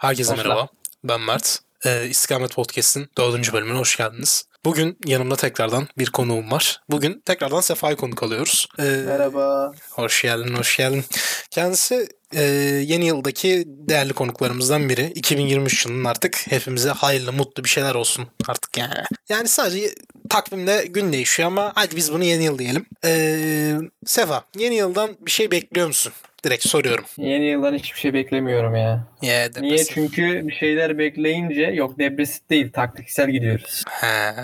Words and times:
Herkese 0.00 0.32
Başla. 0.32 0.42
merhaba. 0.42 0.68
Ben 1.04 1.20
Mert. 1.20 1.58
Ee, 1.86 2.06
İstikamet 2.06 2.54
Podcast'in 2.54 3.08
dördüncü 3.18 3.52
bölümüne 3.52 3.78
hoş 3.78 3.96
geldiniz. 3.96 4.44
Bugün 4.64 4.98
yanımda 5.06 5.36
tekrardan 5.36 5.88
bir 5.98 6.10
konuğum 6.10 6.50
var. 6.50 6.80
Bugün 6.90 7.22
tekrardan 7.26 7.60
Sefa'yı 7.60 7.96
konuk 7.96 8.22
alıyoruz. 8.22 8.68
Ee, 8.78 8.82
Merhaba. 8.82 9.72
Hoş 9.90 10.22
geldin, 10.22 10.54
hoş 10.54 10.76
geldin. 10.76 11.04
Kendisi 11.50 12.08
e, 12.32 12.42
yeni 12.86 13.06
yıldaki 13.06 13.64
değerli 13.66 14.12
konuklarımızdan 14.12 14.88
biri. 14.88 15.06
2023 15.06 15.86
yılının 15.86 16.04
artık 16.04 16.46
hepimize 16.50 16.90
hayırlı, 16.90 17.32
mutlu 17.32 17.64
bir 17.64 17.68
şeyler 17.68 17.94
olsun 17.94 18.26
artık 18.48 18.78
yani. 18.78 18.94
Yani 19.28 19.48
sadece 19.48 19.94
takvimde 20.30 20.86
gün 20.90 21.12
değişiyor 21.12 21.46
ama 21.46 21.72
hadi 21.74 21.96
biz 21.96 22.12
bunu 22.12 22.24
yeni 22.24 22.44
yıl 22.44 22.58
diyelim. 22.58 22.86
Ee, 23.04 23.74
Sefa, 24.06 24.44
yeni 24.58 24.74
yıldan 24.74 25.16
bir 25.20 25.30
şey 25.30 25.50
bekliyor 25.50 25.86
musun? 25.86 26.12
Direkt 26.44 26.68
soruyorum. 26.68 27.04
Yeni 27.16 27.44
yıldan 27.44 27.74
hiçbir 27.74 27.98
şey 27.98 28.14
beklemiyorum 28.14 28.76
ya. 28.76 29.06
Yeah, 29.22 29.48
Niye? 29.60 29.84
Çünkü 29.84 30.48
bir 30.48 30.52
şeyler 30.52 30.98
bekleyince 30.98 31.62
yok 31.62 31.98
depresif 31.98 32.50
değil 32.50 32.72
taktiksel 32.72 33.30
gidiyoruz. 33.30 33.84
He. 33.88 34.34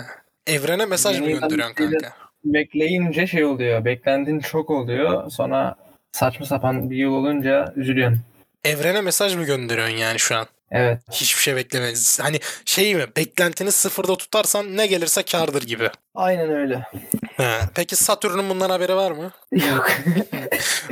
Evrene 0.47 0.85
mesaj 0.85 1.21
Yeni 1.21 1.33
mı 1.33 1.39
gönderiyorsun 1.39 1.73
kanka? 1.75 2.13
Bekleyince 2.45 3.27
şey 3.27 3.45
oluyor. 3.45 3.85
Beklentin 3.85 4.39
çok 4.39 4.69
oluyor. 4.69 5.31
Sonra 5.31 5.75
saçma 6.11 6.45
sapan 6.45 6.89
bir 6.89 6.97
yıl 6.97 7.11
olunca 7.13 7.73
üzülüyorsun. 7.75 8.21
Evrene 8.63 9.01
mesaj 9.01 9.35
mı 9.35 9.43
gönderiyorsun 9.43 9.97
yani 9.97 10.19
şu 10.19 10.35
an? 10.35 10.47
Evet. 10.71 10.99
Hiçbir 11.11 11.41
şey 11.41 11.55
beklemez. 11.55 12.19
Hani 12.21 12.39
şey 12.65 12.95
mi? 12.95 13.05
Beklentini 13.17 13.71
sıfırda 13.71 14.17
tutarsan 14.17 14.77
ne 14.77 14.87
gelirse 14.87 15.23
kardır 15.23 15.61
gibi. 15.63 15.89
Aynen 16.15 16.49
öyle. 16.49 16.83
He. 17.37 17.59
Peki 17.75 17.95
Satürn'ün 17.95 18.49
bundan 18.49 18.69
haberi 18.69 18.95
var 18.95 19.11
mı? 19.11 19.31
Yok. 19.51 19.91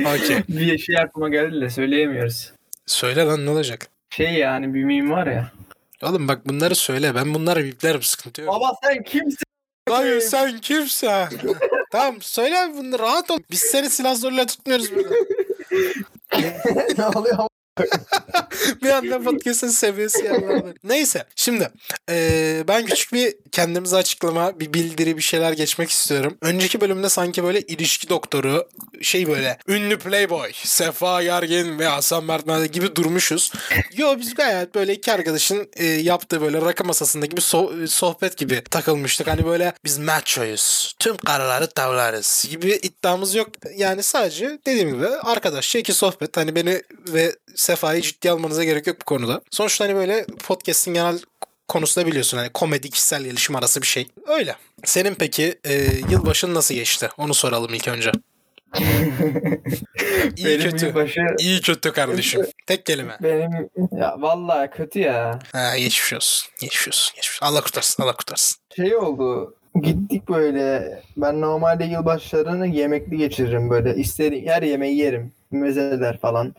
Okey. 0.00 0.42
bir 0.48 0.78
şey 0.78 0.98
aklıma 0.98 1.28
geldi 1.28 1.60
de 1.60 1.70
söyleyemiyoruz. 1.70 2.52
Söyle 2.86 3.24
lan 3.24 3.46
ne 3.46 3.50
olacak? 3.50 3.86
Şey 4.10 4.32
yani 4.34 4.74
bir 4.74 4.84
meme 4.84 5.10
var 5.10 5.26
ya. 5.26 5.52
Oğlum 6.02 6.28
bak 6.28 6.48
bunları 6.48 6.74
söyle. 6.74 7.14
Ben 7.14 7.34
bunları 7.34 7.64
biplerim 7.64 8.02
sıkıntı 8.02 8.42
yok. 8.42 8.54
Baba 8.54 8.72
sen 8.84 9.02
kimsin? 9.02 9.38
Hayır 9.88 10.20
sen 10.20 10.58
kimsin? 10.58 11.08
tamam 11.92 12.16
söyle 12.20 12.56
bunu 12.76 12.98
rahat 12.98 13.30
ol. 13.30 13.38
Biz 13.50 13.60
seni 13.60 13.90
silah 13.90 14.14
zoruyla 14.16 14.46
tutmuyoruz 14.46 14.94
burada. 14.94 15.14
ne 16.98 17.06
oluyor? 17.06 17.38
bir 18.82 18.90
anda 18.90 19.22
podcast'ın 19.22 19.68
seviyesi. 19.68 20.32
Neyse 20.84 21.24
şimdi 21.36 21.70
eee, 22.08 22.64
ben 22.68 22.86
küçük 22.86 23.12
bir 23.12 23.34
kendimize 23.52 23.96
açıklama, 23.96 24.60
bir 24.60 24.72
bildiri, 24.72 25.16
bir 25.16 25.22
şeyler 25.22 25.52
geçmek 25.52 25.90
istiyorum. 25.90 26.38
Önceki 26.40 26.80
bölümde 26.80 27.08
sanki 27.08 27.44
böyle 27.44 27.60
ilişki 27.60 28.08
doktoru, 28.08 28.68
şey 29.02 29.28
böyle 29.28 29.58
ünlü 29.68 29.98
playboy, 29.98 30.50
Sefa 30.54 31.22
Yargin 31.22 31.78
ve 31.78 31.86
Hasan 31.86 32.24
Mertmen 32.24 32.72
gibi 32.72 32.96
durmuşuz. 32.96 33.52
Yo 33.96 34.16
biz 34.18 34.34
gayet 34.34 34.74
böyle 34.74 34.92
iki 34.92 35.12
arkadaşın 35.12 35.68
e, 35.76 35.86
yaptığı 35.86 36.40
böyle 36.40 36.60
rakı 36.60 36.84
masasındaki 36.84 37.36
bir 37.36 37.42
so- 37.42 37.86
sohbet 37.86 38.36
gibi 38.36 38.62
takılmıştık. 38.70 39.26
Hani 39.26 39.46
böyle 39.46 39.72
biz 39.84 39.98
machoyuz, 39.98 40.94
tüm 40.98 41.16
kararları 41.16 41.66
tavlarız 41.70 42.46
gibi 42.50 42.70
iddiamız 42.82 43.34
yok. 43.34 43.48
Yani 43.76 44.02
sadece 44.02 44.58
dediğim 44.66 44.94
gibi 44.94 45.06
arkadaşça 45.06 45.78
iki 45.78 45.92
sohbet. 45.92 46.36
Hani 46.36 46.54
beni 46.54 46.82
ve 47.08 47.36
Sefa'yı 47.54 48.02
ciddiye 48.02 48.32
almanıza 48.46 48.64
gerek 48.64 48.86
yok 48.86 48.96
bu 49.00 49.04
konuda. 49.04 49.40
Sonuçta 49.50 49.84
hani 49.84 49.94
böyle 49.94 50.26
podcast'in 50.46 50.94
genel 50.94 51.18
konusu 51.68 52.00
da 52.00 52.06
biliyorsun 52.06 52.38
hani 52.38 52.48
komedi 52.48 52.90
kişisel 52.90 53.22
gelişim 53.22 53.56
arası 53.56 53.82
bir 53.82 53.86
şey. 53.86 54.06
Öyle. 54.26 54.56
Senin 54.84 55.14
peki 55.14 55.58
e, 55.64 55.74
yılbaşın 56.10 56.54
nasıl 56.54 56.74
geçti? 56.74 57.08
Onu 57.18 57.34
soralım 57.34 57.74
ilk 57.74 57.88
önce. 57.88 58.12
İyi 60.36 60.46
Benim 60.46 60.70
kötü. 60.70 60.86
yılbaşı 60.86 61.20
İyi 61.38 61.60
kötü 61.60 61.92
kardeşim. 61.92 62.46
Tek 62.66 62.86
kelime. 62.86 63.16
benim 63.22 63.68
ya 63.92 64.16
vallahi 64.18 64.70
kötü 64.70 64.98
ya. 64.98 65.38
Ha, 65.52 65.78
geçmiş 65.78 66.12
olsun. 66.12 66.48
Geçmiş 66.60 66.88
olsun. 66.88 67.16
Geçmiş. 67.16 67.38
Allah 67.42 67.60
kurtarsın. 67.60 68.02
Allah 68.02 68.12
kurtarsın. 68.16 68.58
şey 68.76 68.96
oldu. 68.96 69.54
Gittik 69.82 70.28
böyle. 70.28 71.02
Ben 71.16 71.40
normalde 71.40 71.84
yılbaşlarını 71.84 72.66
yemekli 72.66 73.16
geçiririm 73.16 73.70
böyle. 73.70 73.94
İsterim 73.94 74.46
her 74.46 74.62
yemeği 74.62 74.96
yerim. 74.96 75.32
Mezeler 75.50 76.18
falan. 76.20 76.54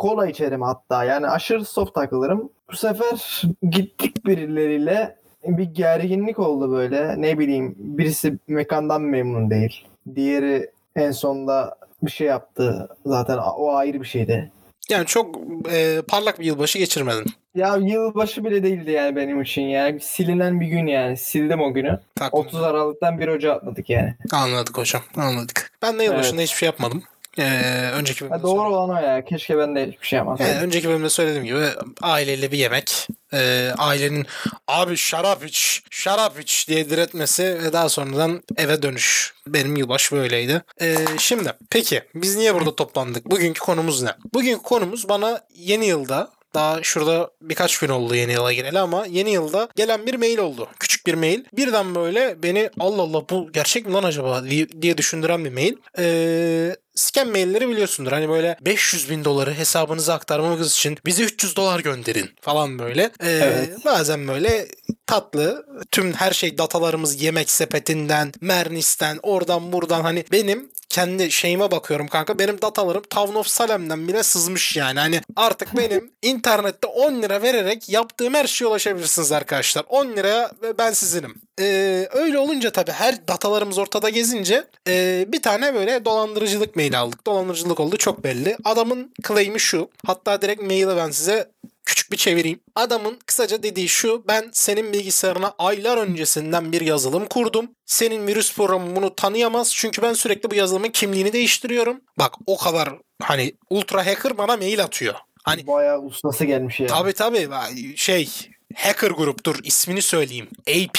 Kola 0.00 0.26
içerim 0.26 0.62
hatta. 0.62 1.04
Yani 1.04 1.26
aşırı 1.26 1.64
soft 1.64 1.94
takılırım. 1.94 2.50
Bu 2.72 2.76
sefer 2.76 3.42
gittik 3.70 4.26
birileriyle 4.26 5.16
bir 5.44 5.64
gerginlik 5.64 6.38
oldu 6.38 6.72
böyle. 6.72 7.22
Ne 7.22 7.38
bileyim 7.38 7.74
birisi 7.78 8.38
mekandan 8.48 9.02
memnun 9.02 9.50
değil. 9.50 9.84
Diğeri 10.14 10.70
en 10.96 11.10
sonunda 11.10 11.76
bir 12.02 12.10
şey 12.10 12.26
yaptı. 12.26 12.88
Zaten 13.06 13.38
o 13.38 13.72
ayrı 13.72 14.00
bir 14.00 14.06
şeydi. 14.06 14.52
Yani 14.90 15.06
çok 15.06 15.36
e, 15.72 16.02
parlak 16.08 16.40
bir 16.40 16.44
yılbaşı 16.44 16.78
geçirmedin. 16.78 17.26
Ya 17.54 17.76
yılbaşı 17.76 18.44
bile 18.44 18.62
değildi 18.62 18.90
yani 18.90 19.16
benim 19.16 19.42
için 19.42 19.62
yani. 19.62 20.00
Silinen 20.00 20.60
bir 20.60 20.66
gün 20.66 20.86
yani. 20.86 21.16
Sildim 21.16 21.60
o 21.60 21.74
günü. 21.74 22.00
Takvim. 22.14 22.40
30 22.40 22.62
Aralık'tan 22.62 23.20
1 23.20 23.28
Ocağı 23.28 23.54
atladık 23.54 23.90
yani. 23.90 24.14
Anladık 24.32 24.78
hocam. 24.78 25.02
Anladık. 25.16 25.72
Ben 25.82 25.98
de 25.98 26.04
yılbaşında 26.04 26.42
hiçbir 26.42 26.58
şey 26.58 26.66
yapmadım. 26.66 27.02
Ee, 27.38 27.90
önceki 27.94 28.20
bölümde 28.20 28.36
Ha, 28.36 28.42
doğru 28.42 28.74
olan 28.76 28.90
o 28.90 29.00
ya. 29.00 29.24
Keşke 29.24 29.58
ben 29.58 29.76
de 29.76 29.86
hiçbir 29.92 30.06
şey 30.06 30.16
yapmasaydım. 30.16 30.54
Yani 30.54 30.64
önceki 30.64 30.88
bölümde 30.88 31.10
söylediğim 31.10 31.44
gibi 31.44 31.66
aileyle 32.02 32.52
bir 32.52 32.58
yemek. 32.58 33.08
Ee, 33.32 33.72
ailenin 33.78 34.26
abi 34.68 34.96
şarap 34.96 35.44
iç, 35.46 35.82
şarap 35.90 36.40
iç 36.40 36.68
diye 36.68 36.90
diretmesi 36.90 37.42
ve 37.44 37.72
daha 37.72 37.88
sonradan 37.88 38.42
eve 38.56 38.82
dönüş. 38.82 39.34
Benim 39.46 39.76
yılbaşı 39.76 40.16
böyleydi. 40.16 40.62
Ee, 40.80 40.96
şimdi 41.18 41.52
peki 41.70 42.02
biz 42.14 42.36
niye 42.36 42.54
burada 42.54 42.76
toplandık? 42.76 43.26
Bugünkü 43.30 43.60
konumuz 43.60 44.02
ne? 44.02 44.10
Bugünkü 44.34 44.62
konumuz 44.62 45.08
bana 45.08 45.40
yeni 45.54 45.86
yılda 45.86 46.30
daha 46.54 46.82
şurada 46.82 47.30
birkaç 47.42 47.78
gün 47.78 47.88
oldu 47.88 48.14
yeni 48.14 48.32
yıla 48.32 48.52
gireli 48.52 48.78
ama 48.78 49.06
yeni 49.06 49.30
yılda 49.30 49.68
gelen 49.76 50.06
bir 50.06 50.14
mail 50.14 50.38
oldu. 50.38 50.68
Küçük 50.80 51.06
bir 51.06 51.14
mail. 51.14 51.44
Birden 51.52 51.94
böyle 51.94 52.42
beni 52.42 52.70
Allah 52.80 53.02
Allah 53.02 53.28
bu 53.30 53.52
gerçek 53.52 53.86
mi 53.86 53.92
lan 53.92 54.02
acaba 54.02 54.44
diye, 54.82 54.98
düşündüren 54.98 55.44
bir 55.44 55.52
mail. 55.52 55.74
Ee, 55.98 56.76
scam 56.94 57.28
mailleri 57.30 57.68
biliyorsundur. 57.68 58.12
Hani 58.12 58.28
böyle 58.28 58.56
500 58.60 59.10
bin 59.10 59.24
doları 59.24 59.54
hesabınıza 59.54 60.14
aktarmamız 60.14 60.72
için 60.72 60.98
bize 61.06 61.22
300 61.22 61.56
dolar 61.56 61.80
gönderin 61.80 62.30
falan 62.40 62.78
böyle. 62.78 63.02
Ee, 63.02 63.30
Evet. 63.30 63.84
Bazen 63.84 64.28
böyle 64.28 64.68
tatlı 65.06 65.66
tüm 65.90 66.12
her 66.12 66.32
şey 66.32 66.58
datalarımız 66.58 67.22
yemek 67.22 67.50
sepetinden, 67.50 68.32
Mernis'ten, 68.40 69.18
oradan 69.22 69.72
buradan 69.72 70.00
hani 70.02 70.24
benim 70.32 70.70
kendi 70.90 71.30
şeyime 71.30 71.70
bakıyorum 71.70 72.08
kanka. 72.08 72.38
Benim 72.38 72.62
datalarım 72.62 73.02
Town 73.02 73.34
of 73.34 73.46
Salem'den 73.46 74.08
bile 74.08 74.22
sızmış 74.22 74.76
yani. 74.76 74.98
Hani 74.98 75.20
artık 75.36 75.76
benim 75.76 76.10
internette 76.22 76.86
10 76.86 77.22
lira 77.22 77.42
vererek 77.42 77.88
yaptığım 77.88 78.34
her 78.34 78.46
şeye 78.46 78.66
ulaşabilirsiniz 78.66 79.32
arkadaşlar. 79.32 79.84
10 79.88 80.06
liraya 80.06 80.50
ben 80.78 80.92
sizinim. 80.92 81.34
Ee, 81.60 82.08
öyle 82.12 82.38
olunca 82.38 82.70
tabii 82.70 82.90
her 82.90 83.28
datalarımız 83.28 83.78
ortada 83.78 84.08
gezince 84.08 84.64
e, 84.88 85.24
bir 85.28 85.42
tane 85.42 85.74
böyle 85.74 86.04
dolandırıcılık 86.04 86.76
maili 86.76 86.96
aldık. 86.96 87.26
Dolandırıcılık 87.26 87.80
oldu 87.80 87.96
çok 87.96 88.24
belli. 88.24 88.56
Adamın 88.64 89.12
claim'i 89.28 89.60
şu. 89.60 89.90
Hatta 90.06 90.42
direkt 90.42 90.62
maili 90.62 90.96
ben 90.96 91.10
size 91.10 91.50
küçük 91.90 92.12
bir 92.12 92.16
çevireyim. 92.16 92.60
Adamın 92.74 93.18
kısaca 93.26 93.62
dediği 93.62 93.88
şu. 93.88 94.24
Ben 94.28 94.50
senin 94.52 94.92
bilgisayarına 94.92 95.54
aylar 95.58 95.98
öncesinden 95.98 96.72
bir 96.72 96.80
yazılım 96.80 97.26
kurdum. 97.26 97.70
Senin 97.86 98.26
virüs 98.26 98.56
programı 98.56 98.96
bunu 98.96 99.14
tanıyamaz. 99.14 99.74
Çünkü 99.74 100.02
ben 100.02 100.12
sürekli 100.12 100.50
bu 100.50 100.54
yazılımın 100.54 100.88
kimliğini 100.88 101.32
değiştiriyorum. 101.32 102.00
Bak 102.18 102.34
o 102.46 102.56
kadar 102.56 102.88
hani 103.22 103.54
ultra 103.70 104.06
hacker 104.06 104.38
bana 104.38 104.56
mail 104.56 104.82
atıyor. 104.82 105.14
Hani 105.42 105.66
Bayağı 105.66 106.00
ustası 106.00 106.44
gelmiş 106.44 106.80
ya. 106.80 106.86
Tabii 106.86 107.12
tabii 107.12 107.48
şey 107.96 108.28
hacker 108.74 109.10
gruptur 109.10 109.56
ismini 109.64 110.02
söyleyeyim. 110.02 110.48
AP, 110.68 110.98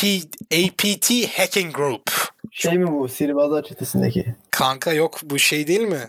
APT 0.53 1.11
Hacking 1.37 1.75
Group. 1.75 2.03
Şey 2.51 2.77
mi 2.77 2.91
bu? 2.91 3.09
Sihirbazlar 3.09 3.63
çetesindeki. 3.63 4.35
Kanka 4.51 4.93
yok 4.93 5.19
bu 5.23 5.39
şey 5.39 5.67
değil 5.67 5.81
mi? 5.81 6.07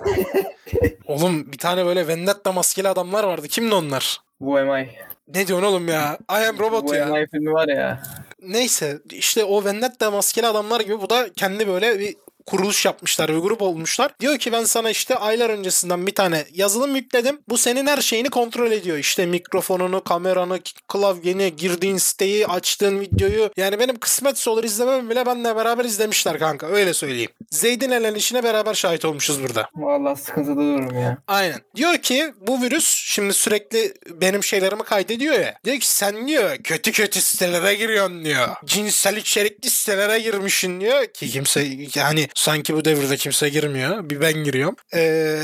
oğlum 1.06 1.52
bir 1.52 1.58
tane 1.58 1.86
böyle 1.86 2.08
Vendetta 2.08 2.52
maskeli 2.52 2.88
adamlar 2.88 3.24
vardı. 3.24 3.48
Kimdi 3.48 3.74
onlar? 3.74 4.20
Bu 4.42 4.60
MI. 4.60 4.88
Ne 5.34 5.46
diyorsun 5.46 5.66
oğlum 5.66 5.88
ya? 5.88 6.18
I 6.30 6.46
am 6.48 6.58
robot 6.58 6.84
Bu 6.84 6.94
ya. 6.94 7.06
MI 7.06 7.26
filmi 7.26 7.52
var 7.52 7.68
ya. 7.68 8.02
Neyse 8.42 8.98
işte 9.10 9.44
o 9.44 9.64
Vendetta 9.64 10.10
maskeli 10.10 10.46
adamlar 10.46 10.80
gibi 10.80 11.00
bu 11.00 11.10
da 11.10 11.32
kendi 11.36 11.68
böyle 11.68 11.98
bir 11.98 12.16
kuruluş 12.46 12.84
yapmışlar 12.86 13.28
bir 13.28 13.38
grup 13.38 13.62
olmuşlar. 13.62 14.12
Diyor 14.20 14.38
ki 14.38 14.52
ben 14.52 14.64
sana 14.64 14.90
işte 14.90 15.16
aylar 15.16 15.50
öncesinden 15.50 16.06
bir 16.06 16.14
tane 16.14 16.44
yazılım 16.52 16.96
yükledim. 16.96 17.40
Bu 17.48 17.58
senin 17.58 17.86
her 17.86 17.98
şeyini 18.02 18.30
kontrol 18.30 18.72
ediyor. 18.72 18.98
İşte 18.98 19.26
mikrofonunu, 19.26 20.04
kameranı, 20.04 20.60
klavyeni, 20.88 21.56
girdiğin 21.56 21.96
siteyi, 21.96 22.46
açtığın 22.46 23.00
videoyu. 23.00 23.50
Yani 23.56 23.78
benim 23.78 23.98
kısmetse 23.98 24.50
olur 24.50 24.64
izlemem 24.64 25.10
bile 25.10 25.26
benle 25.26 25.56
beraber 25.56 25.84
izlemişler 25.84 26.38
kanka. 26.38 26.66
Öyle 26.66 26.94
söyleyeyim. 26.94 27.30
Zeyd'in 27.50 27.90
elen 27.90 28.14
işine 28.14 28.44
beraber 28.44 28.74
şahit 28.74 29.04
olmuşuz 29.04 29.42
burada. 29.42 29.68
Vallahi 29.74 30.20
sıkıntıda 30.20 30.56
durum 30.56 31.00
ya. 31.00 31.18
Aynen. 31.26 31.60
Diyor 31.76 31.98
ki 31.98 32.32
bu 32.46 32.62
virüs 32.62 32.94
şimdi 33.06 33.34
sürekli 33.34 33.94
benim 34.20 34.44
şeylerimi 34.44 34.82
kaydediyor 34.82 35.34
ya. 35.34 35.54
Diyor 35.64 35.78
ki 35.78 35.92
sen 35.92 36.28
diyor 36.28 36.56
kötü 36.56 36.92
kötü 36.92 37.20
sitelere 37.20 37.74
giriyorsun 37.74 38.24
diyor. 38.24 38.48
Cinsel 38.64 39.16
içerikli 39.16 39.70
sitelere 39.70 40.18
girmişsin 40.18 40.80
diyor 40.80 41.06
ki 41.06 41.28
kimse 41.28 41.68
yani 41.94 42.28
sanki 42.34 42.76
bu 42.76 42.84
devirde 42.84 43.16
kimse 43.16 43.48
girmiyor. 43.48 44.10
Bir 44.10 44.20
ben 44.20 44.32
giriyorum. 44.32 44.76
Ee, 44.94 45.38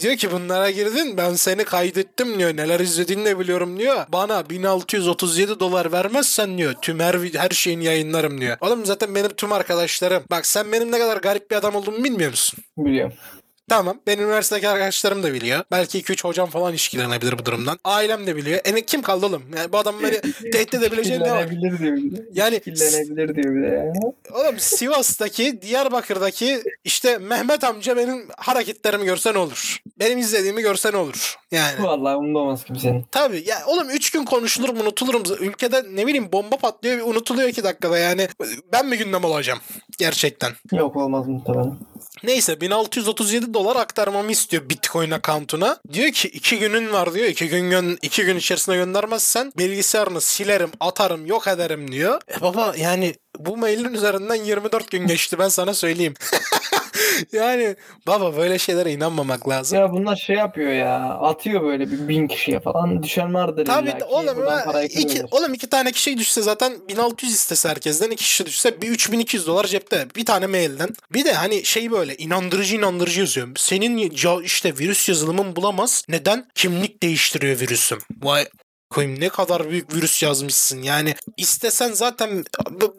diyor 0.00 0.16
ki 0.16 0.32
bunlara 0.32 0.70
girdin 0.70 1.16
ben 1.16 1.34
seni 1.34 1.64
kaydettim 1.64 2.38
diyor. 2.38 2.56
Neler 2.56 2.80
izlediğini 2.80 3.24
de 3.24 3.38
biliyorum 3.38 3.78
diyor. 3.78 4.06
Bana 4.12 4.50
1637 4.50 5.60
dolar 5.60 5.92
vermezsen 5.92 6.58
diyor. 6.58 6.74
Tüm 6.82 7.00
her, 7.00 7.14
her 7.34 7.50
şeyini 7.50 7.84
yayınlarım 7.84 8.40
diyor. 8.40 8.56
Oğlum 8.60 8.86
zaten 8.86 9.14
benim 9.14 9.28
tüm 9.30 9.52
arkadaşlarım. 9.52 10.22
Bak 10.30 10.46
sen 10.46 10.72
benim 10.72 10.92
ne 10.92 10.98
kadar 10.98 11.16
garip 11.16 11.50
bir 11.50 11.56
adam 11.56 11.74
olduğumu 11.74 12.04
bilmiyor 12.04 12.30
musun? 12.30 12.58
Biliyorum. 12.78 13.12
Tamam. 13.68 14.00
Benim 14.06 14.24
üniversitedeki 14.24 14.68
arkadaşlarım 14.68 15.22
da 15.22 15.34
biliyor. 15.34 15.64
Belki 15.70 15.98
2-3 16.02 16.24
hocam 16.24 16.50
falan 16.50 16.74
işkillenebilir 16.74 17.38
bu 17.38 17.46
durumdan. 17.46 17.78
Ailem 17.84 18.26
de 18.26 18.36
biliyor. 18.36 18.60
E 18.64 18.84
kim 18.86 19.02
kaldı 19.02 19.26
oğlum? 19.26 19.42
Yani 19.56 19.72
bu 19.72 19.78
adam 19.78 19.94
beni 20.02 20.20
tehdit 20.52 20.74
edebileceği 20.74 21.20
ne 21.20 21.30
var? 21.30 21.50
Diyor 21.50 21.78
bir 21.80 22.16
de. 22.16 22.22
Yani 22.32 22.60
Kirlenebilir 22.60 23.34
diyor 23.34 23.54
bir 23.56 23.62
de 23.62 23.66
ya. 23.74 23.92
oğlum 24.34 24.58
Sivas'taki, 24.58 25.62
Diyarbakır'daki 25.62 26.62
işte 26.84 27.18
Mehmet 27.18 27.64
amca 27.64 27.96
benim 27.96 28.28
hareketlerimi 28.36 29.04
görsen 29.04 29.34
olur. 29.34 29.78
Benim 29.98 30.18
izlediğimi 30.18 30.62
görsen 30.62 30.92
olur. 30.92 31.36
Yani. 31.54 31.82
Vallahi 31.82 32.16
umurumda 32.16 32.38
olmaz 32.38 32.64
kimsenin. 32.64 33.06
Tabii 33.10 33.44
ya 33.46 33.62
oğlum 33.66 33.90
3 33.90 34.10
gün 34.10 34.24
konuşulur 34.24 34.68
mu 34.68 34.80
unutulurum. 34.82 35.22
Ülkede 35.40 35.84
ne 35.90 36.06
bileyim 36.06 36.32
bomba 36.32 36.56
patlıyor 36.56 37.06
unutuluyor 37.06 37.48
2 37.48 37.64
dakikada 37.64 37.98
yani. 37.98 38.28
Ben 38.72 38.86
mi 38.86 38.98
gündem 38.98 39.24
olacağım? 39.24 39.60
Gerçekten. 39.98 40.52
Yok 40.72 40.96
olmaz 40.96 41.28
muhtemelen. 41.28 41.78
Neyse 42.22 42.60
1637 42.60 43.54
dolar 43.54 43.76
aktarmamı 43.76 44.32
istiyor 44.32 44.68
Bitcoin 44.68 45.10
account'una. 45.10 45.76
Diyor 45.92 46.10
ki 46.10 46.28
2 46.28 46.58
günün 46.58 46.92
var 46.92 47.14
diyor. 47.14 47.26
2 47.26 47.48
gün 47.48 47.70
gön 47.70 47.98
2 48.02 48.24
gün 48.24 48.36
içerisinde 48.36 48.76
göndermezsen 48.76 49.52
bilgisayarını 49.58 50.20
silerim, 50.20 50.70
atarım, 50.80 51.26
yok 51.26 51.48
ederim 51.48 51.92
diyor. 51.92 52.20
E 52.38 52.40
baba 52.40 52.74
yani 52.78 53.14
bu 53.38 53.56
mailin 53.56 53.94
üzerinden 53.94 54.34
24 54.44 54.90
gün 54.90 55.06
geçti 55.06 55.38
ben 55.38 55.48
sana 55.48 55.74
söyleyeyim. 55.74 56.14
yani 57.32 57.76
baba 58.06 58.36
böyle 58.36 58.58
şeylere 58.58 58.92
inanmamak 58.92 59.48
lazım. 59.48 59.78
Ya 59.78 59.92
bunlar 59.92 60.16
şey 60.16 60.36
yapıyor 60.36 60.72
ya. 60.72 60.98
Atıyor 61.04 61.62
böyle 61.62 61.90
bir 61.90 62.08
bin 62.08 62.28
kişiye 62.28 62.60
falan. 62.60 63.02
Düşen 63.02 63.34
vardır 63.34 63.64
Tabii 63.64 63.88
illa 63.88 63.98
ki. 63.98 64.04
oğlum, 64.04 64.36
iki, 64.90 65.22
oğlum 65.30 65.54
iki 65.54 65.70
tane 65.70 65.92
kişi 65.92 66.18
düşse 66.18 66.42
zaten 66.42 66.72
1600 66.88 67.32
istese 67.34 67.68
herkesten 67.68 68.10
iki 68.10 68.24
kişi 68.24 68.46
düşse 68.46 68.82
bir 68.82 68.88
3200 68.88 69.46
dolar 69.46 69.64
cepte. 69.64 70.06
Bir 70.16 70.24
tane 70.24 70.46
mailden. 70.46 70.88
Bir 71.12 71.24
de 71.24 71.32
hani 71.32 71.64
şey 71.64 71.90
böyle 71.90 72.16
inandırıcı 72.16 72.76
inandırıcı 72.76 73.20
yazıyor. 73.20 73.48
Senin 73.56 73.96
işte 74.44 74.78
virüs 74.78 75.08
yazılımın 75.08 75.56
bulamaz. 75.56 76.04
Neden? 76.08 76.48
Kimlik 76.54 77.02
değiştiriyor 77.02 77.60
virüsüm. 77.60 77.98
Vay 78.22 78.46
koyayım 78.94 79.20
ne 79.20 79.28
kadar 79.28 79.70
büyük 79.70 79.94
virüs 79.94 80.22
yazmışsın. 80.22 80.82
Yani 80.82 81.14
istesen 81.36 81.92
zaten 81.92 82.44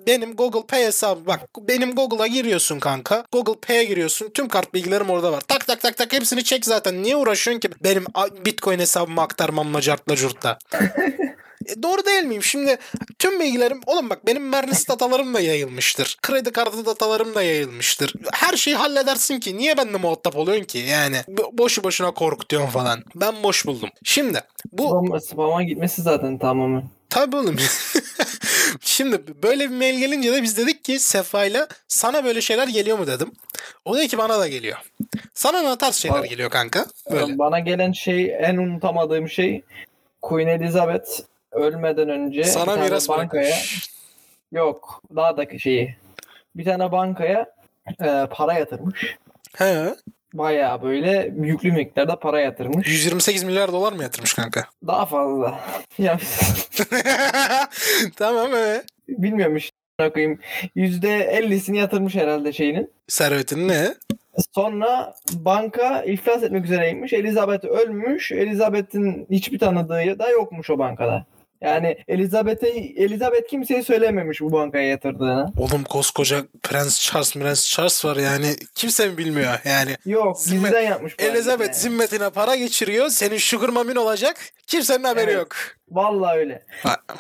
benim 0.07 0.35
Google 0.35 0.67
Pay 0.67 0.83
hesabı 0.83 1.25
bak 1.27 1.39
benim 1.67 1.95
Google'a 1.95 2.27
giriyorsun 2.27 2.79
kanka. 2.79 3.25
Google 3.31 3.59
Pay'e 3.67 3.83
giriyorsun. 3.83 4.29
Tüm 4.29 4.47
kart 4.47 4.73
bilgilerim 4.73 5.09
orada 5.09 5.31
var. 5.31 5.41
Tak 5.41 5.67
tak 5.67 5.81
tak 5.81 5.97
tak 5.97 6.13
hepsini 6.13 6.43
çek 6.43 6.65
zaten. 6.65 7.03
Niye 7.03 7.15
uğraşıyorsun 7.15 7.59
ki 7.59 7.69
benim 7.83 8.05
Bitcoin 8.45 8.79
hesabımı 8.79 9.21
aktarmamla 9.21 9.81
cartla 9.81 10.15
curtla. 10.15 10.59
E, 11.67 11.83
doğru 11.83 12.05
değil 12.05 12.23
miyim? 12.23 12.43
Şimdi 12.43 12.77
tüm 13.19 13.39
bilgilerim 13.39 13.81
oğlum 13.85 14.09
bak 14.09 14.25
benim 14.27 14.49
Mernis 14.49 14.87
datalarım 14.89 15.33
da 15.33 15.39
yayılmıştır. 15.39 16.17
Kredi 16.21 16.51
kartı 16.51 16.85
datalarım 16.85 17.35
da 17.35 17.43
yayılmıştır. 17.43 18.13
Her 18.33 18.57
şeyi 18.57 18.75
halledersin 18.75 19.39
ki. 19.39 19.57
Niye 19.57 19.77
benimle 19.77 19.97
muhatap 19.97 20.35
oluyorsun 20.35 20.63
ki? 20.65 20.77
Yani 20.77 21.15
bo- 21.17 21.57
boşu 21.57 21.83
boşuna 21.83 22.11
korkutuyorsun 22.11 22.69
falan. 22.71 23.03
Ben 23.15 23.43
boş 23.43 23.65
buldum. 23.65 23.89
Şimdi 24.03 24.41
bu 24.71 24.83
Spam, 24.87 25.21
spam'a 25.21 25.63
gitmesi 25.63 26.01
zaten 26.01 26.37
tamamen. 26.37 26.83
Tabii 27.09 27.35
oğlum. 27.35 27.55
Şimdi 28.81 29.43
böyle 29.43 29.69
bir 29.69 29.75
mail 29.75 29.99
gelince 29.99 30.33
de 30.33 30.43
biz 30.43 30.57
dedik 30.57 30.83
ki 30.83 30.99
Sefa'yla 30.99 31.67
sana 31.87 32.23
böyle 32.25 32.41
şeyler 32.41 32.67
geliyor 32.67 32.97
mu 32.99 33.07
dedim. 33.07 33.31
O 33.85 33.97
dedi 33.97 34.07
ki 34.07 34.17
bana 34.17 34.39
da 34.39 34.47
geliyor. 34.47 34.77
Sana 35.33 35.61
ne 35.61 35.77
tarz 35.77 35.95
şeyler 35.95 36.19
Abi- 36.19 36.29
geliyor 36.29 36.49
kanka? 36.49 36.85
Böyle. 37.11 37.37
Bana 37.37 37.59
gelen 37.59 37.91
şey 37.91 38.35
en 38.39 38.57
unutamadığım 38.57 39.29
şey 39.29 39.61
Queen 40.21 40.47
Elizabeth 40.47 41.09
ölmeden 41.55 42.09
önce 42.09 42.43
Sana 42.43 42.75
miras 42.75 43.09
bankaya 43.09 43.43
bırakmış. 43.43 43.89
yok 44.51 45.01
daha 45.15 45.37
da 45.37 45.59
şeyi 45.59 45.95
bir 46.55 46.65
tane 46.65 46.91
bankaya 46.91 47.45
e, 48.03 48.27
para 48.31 48.53
yatırmış. 48.53 49.17
He. 49.57 49.95
Bayağı 50.33 50.81
böyle 50.81 51.33
yüklü 51.41 51.71
miktarda 51.71 52.19
para 52.19 52.39
yatırmış. 52.39 52.87
128 52.87 53.43
milyar 53.43 53.71
dolar 53.71 53.93
mı 53.93 54.03
yatırmış 54.03 54.33
kanka? 54.33 54.65
Daha 54.87 55.05
fazla. 55.05 55.59
ya 55.97 56.17
tamam 58.15 58.51
evet. 58.55 58.85
bilmiyorum 59.07 59.55
işte 59.55 59.75
bakayım. 59.99 60.39
%50'sini 60.75 61.77
yatırmış 61.77 62.15
herhalde 62.15 62.53
şeyinin. 62.53 62.91
Servetin 63.07 63.67
ne? 63.67 63.95
Sonra 64.51 65.13
banka 65.33 66.03
iflas 66.03 66.43
etmek 66.43 66.65
üzereymiş. 66.65 67.13
Elizabeth 67.13 67.65
ölmüş. 67.65 68.31
Elizabeth'in 68.31 69.27
hiçbir 69.31 69.59
tanıdığı 69.59 70.19
da 70.19 70.29
yokmuş 70.29 70.69
o 70.69 70.79
bankada. 70.79 71.25
Yani 71.61 71.97
Elizabeth'e 72.07 72.67
Elizabeth 72.97 73.47
kimseye 73.49 73.83
söylememiş 73.83 74.41
bu 74.41 74.51
bankaya 74.51 74.87
yatırdığını. 74.87 75.53
Oğlum 75.57 75.83
koskoca 75.83 76.43
Prens 76.63 77.01
Charles, 77.01 77.33
Prens 77.33 77.69
Charles 77.69 78.05
var 78.05 78.15
yani. 78.17 78.45
Kimse 78.75 79.07
mi 79.07 79.17
bilmiyor 79.17 79.59
yani. 79.65 79.91
Yok, 80.05 80.37
Zimmet- 80.37 80.61
gizliden 80.61 80.81
yapmış. 80.81 81.15
Elizabeth 81.19 81.59
hareketi. 81.59 81.79
zimmetine 81.79 82.29
para 82.29 82.55
geçiriyor. 82.55 83.09
Senin 83.09 83.37
sugar 83.37 83.69
mamin 83.69 83.95
olacak. 83.95 84.37
Kimsenin 84.67 85.03
haberi 85.03 85.23
Evet. 85.25 85.35
yok. 85.35 85.55
Vallahi 85.91 86.37
öyle. 86.37 86.65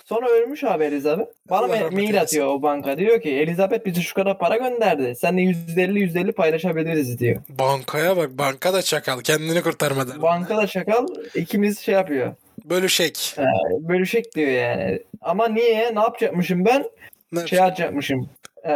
Sonra 0.05 0.29
ölmüş 0.29 0.63
abi 0.63 0.83
Elizabeth. 0.83 1.27
Bana 1.49 1.69
rahmet 1.69 1.91
mail 1.91 2.21
atıyor 2.21 2.47
o 2.47 2.61
banka. 2.61 2.97
Diyor 2.97 3.21
ki 3.21 3.29
Elizabeth 3.29 3.85
bize 3.85 4.01
şu 4.01 4.13
kadar 4.13 4.39
para 4.39 4.57
gönderdi. 4.57 5.15
Seninle 5.21 5.41
%50 5.41 5.99
%50 5.99 6.31
paylaşabiliriz 6.31 7.19
diyor. 7.19 7.41
Bankaya 7.49 8.17
bak. 8.17 8.29
Banka 8.31 8.73
da 8.73 8.81
çakal. 8.81 9.21
Kendini 9.21 9.61
kurtarmadı. 9.61 10.21
Banka 10.21 10.57
da 10.57 10.67
şakal 10.67 11.07
ikimiz 11.35 11.79
şey 11.79 11.93
yapıyor. 11.95 12.33
Bölüşek. 12.69 13.35
Bölüşek 13.79 14.35
diyor 14.35 14.51
yani. 14.51 14.99
Ama 15.21 15.47
niye? 15.47 15.95
Ne 15.95 15.99
yapacakmışım 15.99 16.65
ben? 16.65 16.85
Ne 17.31 17.47
Şey 17.47 17.59
yapacakmışım. 17.59 18.29
Ee, 18.65 18.71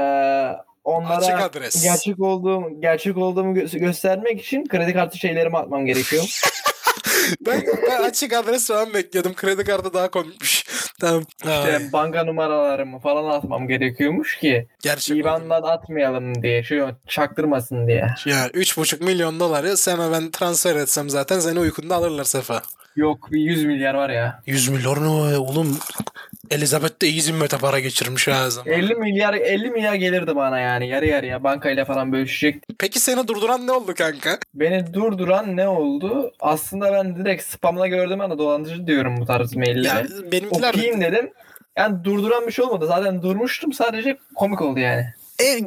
onlara 0.83 1.17
Açık 1.17 1.41
adres. 1.41 1.83
gerçek 1.83 2.19
olduğum 2.19 2.81
gerçek 2.81 3.17
olduğumu 3.17 3.57
gö- 3.57 3.79
göstermek 3.79 4.41
için 4.41 4.67
kredi 4.67 4.93
kartı 4.93 5.17
şeylerimi 5.17 5.57
atmam 5.57 5.85
gerekiyor. 5.85 6.23
ben, 7.45 7.63
ben 7.91 8.03
açık 8.03 8.33
adres 8.33 8.67
falan 8.67 8.93
bekliyordum. 8.93 9.33
Kredi 9.33 9.63
kartı 9.63 9.93
daha 9.93 10.11
komikmiş. 10.11 10.65
Tamam. 10.99 11.23
Ay, 11.45 11.59
İşte 11.59 11.93
banka 11.93 12.23
numaralarımı 12.23 12.99
falan 12.99 13.29
atmam 13.29 13.67
gerekiyormuş 13.67 14.37
ki 14.37 14.67
gerçek. 14.81 15.17
IBAN'dan 15.17 15.63
atmayalım 15.63 16.43
diye. 16.43 16.63
Şu 16.63 16.89
çaktırmasın 17.07 17.87
diye. 17.87 18.07
Ya 18.25 18.47
3,5 18.47 19.03
milyon 19.03 19.39
doları 19.39 19.77
sana 19.77 20.11
ben 20.11 20.31
transfer 20.31 20.75
etsem 20.75 21.09
zaten 21.09 21.39
seni 21.39 21.59
uykunda 21.59 21.95
alırlar 21.95 22.23
Sefa. 22.23 22.61
Yok 22.95 23.31
bir 23.31 23.39
100 23.39 23.65
milyar 23.65 23.93
var 23.93 24.09
ya. 24.09 24.41
100 24.45 24.69
milyon 24.69 25.03
ne 25.03 25.07
o 25.07 25.29
ya 25.29 25.39
oğlum? 25.39 25.79
Elizabeth 26.51 27.01
de 27.01 27.07
iyi 27.07 27.21
zimmete 27.21 27.57
para 27.57 27.79
geçirmiş 27.79 28.27
ha 28.27 28.49
zaman. 28.49 28.73
50 28.73 28.95
milyar 28.95 29.33
50 29.33 29.69
milyar 29.69 29.93
gelirdi 29.93 30.35
bana 30.35 30.59
yani 30.59 30.87
yarı 30.87 31.05
yarıya 31.07 31.43
bankayla 31.43 31.85
falan 31.85 32.11
bölüşecek. 32.11 32.63
Peki 32.79 32.99
seni 32.99 33.27
durduran 33.27 33.67
ne 33.67 33.71
oldu 33.71 33.93
kanka? 33.93 34.37
Beni 34.53 34.93
durduran 34.93 35.57
ne 35.57 35.67
oldu? 35.67 36.31
Aslında 36.39 36.93
ben 36.93 37.15
direkt 37.15 37.43
spamla 37.43 37.87
gördüm 37.87 38.21
ama 38.21 38.37
dolandırıcı 38.37 38.87
diyorum 38.87 39.17
bu 39.21 39.25
tarz 39.25 39.55
mailleri. 39.55 39.87
Ya 39.87 40.05
benimkiler 40.31 40.69
Okuyayım 40.69 41.01
dedim. 41.01 41.31
Yani 41.77 42.03
durduran 42.03 42.47
bir 42.47 42.51
şey 42.51 42.65
olmadı. 42.65 42.85
Zaten 42.87 43.21
durmuştum 43.21 43.73
sadece 43.73 44.17
komik 44.35 44.61
oldu 44.61 44.79
yani. 44.79 45.13
E, 45.41 45.59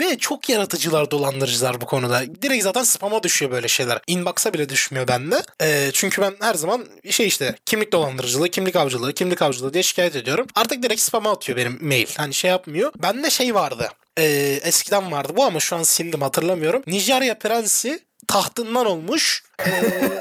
be 0.00 0.18
çok 0.18 0.48
yaratıcılar 0.48 1.10
dolandırıcılar 1.10 1.80
bu 1.80 1.86
konuda. 1.86 2.22
Direkt 2.42 2.64
zaten 2.64 2.82
spam'a 2.82 3.22
düşüyor 3.22 3.50
böyle 3.50 3.68
şeyler. 3.68 4.00
Inbox'a 4.06 4.52
bile 4.52 4.68
düşmüyor 4.68 5.08
bende. 5.08 5.42
E, 5.62 5.90
çünkü 5.92 6.22
ben 6.22 6.34
her 6.40 6.54
zaman 6.54 6.86
şey 7.10 7.26
işte 7.26 7.54
kimlik 7.66 7.92
dolandırıcılığı, 7.92 8.48
kimlik 8.48 8.76
avcılığı, 8.76 9.12
kimlik 9.12 9.42
avcılığı 9.42 9.74
diye 9.74 9.82
şikayet 9.82 10.16
ediyorum. 10.16 10.46
Artık 10.54 10.82
direkt 10.82 11.00
spam'a 11.00 11.30
atıyor 11.30 11.58
benim 11.58 11.78
mail. 11.80 12.06
Hani 12.16 12.34
şey 12.34 12.50
yapmıyor. 12.50 12.92
Bende 13.02 13.30
şey 13.30 13.54
vardı. 13.54 13.88
E, 14.16 14.24
eskiden 14.62 15.12
vardı 15.12 15.32
bu 15.36 15.44
ama 15.44 15.60
şu 15.60 15.76
an 15.76 15.82
sildim 15.82 16.22
hatırlamıyorum. 16.22 16.82
Nijerya 16.86 17.38
prensi 17.38 18.00
tahtından 18.28 18.86
olmuş. 18.86 19.42
E, 19.66 19.70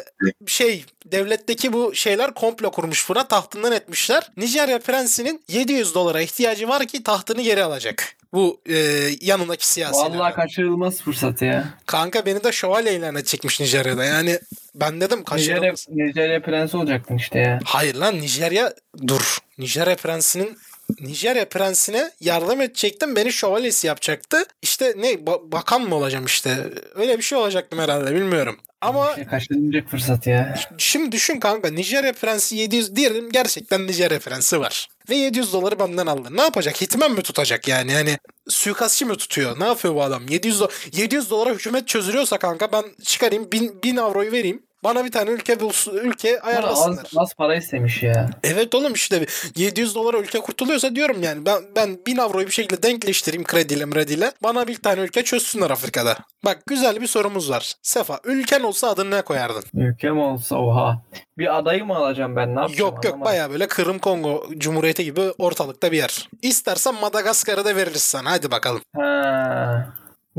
şey 0.48 0.86
devletteki 1.05 1.74
bu 1.74 1.96
şeyler 1.96 2.34
komplo 2.34 2.72
kurmuş 2.72 3.10
buna 3.10 3.27
tahtından 3.27 3.72
etmişler. 3.72 4.31
Nijerya 4.38 4.79
prensinin 4.79 5.43
700 5.48 5.96
dolara 5.96 6.22
ihtiyacı 6.22 6.67
var 6.67 6.86
ki 6.86 7.03
tahtını 7.03 7.41
geri 7.41 7.63
alacak. 7.63 8.15
Bu 8.33 8.61
e, 8.69 8.75
yanındaki 9.21 9.67
siyasiler. 9.67 10.09
Vallahi 10.09 10.33
kaçırılmaz 10.33 11.01
fırsat 11.01 11.41
ya. 11.41 11.63
Kanka 11.85 12.25
beni 12.25 12.43
de 12.43 12.51
şövalye 12.51 12.93
ilan 12.95 13.21
çekmiş 13.21 13.59
Nijerya'da. 13.59 14.05
Yani 14.05 14.39
ben 14.75 15.01
dedim 15.01 15.23
Nijerya, 15.31 15.55
kaçırılmaz. 15.59 15.88
Nijerya 15.89 16.41
prensi 16.41 16.77
olacaktın 16.77 17.15
işte 17.17 17.39
ya. 17.39 17.59
Hayır 17.65 17.95
lan 17.95 18.15
Nijerya 18.21 18.73
dur. 19.07 19.38
Nijerya 19.57 19.95
prensinin 19.95 20.57
Nijerya 21.00 21.50
prensine 21.50 22.11
yardım 22.19 22.61
edecektim. 22.61 23.15
Beni 23.15 23.31
şövalyesi 23.33 23.88
yapacaktı. 23.88 24.45
İşte 24.61 24.93
ne 24.97 25.11
ba- 25.11 25.51
bakan 25.51 25.81
mı 25.81 25.95
olacağım 25.95 26.25
işte. 26.25 26.69
Öyle 26.95 27.17
bir 27.17 27.23
şey 27.23 27.38
olacaktım 27.38 27.79
herhalde 27.79 28.15
bilmiyorum. 28.15 28.57
Ama 28.81 29.09
İşte 29.09 29.25
kaçırılacak 29.25 29.89
fırsat 29.89 30.27
ya. 30.27 30.55
Şimdi 30.77 31.11
düşün 31.11 31.39
kanka 31.39 31.69
Nijerya 31.69 32.13
prensi 32.13 32.55
700 32.55 32.95
diyelim 32.95 33.29
gerçekten 33.31 33.88
Nijerya 33.88 34.19
prensi 34.19 34.59
var. 34.59 34.88
Ve 35.09 35.15
700 35.15 35.53
doları 35.53 35.79
benden 35.79 36.07
aldı. 36.07 36.29
Ne 36.38 36.41
yapacak? 36.41 36.81
Hitman 36.81 37.11
mi 37.11 37.21
tutacak 37.21 37.67
yani? 37.67 37.93
Hani 37.93 38.17
suikastçı 38.50 39.05
mı 39.05 39.15
tutuyor? 39.15 39.59
Ne 39.59 39.65
yapıyor 39.65 39.95
bu 39.95 40.03
adam? 40.03 40.27
700, 40.29 40.59
do- 40.61 40.71
700 41.01 41.29
dolara 41.29 41.53
hükümet 41.53 41.88
çözülüyorsa 41.88 42.38
kanka 42.38 42.71
ben 42.71 42.83
çıkarayım 43.03 43.51
1000, 43.51 43.83
1000 43.83 43.97
avroyu 43.97 44.31
vereyim. 44.31 44.63
Bana 44.83 45.05
bir 45.05 45.11
tane 45.11 45.29
ülke 45.29 45.59
bulsun, 45.59 45.97
ülke 45.97 46.41
ayarlasınlar. 46.41 47.03
az, 47.05 47.17
az 47.17 47.33
para 47.33 47.55
istemiş 47.55 48.03
ya. 48.03 48.29
Evet 48.43 48.75
oğlum 48.75 48.93
işte 48.93 49.25
700 49.55 49.95
dolara 49.95 50.17
ülke 50.17 50.39
kurtuluyorsa 50.39 50.95
diyorum 50.95 51.23
yani 51.23 51.45
ben 51.45 51.61
ben 51.75 51.97
1000 52.07 52.17
avroyu 52.17 52.47
bir 52.47 52.51
şekilde 52.51 52.83
denkleştireyim 52.83 53.43
krediyle 53.43 53.85
mrediyle. 53.85 54.31
Bana 54.43 54.67
bir 54.67 54.75
tane 54.75 55.01
ülke 55.01 55.23
çözsünler 55.23 55.69
Afrika'da. 55.69 56.17
Bak 56.45 56.59
güzel 56.67 57.01
bir 57.01 57.07
sorumuz 57.07 57.50
var. 57.50 57.73
Sefa 57.81 58.19
ülken 58.23 58.61
olsa 58.61 58.89
adını 58.89 59.11
ne 59.11 59.21
koyardın? 59.21 59.63
Ülkem 59.73 60.19
olsa 60.19 60.55
oha. 60.55 61.01
Bir 61.38 61.57
adayı 61.57 61.85
mı 61.85 61.95
alacağım 61.95 62.35
ben 62.35 62.55
ne 62.55 62.59
yapacağım? 62.59 62.93
Yok 62.95 63.05
yok 63.05 63.25
baya 63.25 63.51
böyle 63.51 63.67
Kırım 63.67 64.00
Kongo 64.00 64.45
Cumhuriyeti 64.57 65.03
gibi 65.03 65.21
ortalıkta 65.38 65.91
bir 65.91 65.97
yer. 65.97 66.29
İstersen 66.41 66.95
Madagaskar'ı 66.95 67.65
da 67.65 67.75
veririz 67.75 68.01
sana 68.01 68.31
hadi 68.31 68.51
bakalım. 68.51 68.81
Ha. 68.95 69.88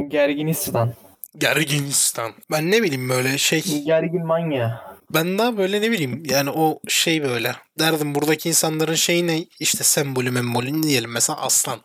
Gerginistan. 0.08 0.92
Gerginistan. 1.38 2.32
Ben 2.50 2.70
ne 2.70 2.82
bileyim 2.82 3.08
böyle 3.08 3.38
şey 3.38 3.62
Gergin 3.86 4.26
manya. 4.26 4.96
ben 5.14 5.38
daha 5.38 5.56
böyle 5.56 5.80
ne 5.80 5.90
bileyim 5.90 6.22
yani 6.26 6.50
o 6.50 6.80
şey 6.88 7.22
böyle 7.24 7.54
derdim 7.78 8.14
buradaki 8.14 8.48
insanların 8.48 8.94
şeyi 8.94 9.26
ne 9.26 9.44
işte 9.60 9.84
sembolü 9.84 10.30
membolü 10.30 10.82
diyelim 10.82 11.10
mesela 11.10 11.40
aslan 11.40 11.78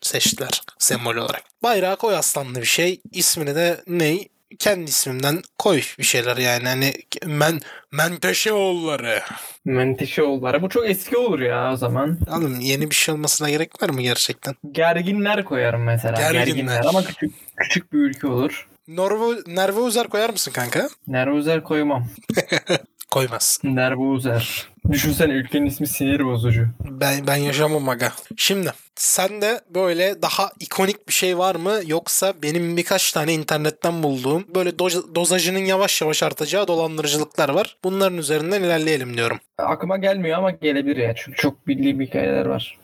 seçtiler 0.00 0.62
sembol 0.78 1.16
olarak. 1.16 1.42
Bayrağı 1.62 1.96
koy 1.96 2.16
aslanlı 2.16 2.60
bir 2.60 2.64
şey 2.66 3.00
ismini 3.12 3.54
de 3.54 3.80
ne 3.86 4.18
kendi 4.58 4.84
ismimden 4.90 5.42
koy 5.58 5.80
bir 5.98 6.04
şeyler 6.04 6.36
yani 6.36 6.68
hani 6.68 6.92
men 7.26 7.60
Menteşeoğulları. 7.92 9.20
Menteşeoğulları. 9.64 10.62
Bu 10.62 10.68
çok 10.68 10.90
eski 10.90 11.16
olur 11.16 11.40
ya 11.40 11.72
o 11.72 11.76
zaman. 11.76 12.18
Oğlum 12.30 12.60
yeni 12.60 12.90
bir 12.90 12.94
şey 12.94 13.14
olmasına 13.14 13.50
gerek 13.50 13.82
var 13.82 13.88
mı 13.88 14.02
gerçekten? 14.02 14.54
Gerginler 14.72 15.44
koyarım 15.44 15.82
mesela. 15.82 16.16
Gerginler. 16.16 16.44
Gerginler. 16.46 16.84
Ama 16.88 17.04
küçük 17.04 17.34
küçük 17.56 17.92
bir 17.92 17.98
ülke 17.98 18.26
olur. 18.26 18.68
Norvo, 18.88 19.34
Nerveuzer 19.46 20.06
koyar 20.08 20.30
mısın 20.30 20.52
kanka? 20.52 20.88
Nervuzer 21.08 21.64
koymam. 21.64 22.06
Koymaz. 23.10 23.60
Nervuzer. 23.64 24.68
Düşünsene 24.90 25.32
ülkenin 25.32 25.66
ismi 25.66 25.86
sinir 25.86 26.24
bozucu. 26.24 26.66
Ben, 26.90 27.26
ben 27.26 27.36
yaşamam 27.36 27.88
aga. 27.88 28.12
Şimdi 28.36 28.72
sende 28.94 29.60
böyle 29.74 30.22
daha 30.22 30.50
ikonik 30.60 31.08
bir 31.08 31.12
şey 31.12 31.38
var 31.38 31.54
mı 31.54 31.80
yoksa 31.86 32.34
benim 32.42 32.76
birkaç 32.76 33.12
tane 33.12 33.34
internetten 33.34 34.02
bulduğum 34.02 34.44
böyle 34.54 34.70
doz- 34.70 35.14
dozajının 35.14 35.58
yavaş 35.58 36.02
yavaş 36.02 36.22
artacağı 36.22 36.68
dolandırıcılıklar 36.68 37.48
var. 37.48 37.76
Bunların 37.84 38.18
üzerinden 38.18 38.62
ilerleyelim 38.62 39.16
diyorum. 39.16 39.38
Aklıma 39.58 39.96
gelmiyor 39.96 40.38
ama 40.38 40.50
gelebilir 40.50 40.96
ya. 40.96 41.14
Çünkü 41.14 41.36
çok 41.36 41.66
bildiğim 41.66 42.00
hikayeler 42.00 42.46
var. 42.46 42.78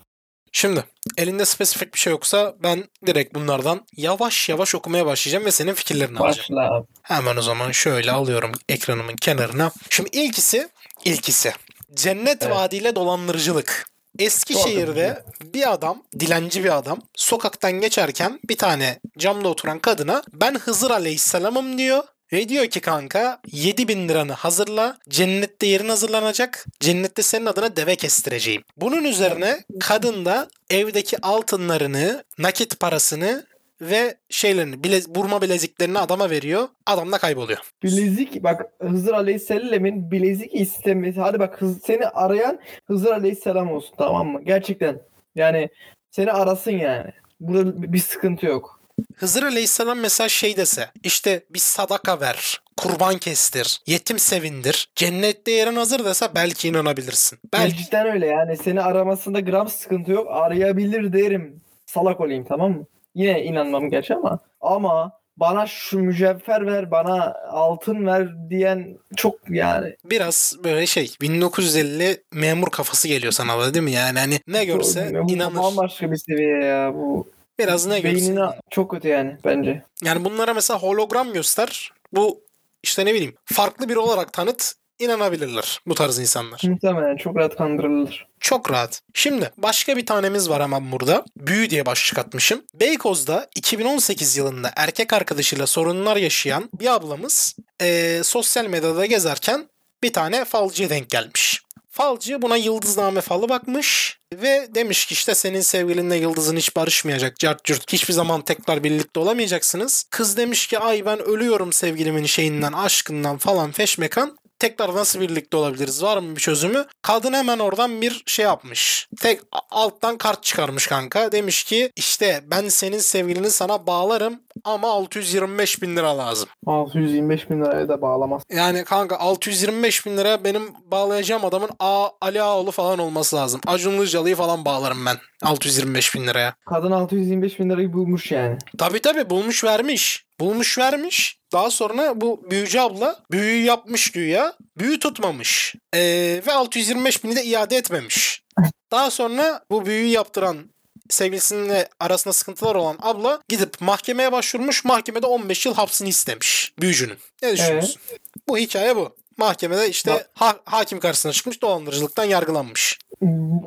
Şimdi 0.53 0.85
elinde 1.17 1.45
spesifik 1.45 1.95
bir 1.95 1.99
şey 1.99 2.11
yoksa 2.11 2.55
ben 2.63 2.85
direkt 3.07 3.35
bunlardan 3.35 3.87
yavaş 3.97 4.49
yavaş 4.49 4.75
okumaya 4.75 5.07
başlayacağım 5.07 5.45
ve 5.45 5.51
senin 5.51 5.75
fikirlerini 5.75 6.19
alacağım. 6.19 6.47
Başla 6.51 6.77
abi. 6.77 6.87
Hemen 7.03 7.37
o 7.37 7.43
zaman 7.43 7.71
şöyle 7.71 8.13
alıyorum 8.13 8.53
ekranımın 8.69 9.17
kenarına. 9.17 9.71
Şimdi 9.91 10.11
ilkisi, 10.13 10.69
ilkisi. 11.05 11.53
Cennet 11.95 12.43
Evet. 12.43 12.53
vaadiyle 12.55 12.95
dolandırıcılık. 12.95 13.91
Eskişehir'de 14.19 15.25
bir 15.43 15.73
adam, 15.73 16.03
dilenci 16.21 16.65
bir 16.65 16.77
adam 16.77 16.99
sokaktan 17.17 17.73
geçerken 17.73 18.41
bir 18.49 18.59
tane 18.59 19.01
camda 19.19 19.49
oturan 19.49 19.79
kadına 19.79 20.23
ben 20.33 20.55
Hızır 20.55 20.91
Aleyhisselam'ım 20.91 21.79
diyor. 21.79 22.05
Ve 22.33 22.49
diyor 22.49 22.67
ki 22.67 22.81
kanka 22.81 23.41
7000 23.53 24.09
liranı 24.09 24.33
hazırla. 24.33 24.99
Cennette 25.09 25.67
yerin 25.67 25.89
hazırlanacak. 25.89 26.67
Cennette 26.81 27.23
senin 27.23 27.47
adına 27.47 27.77
deve 27.77 27.97
kestireceğim. 27.97 28.63
Bunun 28.77 29.05
üzerine 29.05 29.65
kadın 29.81 30.25
da 30.25 30.49
evdeki 30.71 31.17
altınlarını, 31.23 32.25
nakit 32.39 32.81
parasını 32.81 33.47
ve 33.81 34.15
şeylerini, 34.29 34.85
bile, 34.85 35.01
burma 35.09 35.43
bileziklerini 35.43 35.99
adama 35.99 36.31
veriyor. 36.31 36.69
Adam 36.87 37.13
da 37.13 37.19
kayboluyor. 37.19 37.59
Bilezik 37.83 38.43
bak 38.43 38.63
Hızır 38.83 39.13
Aleyhisselam'ın 39.13 40.11
bilezik 40.11 40.55
istemesi. 40.55 41.21
Hadi 41.21 41.39
bak 41.39 41.63
Hız- 41.63 41.83
seni 41.87 42.07
arayan 42.07 42.61
Hızır 42.87 43.11
Aleyhisselam 43.11 43.73
olsun 43.73 43.95
tamam 43.99 44.29
mı? 44.29 44.41
Gerçekten. 44.45 45.01
Yani 45.35 45.69
seni 46.11 46.33
arasın 46.33 46.71
yani. 46.71 47.13
Burada 47.41 47.93
bir 47.93 47.99
sıkıntı 47.99 48.47
yok. 48.47 48.80
Hızır 49.17 49.43
Aleyhisselam 49.43 49.99
mesela 49.99 50.29
şey 50.29 50.57
dese 50.57 50.89
işte 51.03 51.45
bir 51.51 51.59
sadaka 51.59 52.21
ver, 52.21 52.61
kurban 52.77 53.19
kestir, 53.19 53.81
yetim 53.87 54.19
sevindir, 54.19 54.89
cennette 54.95 55.51
yerin 55.51 55.77
hazır 55.77 56.05
dese 56.05 56.27
belki 56.35 56.69
inanabilirsin. 56.69 57.39
Belki. 57.53 57.77
Cidden 57.77 58.07
öyle 58.07 58.27
yani 58.27 58.57
seni 58.57 58.83
aramasında 58.83 59.41
gram 59.41 59.69
sıkıntı 59.69 60.13
yok. 60.13 60.27
Arayabilir 60.31 61.13
derim. 61.13 61.61
Salak 61.87 62.21
olayım 62.21 62.45
tamam 62.49 62.73
mı? 62.73 62.87
Yine 63.15 63.45
inanmam 63.45 63.91
gerçi 63.91 64.15
ama. 64.15 64.39
Ama 64.61 65.21
bana 65.37 65.67
şu 65.67 65.99
mücevher 65.99 66.67
ver, 66.67 66.91
bana 66.91 67.35
altın 67.51 68.07
ver 68.07 68.51
diyen 68.51 68.99
çok 69.17 69.35
yani. 69.49 69.97
Biraz 70.05 70.57
böyle 70.65 70.87
şey 70.87 71.15
1950 71.21 72.23
memur 72.33 72.71
kafası 72.71 73.09
geliyor 73.09 73.33
sana 73.33 73.75
değil 73.75 73.85
mi? 73.85 73.93
Yani 73.93 74.19
hani 74.19 74.41
ne 74.47 74.65
görse 74.65 75.11
bu 75.25 75.33
inanır. 75.33 75.57
bambaşka 75.57 76.13
bir 76.13 76.17
seviye 76.17 76.65
ya. 76.65 76.95
Bu 76.95 77.29
Biraz 77.65 77.87
ne 77.87 78.01
görse. 78.01 78.15
beynine 78.17 78.47
çok 78.71 78.91
kötü 78.91 79.09
yani 79.09 79.37
bence. 79.45 79.83
Yani 80.05 80.25
bunlara 80.25 80.55
mesela 80.55 80.79
hologram 80.79 81.33
göster. 81.33 81.93
Bu 82.13 82.41
işte 82.83 83.05
ne 83.07 83.15
bileyim 83.15 83.35
farklı 83.45 83.89
biri 83.89 83.99
olarak 83.99 84.33
tanıt 84.33 84.75
inanabilirler 84.99 85.81
bu 85.87 85.95
tarz 85.95 86.19
insanlar. 86.19 86.61
Muhtemelen 86.65 87.17
çok 87.17 87.37
rahat 87.37 87.57
kandırılır. 87.57 88.27
Çok 88.41 88.71
rahat. 88.71 89.03
Şimdi 89.15 89.51
başka 89.57 89.97
bir 89.97 90.07
tanemiz 90.07 90.51
var 90.51 90.63
hemen 90.63 90.93
burada. 90.93 91.25
Büyü 91.37 91.71
diye 91.71 91.87
başlık 91.87 92.19
atmışım. 92.19 92.63
Beykoz'da 92.75 93.49
2018 93.57 94.37
yılında 94.37 94.71
erkek 94.77 95.13
arkadaşıyla 95.13 95.67
sorunlar 95.67 96.17
yaşayan 96.17 96.71
bir 96.81 96.95
ablamız 96.95 97.57
eee, 97.81 98.23
sosyal 98.23 98.67
medyada 98.67 99.07
gezerken 99.07 99.69
bir 100.03 100.13
tane 100.13 100.45
falcıya 100.45 100.91
denk 100.91 101.11
gelmiş. 101.11 101.63
Falcı 102.01 102.43
buna 102.43 102.57
yıldızname 102.57 103.21
falı 103.21 103.49
bakmış 103.49 104.19
ve 104.35 104.69
demiş 104.75 105.07
ki 105.07 105.15
işte 105.15 105.35
senin 105.35 105.61
sevgilinle 105.61 106.17
yıldızın 106.17 106.57
hiç 106.57 106.77
barışmayacak. 106.77 107.37
Cart 107.37 107.65
curt. 107.65 107.93
Hiçbir 107.93 108.15
zaman 108.15 108.43
tekrar 108.43 108.85
birlikte 108.85 109.21
olamayacaksınız. 109.21 110.05
Kız 110.11 110.37
demiş 110.37 110.67
ki 110.67 110.79
ay 110.79 111.07
ben 111.07 111.19
ölüyorum 111.19 111.73
sevgilimin 111.73 112.25
şeyinden 112.25 112.73
aşkından 112.73 113.39
falan 113.39 113.73
feşmekan. 113.73 114.40
Tekrar 114.61 114.95
nasıl 114.95 115.21
birlikte 115.21 115.57
olabiliriz? 115.57 116.03
Var 116.03 116.17
mı 116.19 116.37
bir 116.37 116.41
çözümü? 116.41 116.85
Kadın 117.03 117.33
hemen 117.33 117.59
oradan 117.59 118.01
bir 118.01 118.23
şey 118.27 118.45
yapmış. 118.45 119.09
Tek 119.21 119.41
alttan 119.71 120.19
kart 120.19 120.43
çıkarmış 120.43 120.87
kanka. 120.87 121.33
Demiş 121.33 121.65
ki 121.65 121.93
işte 121.97 122.41
ben 122.51 122.69
senin 122.69 122.99
sevgilini 122.99 123.51
sana 123.51 123.87
bağlarım 123.87 124.41
ama 124.65 124.89
625 124.89 125.83
bin 125.83 125.97
lira 125.97 126.19
lazım. 126.19 126.49
625 126.67 127.51
bin 127.51 127.65
liraya 127.65 127.89
da 127.89 128.03
bağlamaz. 128.03 128.43
Yani 128.53 128.85
kanka 128.85 129.17
625 129.17 130.07
bin 130.07 130.17
lira 130.17 130.45
benim 130.45 130.63
bağlayacağım 130.91 131.45
adamın 131.45 131.71
A, 131.79 132.09
Ali 132.21 132.43
Ağoğlu 132.43 132.71
falan 132.71 132.99
olması 132.99 133.37
lazım. 133.37 133.61
Acun 133.67 133.93
Ilıcalı'yı 133.93 134.37
falan 134.37 134.65
bağlarım 134.65 135.07
ben 135.07 135.17
625 135.43 136.15
bin 136.15 136.27
liraya. 136.27 136.55
Kadın 136.69 136.91
625 136.93 137.59
bin 137.59 137.71
lirayı 137.71 137.93
bulmuş 137.93 138.31
yani. 138.31 138.59
Tabii 138.79 139.01
tabii 139.01 139.31
bulmuş 139.31 139.65
vermiş. 139.65 140.25
Bulmuş 140.41 140.79
vermiş. 140.79 141.40
Daha 141.53 141.71
sonra 141.71 142.21
bu 142.21 142.51
büyücü 142.51 142.79
abla 142.79 143.21
büyüyü 143.31 143.65
yapmış 143.65 144.11
güya. 144.13 144.55
Büyü 144.79 144.99
tutmamış. 144.99 145.75
Ee, 145.95 146.43
ve 146.47 146.53
625 146.53 147.25
bini 147.25 147.37
de 147.37 147.45
iade 147.45 147.77
etmemiş. 147.77 148.43
Daha 148.91 149.11
sonra 149.11 149.65
bu 149.71 149.87
büyüyü 149.87 150.07
yaptıran 150.09 150.71
sevgilisininle 151.11 151.89
arasında 152.01 152.33
sıkıntılar 152.33 152.75
olan 152.75 152.99
abla 153.03 153.43
gidip 153.49 153.81
mahkemeye 153.81 154.33
başvurmuş. 154.33 154.85
Mahkemede 154.85 155.27
15 155.27 155.67
yıl 155.67 155.75
hapsini 155.75 156.09
istemiş 156.09 156.73
büyücünün. 156.81 157.19
Ne 157.43 157.53
düşünüyorsun? 157.53 158.01
Bu 158.49 158.59
hikaye 158.59 158.97
bu. 158.97 159.17
Mahkemede 159.37 159.89
işte 159.89 160.27
ha- 160.35 160.61
hakim 160.65 161.01
karşısına 161.01 161.33
çıkmış 161.33 161.63
dolandırıcılıktan 161.63 162.25
yargılanmış. 162.25 162.99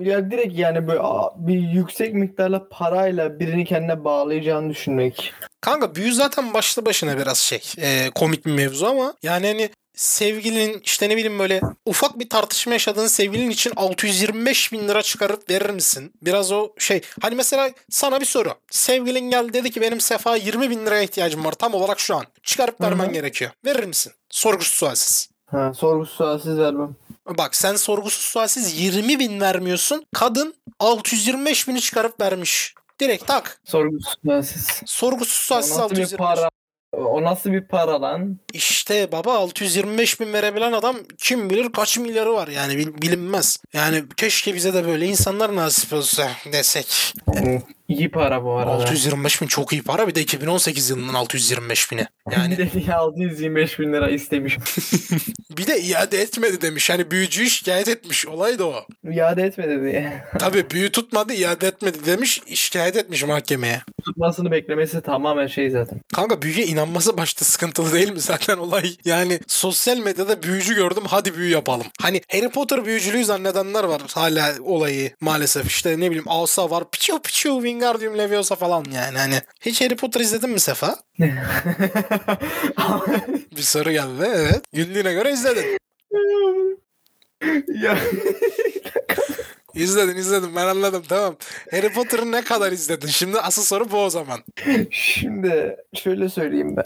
Ya 0.02 0.32
direkt 0.32 0.60
yani 0.60 0.88
böyle 0.88 1.02
bir 1.36 1.60
yüksek 1.60 2.14
miktarla 2.14 2.70
parayla 2.70 3.40
birini 3.40 3.66
kendine 3.66 4.04
bağlayacağını 4.04 4.70
düşünmek. 4.70 5.34
Kanka 5.62 5.96
büyü 5.96 6.14
zaten 6.14 6.54
başlı 6.54 6.86
başına 6.86 7.18
biraz 7.18 7.38
şey 7.38 7.62
e, 7.78 8.10
komik 8.10 8.46
bir 8.46 8.52
mevzu 8.52 8.86
ama 8.86 9.14
yani 9.24 9.48
hani 9.48 9.70
sevgilin 9.96 10.82
işte 10.84 11.10
ne 11.10 11.18
bileyim 11.18 11.40
böyle 11.40 11.62
ufak 11.86 12.20
bir 12.20 12.30
tartışma 12.30 12.74
yaşadığın 12.74 13.08
sevgilin 13.08 13.50
için 13.50 13.74
625 13.76 14.72
bin 14.72 14.88
lira 14.88 15.02
çıkarıp 15.02 15.50
verir 15.50 15.70
misin? 15.70 16.14
Biraz 16.22 16.52
o 16.52 16.74
şey 16.78 17.02
hani 17.22 17.36
mesela 17.36 17.72
sana 17.90 18.22
bir 18.22 18.26
soru. 18.26 18.54
Sevgilin 18.72 19.30
geldi 19.30 19.54
dedi 19.54 19.72
ki 19.72 19.82
benim 19.82 20.02
Sefa 20.02 20.36
20 20.36 20.70
bin 20.70 20.86
liraya 20.86 21.04
ihtiyacım 21.04 21.46
var 21.46 21.52
tam 21.52 21.74
olarak 21.74 22.00
şu 22.00 22.16
an. 22.16 22.26
Çıkarıp 22.44 22.82
vermen 22.82 23.14
gerekiyor. 23.14 23.52
Verir 23.66 23.84
misin? 23.84 24.14
Sorgusuz 24.30 24.74
sualsiz. 24.74 25.33
Ha, 25.54 25.74
sorgusuz 25.74 26.16
sualsiz 26.16 26.58
vermem. 26.58 26.96
Bak 27.38 27.56
sen 27.56 27.76
sorgusuz 27.76 28.22
sualsiz 28.22 28.82
20 28.82 29.20
bin 29.20 29.40
vermiyorsun. 29.40 30.06
Kadın 30.14 30.54
625 30.80 31.68
bini 31.68 31.82
çıkarıp 31.82 32.22
vermiş. 32.22 32.74
Direkt 33.02 33.28
tak. 33.28 33.62
Sorgusuz 33.66 34.16
sualsiz. 34.26 34.68
Sorgusuz 34.86 35.34
sualsiz 35.34 35.72
Nasıl 35.78 35.96
bir 35.96 36.02
625. 36.02 36.18
para 36.18 36.50
O 36.94 37.24
nasıl 37.24 37.52
bir 37.52 37.68
para 37.68 38.02
lan? 38.02 38.38
İşte 38.54 39.12
baba 39.12 39.34
625 39.38 40.20
bin 40.20 40.34
verebilen 40.34 40.72
adam 40.72 40.96
kim 41.18 41.50
bilir 41.50 41.72
kaç 41.72 41.98
milyarı 41.98 42.34
var 42.34 42.48
yani 42.48 42.78
bil- 42.78 43.02
bilinmez. 43.02 43.58
Yani 43.74 44.04
keşke 44.18 44.56
bize 44.56 44.74
de 44.74 44.86
böyle 44.88 45.06
insanlar 45.06 45.56
nasip 45.56 45.94
olsa 45.94 46.32
desek. 46.52 47.14
İyi 47.94 48.12
para 48.12 48.44
bu 48.44 48.52
arada. 48.58 48.72
625 48.72 49.42
bin 49.42 49.48
çok 49.48 49.74
iyi 49.74 49.84
para 49.84 50.08
bir 50.08 50.16
de 50.16 50.22
2018 50.22 50.90
yılının 50.90 51.14
625 51.14 51.92
bini. 51.92 52.06
Yani 52.32 52.58
Yani 52.60 52.94
625 52.94 53.80
bin 53.80 53.94
lira 53.94 54.10
istemiş. 54.10 54.58
bir 55.58 55.68
de 55.68 55.82
iade 55.82 56.22
etmedi 56.22 56.62
demiş. 56.62 56.90
Hani 56.90 57.12
büyücüyü 57.12 57.50
şikayet 57.50 57.88
etmiş. 57.88 58.28
Olay 58.28 58.60
da 58.60 58.66
o. 58.68 58.76
İade 59.12 59.44
etmedi 59.44 59.82
diye. 59.84 60.24
Tabii 60.40 60.70
büyü 60.70 60.92
tutmadı 60.92 61.34
iade 61.34 61.68
etmedi 61.68 61.98
demiş. 62.06 62.42
şikayet 62.54 62.96
etmiş 62.96 63.24
mahkemeye. 63.24 63.82
Tutmasını 64.06 64.52
beklemesi 64.52 65.02
tamamen 65.02 65.48
şey 65.48 65.70
zaten. 65.70 66.02
Kanka 66.14 66.42
büyüye 66.42 66.66
inanması 66.66 67.18
başta 67.18 67.46
sıkıntılı 67.46 67.94
değil 67.94 68.12
mi 68.12 68.20
zaten 68.20 68.58
olay? 68.58 68.96
Yani 69.06 69.40
sosyal 69.48 69.98
medyada 69.98 70.44
büyücü 70.44 70.76
gördüm 70.76 71.04
hadi 71.08 71.36
büyü 71.38 71.52
yapalım. 71.52 71.88
Hani 72.02 72.22
Harry 72.32 72.50
Potter 72.50 72.86
büyücülüğü 72.86 73.26
zannedenler 73.26 73.84
var 73.84 74.02
hala 74.14 74.54
olayı 74.62 75.12
maalesef. 75.22 75.68
İşte 75.68 76.00
ne 76.00 76.08
bileyim 76.08 76.26
Asa 76.28 76.70
var 76.70 76.84
piçu 76.92 77.20
piçu 77.22 77.64
Wingardium 77.84 78.18
Leviosa 78.18 78.56
falan 78.56 78.86
yani. 78.96 79.18
Hani 79.18 79.36
hiç 79.62 79.82
Harry 79.82 79.96
Potter 79.96 80.22
izledin 80.22 80.50
mi 80.50 80.60
Sefa? 80.60 80.96
Bir 83.58 83.62
soru 83.62 83.92
geldi 83.92 84.30
evet. 84.36 84.62
Güldüğüne 84.74 85.14
göre 85.14 85.32
izledin. 85.32 85.78
ya 87.82 87.98
İzledin 89.74 90.16
izledim 90.16 90.56
ben 90.56 90.68
anladım 90.68 91.04
tamam. 91.10 91.36
Harry 91.72 91.94
Potter'ı 91.94 92.32
ne 92.32 92.42
kadar 92.42 92.72
izledin? 92.72 93.08
Şimdi 93.08 93.40
asıl 93.40 93.62
soru 93.62 93.92
bu 93.92 93.98
o 93.98 94.10
zaman. 94.10 94.40
şimdi 94.92 95.76
şöyle 95.94 96.30
söyleyeyim 96.30 96.76
ben. 96.78 96.84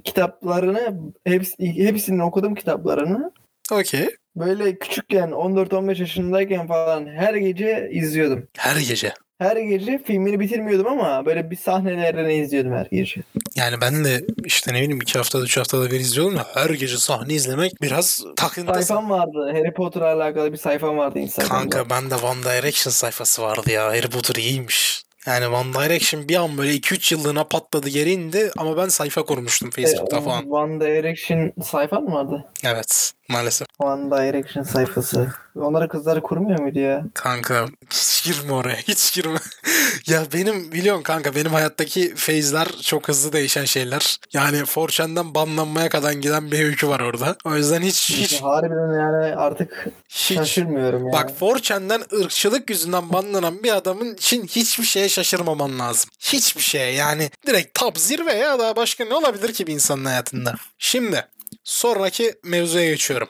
Kitaplarını 0.00 1.00
hepsi, 1.24 1.54
hepsinin 1.58 2.18
okudum 2.18 2.54
kitaplarını. 2.54 3.32
Okey. 3.72 4.08
Böyle 4.36 4.78
küçükken 4.78 5.28
14-15 5.30 6.00
yaşındayken 6.00 6.66
falan 6.66 7.06
her 7.06 7.34
gece 7.34 7.88
izliyordum. 7.92 8.48
Her 8.58 8.76
gece. 8.76 9.14
Her 9.38 9.56
gece 9.56 9.98
filmini 9.98 10.40
bitirmiyordum 10.40 10.86
ama 10.86 11.26
böyle 11.26 11.50
bir 11.50 11.56
sahnelerini 11.56 12.34
izliyordum 12.34 12.72
her 12.72 12.86
gece. 12.92 13.20
Yani 13.56 13.80
ben 13.80 14.04
de 14.04 14.24
işte 14.44 14.72
ne 14.72 14.76
bileyim 14.82 15.00
iki 15.00 15.18
haftada 15.18 15.42
üç 15.44 15.56
haftada 15.56 15.90
bir 15.90 16.00
izliyorum 16.00 16.36
da 16.36 16.46
her 16.54 16.70
gece 16.70 16.96
sahne 16.96 17.34
izlemek 17.34 17.72
biraz 17.82 18.24
takıntı. 18.36 18.72
Sayfam 18.74 19.10
vardı. 19.10 19.50
Harry 19.52 19.72
Potter'la 19.74 20.14
alakalı 20.14 20.52
bir 20.52 20.56
sayfam 20.58 20.96
vardı 20.98 21.18
Instagram'da. 21.18 21.58
Kanka 21.70 21.90
bende 21.90 22.14
One 22.14 22.42
Direction 22.42 22.90
sayfası 22.90 23.42
vardı 23.42 23.70
ya. 23.70 23.84
Harry 23.86 24.08
Potter 24.10 24.34
iyiymiş. 24.34 25.04
Yani 25.26 25.48
One 25.48 25.72
Direction 25.74 26.28
bir 26.28 26.36
an 26.36 26.58
böyle 26.58 26.72
2-3 26.74 27.14
yıllığına 27.14 27.44
patladı 27.44 27.88
geri 27.88 28.12
indi 28.12 28.50
ama 28.58 28.76
ben 28.76 28.88
sayfa 28.88 29.22
kurmuştum 29.24 29.70
Facebook'ta 29.70 30.16
E, 30.16 30.20
falan. 30.20 30.50
One 30.50 30.80
Direction 30.80 31.52
sayfan 31.64 32.02
mı 32.02 32.14
vardı? 32.14 32.44
Evet 32.64 33.12
maalesef. 33.28 33.68
One 33.78 34.10
Direction 34.10 34.62
sayfası. 34.62 35.28
Onları 35.56 35.88
kızları 35.88 36.20
kurmuyor 36.20 36.60
muydu 36.60 36.78
ya? 36.78 37.04
Kanka 37.14 37.66
hiç 37.90 38.24
girme 38.24 38.52
oraya 38.52 38.76
hiç 38.76 39.14
girme. 39.14 39.38
ya 40.06 40.22
benim 40.34 40.72
biliyorsun 40.72 41.02
kanka 41.02 41.34
benim 41.34 41.52
hayattaki 41.52 42.14
feyizler 42.14 42.68
çok 42.82 43.08
hızlı 43.08 43.32
değişen 43.32 43.64
şeyler. 43.64 44.18
Yani 44.32 44.56
4chan'dan 44.56 45.34
banlanmaya 45.34 45.88
kadar 45.88 46.12
giden 46.12 46.50
bir 46.52 46.64
öykü 46.64 46.88
var 46.88 47.00
orada. 47.00 47.36
O 47.44 47.54
yüzden 47.54 47.80
hiç 47.82 48.10
hiç 48.10 48.42
Harbiden 48.42 49.00
yani 49.00 49.36
artık 49.36 49.86
hiç 50.08 50.36
şaşırmıyorum 50.36 51.00
yani. 51.00 51.12
Bak 51.12 51.30
4chan'den 51.40 52.20
ırkçılık 52.20 52.70
yüzünden 52.70 53.12
banlanan 53.12 53.62
bir 53.62 53.76
adamın 53.76 54.14
için 54.14 54.46
hiçbir 54.46 54.84
şeye 54.84 55.08
şaşırmaman 55.08 55.78
lazım. 55.78 56.10
Hiçbir 56.20 56.62
şeye 56.62 56.92
yani 56.92 57.30
direkt 57.46 57.78
top 57.78 57.98
zirve 57.98 58.34
ya 58.34 58.58
daha 58.58 58.76
başka 58.76 59.04
ne 59.04 59.14
olabilir 59.14 59.52
ki 59.52 59.66
bir 59.66 59.72
insanın 59.72 60.04
hayatında? 60.04 60.54
Şimdi 60.78 61.24
sonraki 61.64 62.34
mevzuya 62.42 62.84
geçiyorum. 62.84 63.28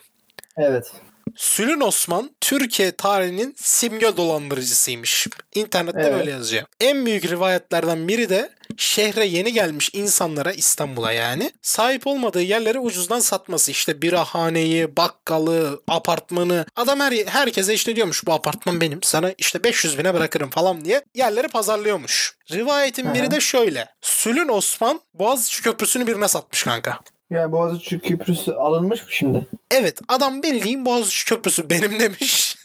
Evet. 0.56 0.92
Sülün 1.36 1.80
Osman 1.80 2.30
Türkiye 2.40 2.92
tarihinin 2.92 3.54
simge 3.56 4.16
dolandırıcısıymış. 4.16 5.26
İnternette 5.54 6.00
Evet. 6.00 6.12
böyle 6.12 6.30
yazıyor. 6.30 6.64
En 6.80 7.06
büyük 7.06 7.24
rivayetlerden 7.30 8.08
biri 8.08 8.28
de 8.28 8.50
şehre 8.76 9.26
yeni 9.26 9.52
gelmiş 9.52 9.90
insanlara 9.92 10.52
İstanbul'a 10.52 11.12
yani 11.12 11.50
sahip 11.62 12.06
olmadığı 12.06 12.42
yerleri 12.42 12.78
ucuzdan 12.78 13.20
satması. 13.20 13.70
İşte 13.70 14.02
birahaneyi, 14.02 14.96
bakkalı, 14.96 15.82
apartmanı. 15.88 16.66
Adam 16.76 17.00
her, 17.00 17.12
herkese 17.12 17.74
işte 17.74 17.96
diyormuş 17.96 18.26
bu 18.26 18.32
apartman 18.32 18.80
benim 18.80 19.02
sana 19.02 19.32
işte 19.38 19.64
500 19.64 19.98
bine 19.98 20.14
bırakırım 20.14 20.50
falan 20.50 20.84
diye 20.84 21.02
yerleri 21.14 21.48
pazarlıyormuş. 21.48 22.36
Rivayetin 22.50 23.14
biri 23.14 23.30
de 23.30 23.40
şöyle. 23.40 23.86
Sülün 24.02 24.48
Osman 24.48 25.00
Boğaziçi 25.14 25.62
Köprüsü'nü 25.62 26.06
birine 26.06 26.28
satmış 26.28 26.62
kanka. 26.62 27.00
Yani 27.34 27.52
Boğaziçi 27.52 27.98
Köprüsü 27.98 28.52
alınmış 28.52 29.02
mı 29.02 29.08
şimdi? 29.10 29.46
Evet 29.70 30.00
adam 30.08 30.42
bildiğin 30.42 30.84
Boğaziçi 30.84 31.24
Köprüsü 31.24 31.70
benim 31.70 32.00
demiş. 32.00 32.56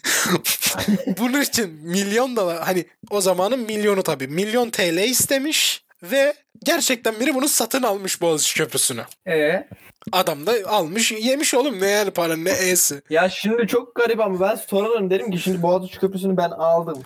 Bunun 1.18 1.40
için 1.40 1.70
milyon 1.82 2.36
dolar 2.36 2.58
hani 2.58 2.84
o 3.10 3.20
zamanın 3.20 3.58
milyonu 3.60 4.02
tabii 4.02 4.28
milyon 4.28 4.70
TL 4.70 4.98
istemiş 4.98 5.84
ve 6.02 6.34
gerçekten 6.64 7.20
biri 7.20 7.34
bunu 7.34 7.48
satın 7.48 7.82
almış 7.82 8.20
Boğaziçi 8.20 8.54
Köprüsü'nü. 8.54 9.02
Ee? 9.26 9.66
Adam 10.12 10.46
da 10.46 10.52
almış 10.66 11.12
yemiş 11.12 11.54
oğlum 11.54 11.80
ne 11.80 11.88
yani 11.88 12.10
para 12.10 12.36
ne 12.36 12.50
e'si. 12.50 13.02
Ya 13.10 13.28
şimdi 13.28 13.66
çok 13.66 13.94
garip 13.94 14.20
ama 14.20 14.40
ben 14.40 14.54
sorarım 14.54 15.10
derim 15.10 15.30
ki 15.30 15.38
şimdi 15.38 15.62
Boğaziçi 15.62 15.98
Köprüsü'nü 15.98 16.36
ben 16.36 16.50
aldım. 16.50 17.02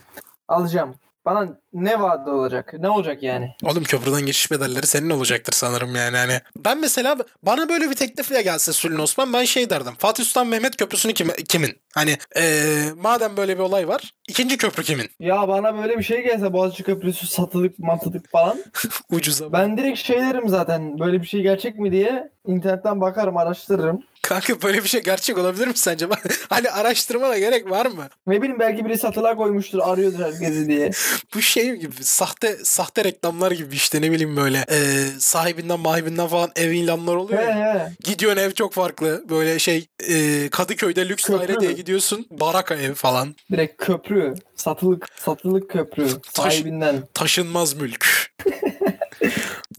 Alacağım. 0.48 0.94
Bana 1.24 1.58
ne 1.74 2.00
vaat 2.00 2.28
olacak? 2.28 2.74
Ne 2.78 2.88
olacak 2.88 3.22
yani? 3.22 3.54
Oğlum 3.64 3.84
köprüden 3.84 4.26
geçiş 4.26 4.50
bedelleri 4.50 4.86
senin 4.86 5.10
olacaktır 5.10 5.52
sanırım 5.52 5.96
yani 5.96 6.16
hani. 6.16 6.40
Ben 6.64 6.80
mesela 6.80 7.16
bana 7.42 7.68
böyle 7.68 7.90
bir 7.90 7.94
teklifle 7.94 8.42
gelse 8.42 8.72
Sülün 8.72 8.98
Osman 8.98 9.32
ben 9.32 9.44
şey 9.44 9.70
derdim. 9.70 9.92
Fatih 9.98 10.24
Sultan 10.24 10.46
Mehmet 10.46 10.76
Köprüsü'nü 10.76 11.12
kim, 11.14 11.28
kimin? 11.48 11.72
Hani 11.94 12.16
eee, 12.36 12.92
madem 12.96 13.36
böyle 13.36 13.54
bir 13.58 13.62
olay 13.62 13.88
var 13.88 14.12
ikinci 14.28 14.56
köprü 14.56 14.82
kimin? 14.82 15.08
Ya 15.20 15.48
bana 15.48 15.78
böyle 15.82 15.98
bir 15.98 16.04
şey 16.04 16.22
gelse 16.22 16.52
Boğaziçi 16.52 16.82
Köprüsü 16.82 17.26
satılık 17.26 17.78
matılık 17.78 18.30
falan. 18.30 18.58
Ucuza. 19.10 19.52
Ben 19.52 19.76
direkt 19.76 19.98
şey 19.98 20.16
derim 20.20 20.48
zaten 20.48 20.98
böyle 20.98 21.22
bir 21.22 21.26
şey 21.26 21.42
gerçek 21.42 21.78
mi 21.78 21.92
diye 21.92 22.30
internetten 22.46 23.00
bakarım 23.00 23.36
araştırırım. 23.36 24.02
Kanka 24.22 24.62
böyle 24.62 24.82
bir 24.84 24.88
şey 24.88 25.02
gerçek 25.02 25.38
olabilir 25.38 25.66
mi 25.66 25.72
sence? 25.76 26.06
hani 26.48 26.70
araştırmana 26.70 27.38
gerek 27.38 27.70
var 27.70 27.86
mı? 27.86 28.08
Ne 28.26 28.42
bileyim 28.42 28.58
belki 28.60 28.84
biri 28.84 28.98
satılığa 28.98 29.36
koymuştur 29.36 29.78
arıyordur 29.82 30.24
herkesi 30.24 30.68
diye. 30.68 30.90
Bu 31.34 31.42
şey 31.42 31.63
gibi 31.72 32.04
sahte 32.04 32.56
sahte 32.64 33.04
reklamlar 33.04 33.50
gibi 33.50 33.74
işte 33.74 34.02
ne 34.02 34.10
bileyim 34.10 34.36
böyle 34.36 34.64
e, 34.70 35.06
sahibinden 35.18 35.80
mahibinden 35.80 36.26
falan 36.28 36.50
ev 36.56 36.70
ilanlar 36.70 37.14
oluyor 37.14 37.42
he 37.42 37.44
ya. 37.50 37.74
he. 37.74 37.92
Gidiyorsun 38.10 38.40
ev 38.40 38.50
çok 38.50 38.72
farklı 38.72 39.24
böyle 39.30 39.58
şey 39.58 39.86
e, 40.08 40.48
Kadıköy'de 40.48 41.08
lüks 41.08 41.24
Köprü 41.24 41.38
daire 41.38 41.60
diye 41.60 41.72
gidiyorsun 41.72 42.26
baraka 42.30 42.74
ev 42.74 42.94
falan 42.94 43.36
Direkt 43.52 43.84
köprü. 43.84 44.34
Satılık 44.56 45.08
satılık 45.24 45.70
köprü. 45.70 46.08
Sahibinden. 46.32 47.02
taşınmaz 47.14 47.74
mülk. 47.74 48.30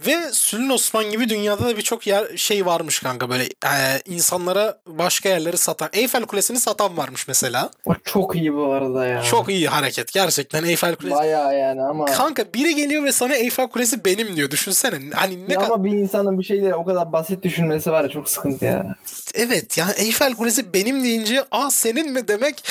Ve 0.08 0.32
Sülün 0.32 0.70
Osman 0.70 1.12
gibi 1.12 1.30
dünyada 1.30 1.66
da 1.66 1.78
birçok 1.78 2.08
yer 2.08 2.38
şey 2.38 2.66
varmış 2.66 3.00
kanka 3.00 3.30
böyle 3.30 3.44
e, 3.44 4.02
insanlara 4.06 4.78
başka 4.88 5.30
yerleri 5.30 5.58
satan. 5.58 5.90
Eyfel 5.94 6.24
Kulesi'ni 6.26 6.60
satan 6.60 6.98
varmış 6.98 7.28
mesela. 7.28 7.70
O 7.86 7.94
çok 8.04 8.36
iyi 8.36 8.54
bu 8.54 8.66
arada 8.72 9.08
ya. 9.08 9.22
Çok 9.22 9.50
iyi 9.50 9.68
hareket 9.68 10.12
gerçekten 10.12 10.64
Eyfel 10.64 10.96
Kulesi. 10.96 11.16
Bayağı 11.16 11.58
yani 11.58 11.82
ama. 11.82 12.06
Kanka 12.06 12.44
biri 12.54 12.76
geliyor 12.76 13.04
ve 13.04 13.12
sana 13.12 13.36
Eyfel 13.36 13.68
Kulesi 13.68 14.06
benim 14.06 14.36
diyor. 14.36 14.52
Düşünsene. 14.52 15.00
Hani 15.14 15.50
ne 15.50 15.54
Ya 15.54 15.60
ama 15.60 15.84
bir 15.84 15.92
insanın 15.92 16.40
bir 16.40 16.44
şeyleri 16.44 16.76
o 16.76 16.86
kadar 16.86 17.12
basit 17.12 17.44
düşünmesi 17.44 17.92
var 17.92 18.04
ya 18.04 18.10
çok 18.10 18.30
sıkıntı 18.30 18.66
ya. 18.66 18.96
Evet 19.34 19.78
yani 19.78 19.92
Eyfel 19.98 20.34
Kulesi 20.34 20.74
benim 20.74 21.04
deyince 21.04 21.44
aa 21.52 21.72
senin 21.72 22.12
mi 22.12 22.28
demek 22.28 22.64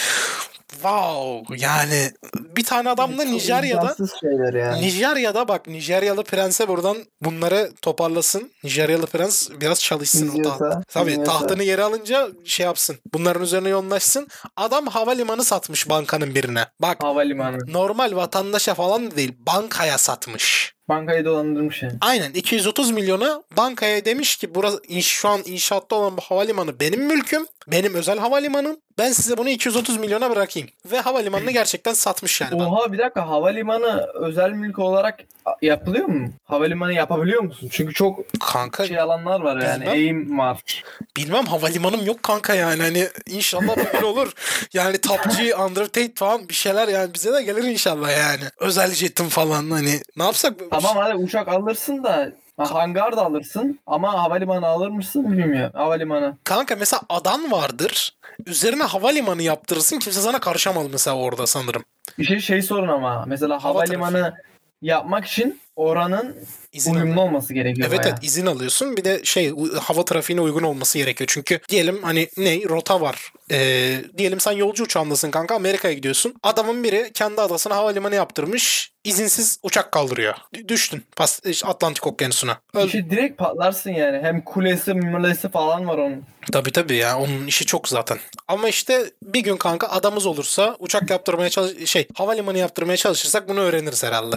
wow 0.74 1.56
yani 1.66 2.10
bir 2.56 2.64
tane 2.64 2.90
adam 2.90 3.18
da 3.18 3.24
Nijerya'da 3.24 3.80
imkansız 3.80 4.20
şeyler 4.20 4.54
ya. 4.54 4.76
Nijerya'da 4.76 5.48
bak 5.48 5.66
Nijeryalı 5.66 6.24
prense 6.24 6.68
buradan 6.68 6.96
bunları 7.20 7.72
toparlasın. 7.82 8.50
Nijeryalı 8.64 9.06
prens 9.06 9.50
biraz 9.60 9.80
çalışsın 9.80 10.28
o 10.28 10.30
İzliyorsa, 10.30 10.70
taht. 10.70 10.88
Tabii 10.88 11.10
dinliyorsa. 11.10 11.32
tahtını 11.38 11.64
geri 11.64 11.82
alınca 11.82 12.28
şey 12.44 12.66
yapsın. 12.66 12.96
Bunların 13.14 13.42
üzerine 13.42 13.68
yoğunlaşsın. 13.68 14.28
Adam 14.56 14.86
havalimanı 14.86 15.44
satmış 15.44 15.88
bankanın 15.88 16.34
birine. 16.34 16.66
Bak 16.82 17.02
Havalimanı. 17.02 17.58
normal 17.72 18.16
vatandaşa 18.16 18.74
falan 18.74 19.16
değil 19.16 19.32
bankaya 19.46 19.98
satmış. 19.98 20.74
Bankayı 20.88 21.24
dolandırmış 21.24 21.82
yani. 21.82 21.94
Aynen 22.00 22.32
230 22.32 22.90
milyona 22.90 23.42
bankaya 23.56 24.04
demiş 24.04 24.36
ki 24.36 24.54
burası 24.54 24.80
şu 25.00 25.28
an 25.28 25.40
inşaatta 25.44 25.96
olan 25.96 26.16
bu 26.16 26.20
havalimanı 26.20 26.80
benim 26.80 27.06
mülküm. 27.06 27.46
Benim 27.68 27.94
özel 27.94 28.18
havalimanım. 28.18 28.76
Ben 28.98 29.12
size 29.12 29.36
bunu 29.36 29.48
230 29.48 29.96
milyona 29.96 30.30
bırakayım. 30.30 30.68
Ve 30.90 31.00
havalimanını 31.00 31.50
gerçekten 31.50 31.92
satmış 31.92 32.40
yani. 32.40 32.62
Oha 32.62 32.92
bir 32.92 32.98
dakika 32.98 33.28
havalimanı 33.28 34.06
özel 34.14 34.50
mülk 34.50 34.78
olarak 34.78 35.20
yapılıyor 35.62 36.06
mu? 36.06 36.28
Havalimanı 36.44 36.92
yapabiliyor 36.92 37.42
musun? 37.42 37.68
Çünkü 37.72 37.94
çok 37.94 38.18
Kanka 38.40 38.86
şey 38.86 39.00
alanlar 39.00 39.40
var 39.40 39.60
yani. 39.62 39.80
Bilmem. 39.80 39.94
Eğim 39.94 40.38
var. 40.38 40.84
bilmem 41.16 41.46
havalimanım 41.46 42.06
yok 42.06 42.22
kanka 42.22 42.54
yani. 42.54 42.82
Hani 42.82 43.08
inşallah 43.26 43.76
böyle 43.94 44.06
olur. 44.06 44.32
Yani 44.72 44.98
Tapçı, 44.98 45.56
Undertate 45.58 46.12
falan 46.14 46.48
bir 46.48 46.54
şeyler 46.54 46.88
yani 46.88 47.14
bize 47.14 47.32
de 47.32 47.42
gelir 47.42 47.62
inşallah 47.64 48.10
yani. 48.18 48.42
Özel 48.58 48.90
jetim 48.90 49.28
falan 49.28 49.70
hani 49.70 50.00
ne 50.16 50.24
yapsak? 50.24 50.54
Tamam 50.70 50.96
hadi 50.96 51.14
uçak 51.14 51.48
alırsın 51.48 52.04
da 52.04 52.32
Ha, 52.56 52.74
hangar 52.74 53.16
da 53.16 53.24
alırsın 53.24 53.78
ama 53.86 54.22
havalimanı 54.22 54.66
alır 54.66 54.88
mısın 54.88 55.32
bilmiyorum. 55.32 55.70
Havalimanı. 55.74 56.36
Kanka 56.44 56.76
mesela 56.76 57.00
adan 57.08 57.50
vardır. 57.52 58.16
Üzerine 58.46 58.82
havalimanı 58.82 59.42
yaptırırsın. 59.42 59.98
Kimse 59.98 60.20
sana 60.20 60.40
karışamaz 60.40 60.86
mesela 60.92 61.16
orada 61.16 61.46
sanırım. 61.46 61.84
Bir 62.18 62.24
şey 62.24 62.40
şey 62.40 62.62
sorun 62.62 62.88
ama 62.88 63.24
mesela 63.26 63.64
Hava 63.64 63.74
havalimanı 63.74 64.34
yapmak 64.82 65.24
için 65.24 65.60
oranın 65.76 66.36
İzin 66.72 66.94
uyumlu 66.94 67.20
olması 67.20 67.54
gerekiyor. 67.54 67.88
Evet 67.88 67.98
bayağı. 67.98 68.12
evet 68.14 68.24
izin 68.24 68.46
alıyorsun. 68.46 68.96
Bir 68.96 69.04
de 69.04 69.20
şey 69.24 69.52
hava 69.80 70.04
trafiğine 70.04 70.40
uygun 70.40 70.62
olması 70.62 70.98
gerekiyor. 70.98 71.30
Çünkü 71.32 71.60
diyelim 71.68 72.02
hani 72.02 72.28
ne 72.36 72.62
rota 72.68 73.00
var. 73.00 73.32
Ee, 73.50 73.96
diyelim 74.18 74.40
sen 74.40 74.52
yolcu 74.52 74.84
uçağındasın 74.84 75.30
kanka 75.30 75.54
Amerika'ya 75.54 75.94
gidiyorsun. 75.94 76.34
Adamın 76.42 76.84
biri 76.84 77.10
kendi 77.14 77.40
adasına 77.40 77.76
havalimanı 77.76 78.14
yaptırmış. 78.14 78.90
izinsiz 79.04 79.58
uçak 79.62 79.92
kaldırıyor. 79.92 80.34
D- 80.54 80.68
Düştün 80.68 81.04
pas 81.16 81.40
işte 81.44 81.66
Atlantik 81.68 82.06
Okyanusu'na. 82.06 82.58
Öl. 82.74 82.86
İşi 82.86 83.10
direkt 83.10 83.38
patlarsın 83.38 83.90
yani. 83.90 84.18
Hem 84.22 84.40
kulesi 84.44 84.94
mulesi 84.94 85.48
falan 85.48 85.86
var 85.88 85.98
onun. 85.98 86.22
Tabii 86.52 86.72
tabii 86.72 86.96
ya 86.96 87.18
onun 87.18 87.46
işi 87.46 87.66
çok 87.66 87.88
zaten. 87.88 88.18
Ama 88.48 88.68
işte 88.68 89.10
bir 89.22 89.40
gün 89.40 89.56
kanka 89.56 89.86
adamız 89.88 90.26
olursa 90.26 90.76
uçak 90.78 91.10
yaptırmaya 91.10 91.50
çalış 91.50 91.90
şey 91.90 92.08
havalimanı 92.14 92.58
yaptırmaya 92.58 92.96
çalışırsak 92.96 93.48
bunu 93.48 93.60
öğreniriz 93.60 94.04
herhalde. 94.04 94.36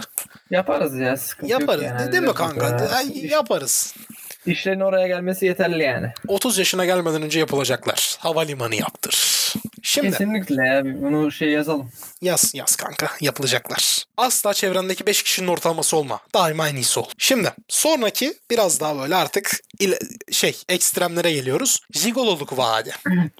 Yaparız 0.50 0.98
ya 0.98 1.16
sıkıntı 1.28 1.52
Yaparız 1.52 1.82
yok 1.82 1.92
yani. 2.00 2.12
değil 2.12 2.22
mi 2.22 2.34
kanka? 2.34 2.88
Ay, 2.96 3.26
Yaparız. 3.26 3.94
İşlerin 4.46 4.80
oraya 4.80 5.06
gelmesi 5.08 5.46
yeterli 5.46 5.82
yani. 5.82 6.12
30 6.28 6.58
yaşına 6.58 6.84
gelmeden 6.84 7.22
önce 7.22 7.38
yapılacaklar. 7.38 8.16
Havalimanı 8.18 8.74
yaptır. 8.74 9.38
Şimdi 9.82 10.10
Kesinlikle 10.10 10.66
ya. 10.66 10.84
Bunu 10.84 11.32
şey 11.32 11.48
yazalım. 11.48 11.90
Yaz 12.22 12.54
yaz 12.54 12.76
kanka 12.76 13.10
yapılacaklar. 13.20 14.04
Asla 14.16 14.54
çevrendeki 14.54 15.06
5 15.06 15.22
kişinin 15.22 15.48
ortalaması 15.48 15.96
olma. 15.96 16.20
Daima 16.34 16.68
en 16.68 16.74
iyisi 16.76 17.00
ol. 17.00 17.06
Şimdi 17.18 17.52
sonraki 17.68 18.34
biraz 18.50 18.80
daha 18.80 18.98
böyle 18.98 19.14
artık 19.14 19.60
ile, 19.78 19.98
şey 20.30 20.56
ekstremlere 20.68 21.32
geliyoruz. 21.32 21.80
Jigololuk 21.92 22.58
vaadi. 22.58 22.94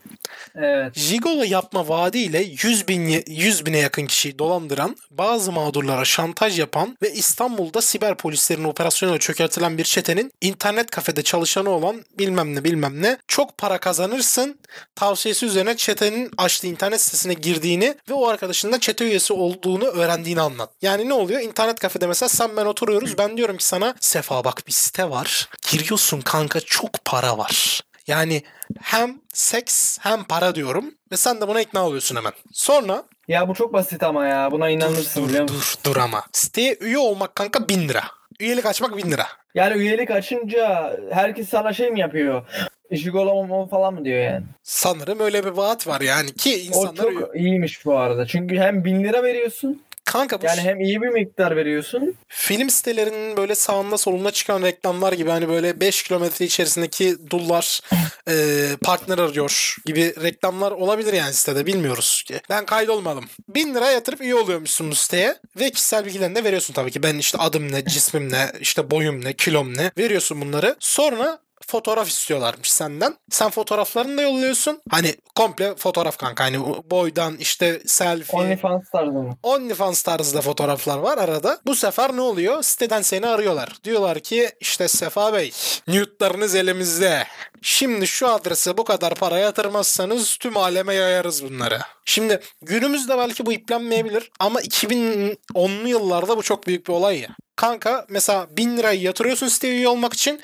Evet. 0.57 0.99
Jigolo 0.99 1.43
yapma 1.43 1.89
vaadiyle 1.89 2.39
100 2.39 2.89
bin 2.89 3.23
100 3.27 3.67
bine 3.67 3.79
yakın 3.79 4.07
kişiyi 4.07 4.39
dolandıran, 4.39 4.97
bazı 5.11 5.53
mağdurlara 5.53 6.05
şantaj 6.05 6.59
yapan 6.59 6.97
ve 7.03 7.13
İstanbul'da 7.13 7.81
siber 7.83 8.17
polislerin 8.17 8.65
operasyonuyla 8.65 9.19
çökertilen 9.19 9.79
bir 9.79 9.85
çetenin 9.85 10.33
internet 10.41 10.91
kafede 10.91 11.23
çalışanı 11.23 11.71
olan 11.71 12.05
bilmem 12.19 12.55
ne 12.55 12.65
bilmem 12.65 13.03
ne 13.03 13.19
çok 13.29 13.59
para 13.59 13.79
kazanırsın 13.79 14.59
tavsiyesi 14.95 15.47
üzerine 15.47 15.77
çetenin 15.77 16.31
açtığı 16.37 16.67
internet 16.67 17.01
sitesine 17.01 17.35
girdiğini 17.35 17.95
ve 18.09 18.15
o 18.15 18.27
arkadaşın 18.27 18.73
da 18.73 18.81
çete 18.81 19.05
üyesi 19.05 19.33
olduğunu 19.33 19.85
öğrendiğini 19.85 20.41
anlat. 20.41 20.71
Yani 20.83 21.09
ne 21.09 21.15
oluyor? 21.15 21.41
İnternet 21.41 21.81
kafede 21.81 22.07
mesela 22.07 22.29
sen 22.29 22.57
ben 22.57 22.67
oturuyoruz. 22.67 23.19
Ben 23.19 23.37
diyorum 23.37 23.57
ki 23.57 23.65
sana 23.65 23.95
Sefa 24.01 24.45
bak 24.45 24.63
bir 24.67 24.73
site 24.73 25.11
var. 25.11 25.49
Giriyorsun 25.71 26.21
kanka 26.21 26.61
çok 26.61 27.05
para 27.05 27.39
var. 27.39 27.81
Yani 28.09 28.43
hem 28.81 29.21
seks 29.33 29.99
hem 30.01 30.25
para 30.25 30.55
diyorum 30.55 30.95
ve 31.13 31.17
sen 31.17 31.41
de 31.41 31.49
buna 31.49 31.61
ikna 31.61 31.87
oluyorsun 31.87 32.17
hemen. 32.17 32.33
Sonra 32.53 33.05
Ya 33.29 33.49
bu 33.49 33.55
çok 33.55 33.73
basit 33.73 34.03
ama 34.03 34.27
ya. 34.27 34.53
Buna 34.53 34.69
inanırsın 34.69 35.23
dur, 35.25 35.29
biliyor 35.29 35.49
dur, 35.49 35.55
musun? 35.55 35.81
dur, 35.85 35.91
dur 35.95 35.97
ama 36.01 36.25
siteye 36.33 36.77
üye 36.81 36.99
olmak 36.99 37.35
kanka 37.35 37.69
1000 37.69 37.89
lira. 37.89 38.05
Üyelik 38.41 38.67
açmak 38.67 38.97
1000 38.97 39.11
lira. 39.11 39.27
Yani 39.55 39.77
üyelik 39.79 40.11
açınca 40.11 40.97
herkes 41.13 41.49
sana 41.49 41.73
şey 41.73 41.91
mi 41.91 42.01
yapıyor? 42.01 42.43
Jigolo 42.91 43.67
falan 43.69 43.95
mı 43.95 44.05
diyor 44.05 44.23
yani? 44.23 44.45
Sanırım 44.63 45.21
öyle 45.21 45.45
bir 45.45 45.51
vaat 45.51 45.87
var 45.87 46.01
yani 46.01 46.35
ki 46.35 46.51
O 46.55 46.55
insanlar 46.57 47.05
üye- 47.05 47.21
çok 47.21 47.37
iyiymiş 47.37 47.87
bu 47.87 47.99
arada. 47.99 48.27
Çünkü 48.27 48.59
hem 48.59 48.85
1000 48.85 49.05
lira 49.05 49.23
veriyorsun. 49.23 49.83
Kanka 50.09 50.43
bu 50.43 50.47
Yani 50.47 50.61
hem 50.61 50.81
iyi 50.81 51.03
bir 51.03 51.09
miktar 51.09 51.57
veriyorsun. 51.57 52.15
film 52.29 52.71
sitelerinin 52.71 53.37
böyle 53.37 53.55
sağında 53.55 53.99
solunda 53.99 54.31
çıkan 54.31 54.63
reklamlar 54.63 55.13
gibi 55.13 55.31
hani 55.31 55.49
böyle 55.49 55.81
5 55.81 56.03
kilometre 56.03 56.45
içerisindeki 56.45 57.17
dullar 57.31 57.81
e, 58.29 58.35
partner 58.83 59.19
arıyor 59.19 59.77
gibi 59.87 60.15
reklamlar 60.23 60.73
olabilir 60.73 61.13
yani 61.13 61.33
sitede 61.33 61.67
bilmiyoruz 61.67 62.23
ki. 62.27 62.41
Ben 62.51 62.67
kaydolmadım. 62.67 63.25
1000 63.49 63.75
lira 63.75 63.91
yatırıp 63.91 64.21
üye 64.21 64.35
oluyormuşsun 64.35 64.91
bu 64.91 64.95
siteye 64.95 65.37
ve 65.61 65.71
kişisel 65.71 66.05
bilgilerini 66.05 66.35
de 66.35 66.45
veriyorsun 66.45 66.75
tabii 66.75 66.91
ki. 66.91 67.03
Ben 67.03 67.15
işte 67.15 67.39
adım 67.39 67.73
ne, 67.73 67.85
cismim 67.85 68.33
ne, 68.33 68.53
işte 68.61 68.91
boyum 68.91 69.25
ne, 69.25 69.33
kilom 69.33 69.77
ne 69.77 69.91
veriyorsun 69.99 70.41
bunları. 70.41 70.77
Sonra 70.81 71.39
fotoğraf 71.67 72.09
istiyorlarmış 72.09 72.73
senden. 72.73 73.17
Sen 73.31 73.51
fotoğraflarını 73.51 74.17
da 74.19 74.23
yolluyorsun. 74.23 74.81
Hani 74.91 75.15
komple 75.37 75.75
fotoğraf 75.77 76.17
kanka. 76.17 76.45
Hani 76.45 76.59
boydan 76.91 77.37
işte 77.37 77.81
selfie. 77.87 78.41
OnlyFans 78.41 78.91
tarzı 78.91 79.13
mı? 79.13 79.37
OnlyFans 79.43 80.03
tarzında 80.03 80.41
fotoğraflar 80.41 80.99
var 80.99 81.19
arada. 81.19 81.59
Bu 81.67 81.75
sefer 81.75 82.17
ne 82.17 82.21
oluyor? 82.21 82.63
Siteden 82.63 83.03
seni 83.03 83.27
arıyorlar. 83.27 83.73
Diyorlar 83.85 84.21
ki 84.21 84.51
işte 84.61 84.89
Sefa 84.89 85.33
Bey 85.33 85.53
nude'larınız 85.89 86.55
elimizde. 86.55 87.27
Şimdi 87.63 88.07
şu 88.07 88.29
adrese 88.29 88.77
bu 88.79 88.85
kadar 88.85 89.15
para 89.15 89.39
yatırmazsanız 89.39 90.37
tüm 90.37 90.57
aleme 90.57 90.95
yayarız 90.95 91.45
bunları. 91.45 91.79
Şimdi 92.05 92.41
günümüzde 92.63 93.19
belki 93.19 93.47
bu 93.47 93.53
iplenmeyebilir 93.53 94.31
ama 94.41 94.61
2010'lu 94.61 95.89
yıllarda 95.89 96.37
bu 96.37 96.43
çok 96.43 96.67
büyük 96.67 96.89
bir 96.89 96.93
olay 96.93 97.19
ya. 97.21 97.29
Kanka 97.57 98.07
mesela 98.09 98.47
1000 98.57 98.77
lirayı 98.77 99.01
yatırıyorsun 99.01 99.49
siteye 99.49 99.75
üye 99.75 99.89
olmak 99.89 100.13
için 100.15 100.41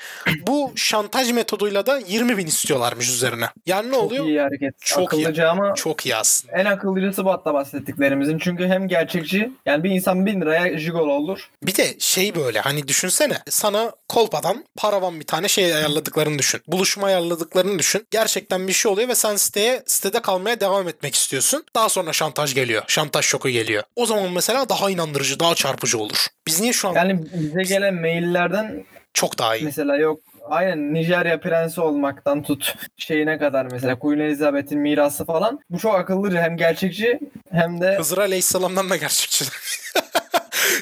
bu 0.47 0.71
şantaj 0.75 1.31
metoduyla 1.31 1.85
da 1.85 1.97
20 1.97 2.37
bin 2.37 2.47
istiyorlarmış 2.47 3.09
üzerine. 3.09 3.45
Yani 3.65 3.87
ne 3.87 3.91
Çok 3.95 4.03
oluyor? 4.03 4.25
iyi 4.25 4.39
hareket. 4.41 4.73
Çok 4.81 4.99
iyi. 4.99 5.05
Akıllıca 5.27 5.49
ama 5.49 5.73
Çok 5.75 6.05
iyi 6.05 6.15
aslında. 6.15 6.57
en 6.57 6.65
akıllıcısı 6.65 7.25
bu 7.25 7.31
hatta 7.31 7.53
bahsettiklerimizin. 7.53 8.39
Çünkü 8.39 8.67
hem 8.67 8.87
gerçekçi 8.87 9.51
yani 9.65 9.83
bir 9.83 9.89
insan 9.89 10.25
1000 10.25 10.41
liraya 10.41 10.77
jigolo 10.79 11.11
olur. 11.13 11.49
Bir 11.63 11.75
de 11.75 11.95
şey 11.99 12.35
böyle 12.35 12.59
hani 12.59 12.87
düşünsene 12.87 13.37
sana 13.49 13.91
kolpadan 14.09 14.65
paravan 14.75 15.19
bir 15.19 15.25
tane 15.25 15.47
şey 15.47 15.75
ayarladıklarını 15.75 16.39
düşün. 16.39 16.61
Buluşma 16.67 17.04
ayarladıklarını 17.05 17.79
düşün. 17.79 18.07
Gerçekten 18.11 18.67
bir 18.67 18.73
şey 18.73 18.91
oluyor 18.91 19.09
ve 19.09 19.15
sen 19.15 19.35
siteye 19.35 19.83
sitede 19.85 20.21
kalmaya 20.21 20.59
devam 20.59 20.87
etmek 20.87 21.15
istiyorsun. 21.15 21.63
Daha 21.75 21.89
sonra 21.89 22.13
şantaj 22.13 22.53
geliyor. 22.55 22.83
Şantaj 22.87 23.25
şoku 23.25 23.49
geliyor. 23.49 23.83
O 23.95 24.05
zaman 24.05 24.31
mesela 24.31 24.69
daha 24.69 24.89
inandırıcı, 24.89 25.39
daha 25.39 25.55
çarpıcı 25.55 25.97
olur. 25.99 26.27
Biz 26.47 26.61
niye 26.61 26.73
şu 26.73 26.87
an 26.89 26.93
Yani 26.93 27.19
bize 27.33 27.61
gelen 27.63 27.93
maillerden 27.93 28.85
çok 29.13 29.39
daha 29.39 29.55
iyi? 29.55 29.65
mesela 29.65 29.97
yok 29.97 30.19
aynen 30.49 30.93
Nijerya 30.93 31.39
prensi 31.39 31.81
olmaktan 31.81 32.43
tut 32.43 32.75
şeyine 32.97 33.37
kadar 33.37 33.65
mesela 33.71 33.99
Queen 33.99 34.19
Elizabeth'in 34.19 34.79
mirası 34.79 35.25
falan. 35.25 35.59
Bu 35.69 35.79
çok 35.79 35.95
akıllıca 35.95 36.41
hem 36.41 36.57
gerçekçi 36.57 37.19
hem 37.51 37.81
de 37.81 37.95
Hızır 37.97 38.17
Aleyhisselam'dan 38.17 38.89
da 38.89 38.95
gerçekçi. 38.95 39.45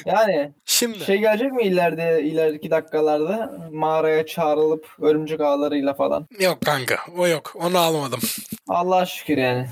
Yani 0.06 0.52
Şimdi 0.64 1.04
şey 1.04 1.18
gelecek 1.18 1.52
mi 1.52 1.62
ileride 1.62 2.22
ileriki 2.22 2.70
dakikalarda 2.70 3.58
mağaraya 3.72 4.26
çağrılıp 4.26 4.86
örümcek 5.00 5.40
ağlarıyla 5.40 5.94
falan. 5.94 6.26
yok 6.40 6.60
kanka 6.60 6.96
o 7.18 7.26
yok. 7.26 7.52
Onu 7.56 7.78
almadım. 7.78 8.20
Allah'a 8.68 9.06
şükür 9.06 9.38
yani. 9.38 9.66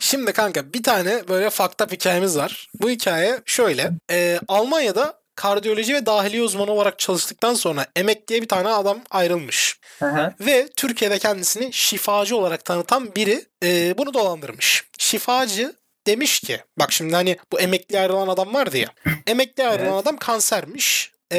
Şimdi 0.00 0.32
kanka 0.32 0.72
bir 0.72 0.82
tane 0.82 1.28
böyle 1.28 1.46
up 1.46 1.92
hikayemiz 1.92 2.38
var. 2.38 2.68
Bu 2.80 2.90
hikaye 2.90 3.38
şöyle. 3.44 3.90
Ee, 4.10 4.38
Almanya'da 4.48 5.18
kardiyoloji 5.38 5.94
ve 5.94 6.06
dahiliye 6.06 6.42
uzmanı 6.42 6.72
olarak 6.72 6.98
çalıştıktan 6.98 7.54
sonra 7.54 7.86
emekliye 7.96 8.42
bir 8.42 8.48
tane 8.48 8.68
adam 8.68 8.98
ayrılmış. 9.10 9.80
Hı. 9.98 10.34
Ve 10.40 10.68
Türkiye'de 10.76 11.18
kendisini 11.18 11.72
şifacı 11.72 12.36
olarak 12.36 12.64
tanıtan 12.64 13.14
biri 13.14 13.44
e, 13.62 13.98
bunu 13.98 14.14
dolandırmış. 14.14 14.84
Şifacı 14.98 15.72
demiş 16.08 16.40
ki 16.40 16.60
bak 16.78 16.92
şimdi 16.92 17.14
hani 17.14 17.36
bu 17.52 17.60
emekli 17.60 18.00
ayrılan 18.00 18.28
adam 18.28 18.54
vardı 18.54 18.78
ya. 18.78 18.88
Emekli 19.26 19.66
ayrılan 19.66 19.92
Evet. 19.92 20.02
adam 20.02 20.16
kansermiş. 20.16 21.12
E, 21.32 21.38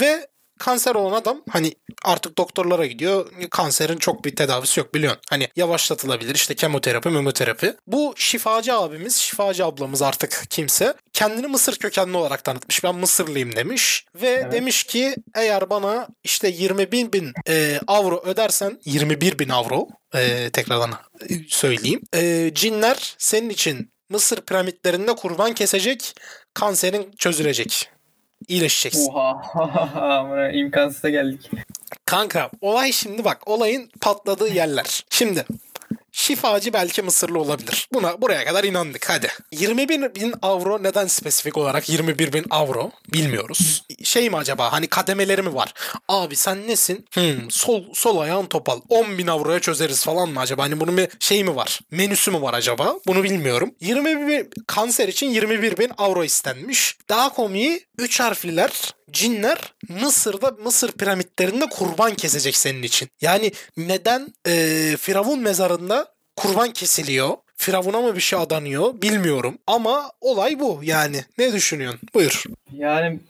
ve 0.00 0.30
kanser 0.58 0.94
olan 0.94 1.16
adam 1.20 1.42
hani 1.50 1.74
artık 2.04 2.38
doktorlara 2.38 2.86
gidiyor. 2.86 3.32
Kanserin 3.50 3.96
çok 3.96 4.24
bir 4.24 4.36
tedavisi 4.36 4.80
yok 4.80 4.94
biliyorsun. 4.94 5.20
Hani 5.30 5.48
yavaşlatılabilir 5.56 6.34
işte 6.34 6.54
kemoterapi, 6.54 7.08
memoterapi. 7.08 7.74
Bu 7.86 8.14
şifacı 8.16 8.74
abimiz, 8.74 9.16
şifacı 9.16 9.64
ablamız 9.66 10.02
artık 10.02 10.44
kimse 10.50 10.94
kendini 11.12 11.46
Mısır 11.46 11.76
kökenli 11.76 12.16
olarak 12.16 12.44
tanıtmış. 12.44 12.84
Ben 12.84 12.94
Mısırlıyım 12.94 13.56
demiş. 13.56 14.04
Ve 14.14 14.28
Evet. 14.28 14.52
demiş 14.52 14.84
ki 14.84 15.14
eğer 15.34 15.70
bana 15.70 16.08
işte 16.24 16.48
20 16.48 16.92
bin 16.92 17.12
bin 17.12 17.32
e, 17.48 17.80
avro 17.86 18.22
ödersen 18.24 18.80
21 18.84 19.38
bin 19.38 19.48
avro 19.48 19.88
e, 20.14 20.50
tekrardan 20.50 20.90
söyleyeyim. 21.48 22.00
E, 22.14 22.50
cinler 22.54 23.14
senin 23.18 23.48
için 23.50 23.92
Mısır 24.10 24.40
piramitlerinde 24.40 25.14
kurban 25.14 25.52
kesecek, 25.52 26.14
kanserin 26.54 27.12
çözülecek. 27.18 27.90
İyileşeceksin. 28.48 29.12
Oha. 29.12 30.50
İmkansıza 30.54 31.08
geldik. 31.08 31.50
Kanka 32.04 32.50
olay 32.60 32.92
şimdi 32.92 33.24
bak 33.24 33.48
olayın 33.48 33.90
patladığı 34.00 34.48
yerler. 34.48 35.04
Şimdi 35.10 35.44
şifacı 36.12 36.72
belki 36.72 37.02
Mısırlı 37.02 37.38
olabilir. 37.38 37.88
Buna 37.92 38.22
buraya 38.22 38.44
kadar 38.44 38.64
inandık 38.64 39.10
hadi. 39.10 39.28
21 39.52 40.14
bin 40.14 40.34
avro 40.42 40.82
neden 40.82 41.06
spesifik 41.06 41.56
olarak 41.56 41.88
21 41.88 42.32
bin 42.32 42.44
avro 42.50 42.90
bilmiyoruz. 43.12 43.84
Şey 44.04 44.30
mi 44.30 44.36
acaba 44.36 44.72
hani 44.72 44.86
kademeleri 44.86 45.42
mi 45.42 45.54
var? 45.54 45.74
Abi 46.08 46.36
sen 46.36 46.66
nesin? 46.66 47.06
Hmm, 47.12 47.50
sol, 47.50 47.84
sol 47.94 48.18
ayağın 48.18 48.46
topal. 48.46 48.80
10 48.88 49.18
bin 49.18 49.26
avroya 49.26 49.60
çözeriz 49.60 50.04
falan 50.04 50.28
mı 50.28 50.40
acaba? 50.40 50.62
Hani 50.62 50.80
bunun 50.80 50.96
bir 50.96 51.08
şey 51.20 51.44
mi 51.44 51.56
var? 51.56 51.80
Menüsü 51.90 52.30
mü 52.30 52.42
var 52.42 52.54
acaba? 52.54 52.94
Bunu 53.06 53.22
bilmiyorum. 53.22 53.74
21 53.80 54.26
bin, 54.26 54.50
kanser 54.66 55.08
için 55.08 55.30
21 55.30 55.76
bin 55.76 55.90
avro 55.98 56.24
istenmiş. 56.24 56.96
Daha 57.08 57.28
komiği 57.34 57.86
3 57.98 58.20
harfliler 58.20 58.94
cinler 59.12 59.74
Mısır'da 59.88 60.50
Mısır 60.50 60.92
piramitlerinde 60.92 61.66
kurban 61.66 62.14
kesecek 62.14 62.56
senin 62.56 62.82
için. 62.82 63.08
Yani 63.20 63.52
neden 63.76 64.34
e, 64.46 64.96
Firavun 65.00 65.38
mezarında 65.38 65.99
kurban 66.40 66.72
kesiliyor? 66.72 67.30
Firavun'a 67.56 68.00
mı 68.00 68.16
bir 68.16 68.20
şey 68.20 68.38
adanıyor 68.38 69.02
bilmiyorum. 69.02 69.58
Ama 69.66 70.10
olay 70.20 70.60
bu 70.60 70.80
yani. 70.82 71.24
Ne 71.38 71.52
düşünüyorsun? 71.52 72.00
Buyur. 72.14 72.44
Yani 72.72 73.20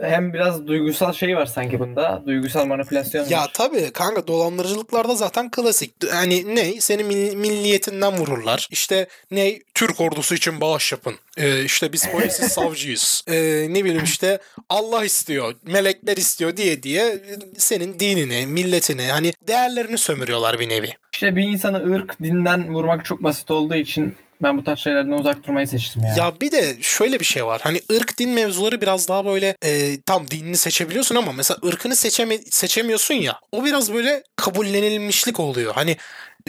hem 0.00 0.32
biraz 0.34 0.66
duygusal 0.66 1.12
şey 1.12 1.36
var 1.36 1.46
sanki 1.46 1.78
bunda. 1.80 2.22
Duygusal 2.26 2.66
manipülasyon 2.66 3.28
Ya 3.28 3.40
var. 3.40 3.50
tabii 3.54 3.90
kanka 3.92 4.26
dolandırıcılıklarda 4.26 5.14
zaten 5.14 5.50
klasik. 5.50 5.94
Yani 6.08 6.54
ne? 6.56 6.80
Seni 6.80 7.02
mil- 7.04 7.34
milliyetinden 7.36 8.18
vururlar. 8.18 8.68
İşte 8.70 9.06
ne? 9.30 9.58
Türk 9.74 10.00
ordusu 10.00 10.34
için 10.34 10.60
bağış 10.60 10.92
yapın. 10.92 11.14
Ee, 11.36 11.64
işte 11.64 11.92
biz 11.92 12.08
polisiz 12.08 12.48
savcıyız. 12.52 13.24
Ee, 13.28 13.66
ne 13.70 13.84
bileyim 13.84 14.04
işte 14.04 14.38
Allah 14.68 15.04
istiyor, 15.04 15.54
melekler 15.62 16.16
istiyor 16.16 16.56
diye 16.56 16.82
diye 16.82 17.22
senin 17.58 17.98
dinini, 17.98 18.46
milletini 18.46 19.02
hani 19.06 19.32
değerlerini 19.48 19.98
sömürüyorlar 19.98 20.60
bir 20.60 20.68
nevi. 20.68 20.90
İşte 21.14 21.36
bir 21.36 21.42
insanı 21.42 21.94
ırk, 21.94 22.22
dinden 22.22 22.74
vurmak 22.74 23.04
çok 23.04 23.22
basit 23.22 23.50
olduğu 23.50 23.74
için 23.74 24.16
ben 24.42 24.58
bu 24.58 24.64
tarz 24.64 24.78
şeylerden 24.78 25.10
uzak 25.10 25.46
durmayı 25.46 25.68
seçtim 25.68 26.02
ya. 26.04 26.14
Ya 26.18 26.32
bir 26.40 26.52
de 26.52 26.76
şöyle 26.80 27.20
bir 27.20 27.24
şey 27.24 27.46
var. 27.46 27.60
Hani 27.64 27.80
ırk 27.92 28.18
din 28.18 28.30
mevzuları 28.30 28.80
biraz 28.80 29.08
daha 29.08 29.24
böyle 29.24 29.56
e, 29.64 30.00
tam 30.00 30.30
dinini 30.30 30.56
seçebiliyorsun 30.56 31.16
ama 31.16 31.32
mesela 31.32 31.58
ırkını 31.66 31.96
seçeme, 31.96 32.38
seçemiyorsun 32.38 33.14
ya. 33.14 33.40
O 33.52 33.64
biraz 33.64 33.92
böyle 33.94 34.22
kabullenilmişlik 34.36 35.40
oluyor. 35.40 35.74
Hani 35.74 35.96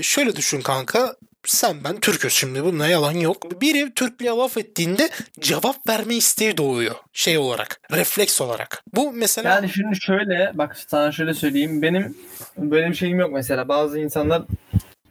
şöyle 0.01 0.35
düşün 0.35 0.61
kanka. 0.61 1.15
Sen 1.47 1.83
ben 1.83 1.99
Türk'üz 1.99 2.33
şimdi 2.33 2.63
bunda 2.63 2.87
yalan 2.87 3.11
yok. 3.11 3.61
Biri 3.61 3.93
Türklüğe 3.93 4.29
laf 4.29 4.57
ettiğinde 4.57 5.09
cevap 5.39 5.87
verme 5.87 6.15
isteği 6.15 6.57
doğuyor. 6.57 6.95
Şey 7.13 7.37
olarak. 7.37 7.81
Refleks 7.91 8.41
olarak. 8.41 8.83
Bu 8.93 9.11
mesela 9.13 9.49
Yani 9.49 9.69
şimdi 9.69 10.01
şöyle 10.01 10.51
bak 10.53 10.77
sana 10.87 11.11
şöyle 11.11 11.33
söyleyeyim. 11.33 11.81
Benim 11.81 12.17
böyle 12.57 12.89
bir 12.89 12.95
şeyim 12.95 13.19
yok 13.19 13.31
mesela. 13.33 13.67
Bazı 13.67 13.99
insanlar 13.99 14.41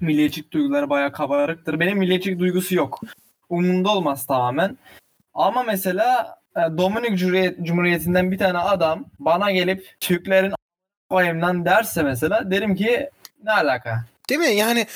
milliyetçilik 0.01 0.53
duyguları 0.53 0.91
bayağı 0.91 1.13
kabarıktır. 1.13 1.81
Benim 1.81 1.99
milliyetçilik 1.99 2.39
duygusu 2.39 2.75
yok. 2.75 3.01
Umumda 3.49 3.89
olmaz 3.91 4.27
tamamen. 4.27 4.79
Ama 5.35 5.63
mesela 5.63 6.37
e, 6.57 6.61
Dominik 6.79 7.19
Cumhuriyet, 7.19 7.63
Cumhuriyeti'nden 7.63 8.33
bir 8.33 8.39
tane 8.39 8.59
adam 8.59 9.05
bana 9.19 9.51
gelip 9.51 9.97
Türklerin 10.01 10.53
koyayım 11.11 11.65
derse 11.65 12.03
mesela 12.03 12.51
derim 12.51 12.77
ki 12.77 13.11
ne 13.45 13.53
alaka? 13.53 14.05
Değil 14.31 14.41
mi? 14.41 14.55
Yani 14.55 14.87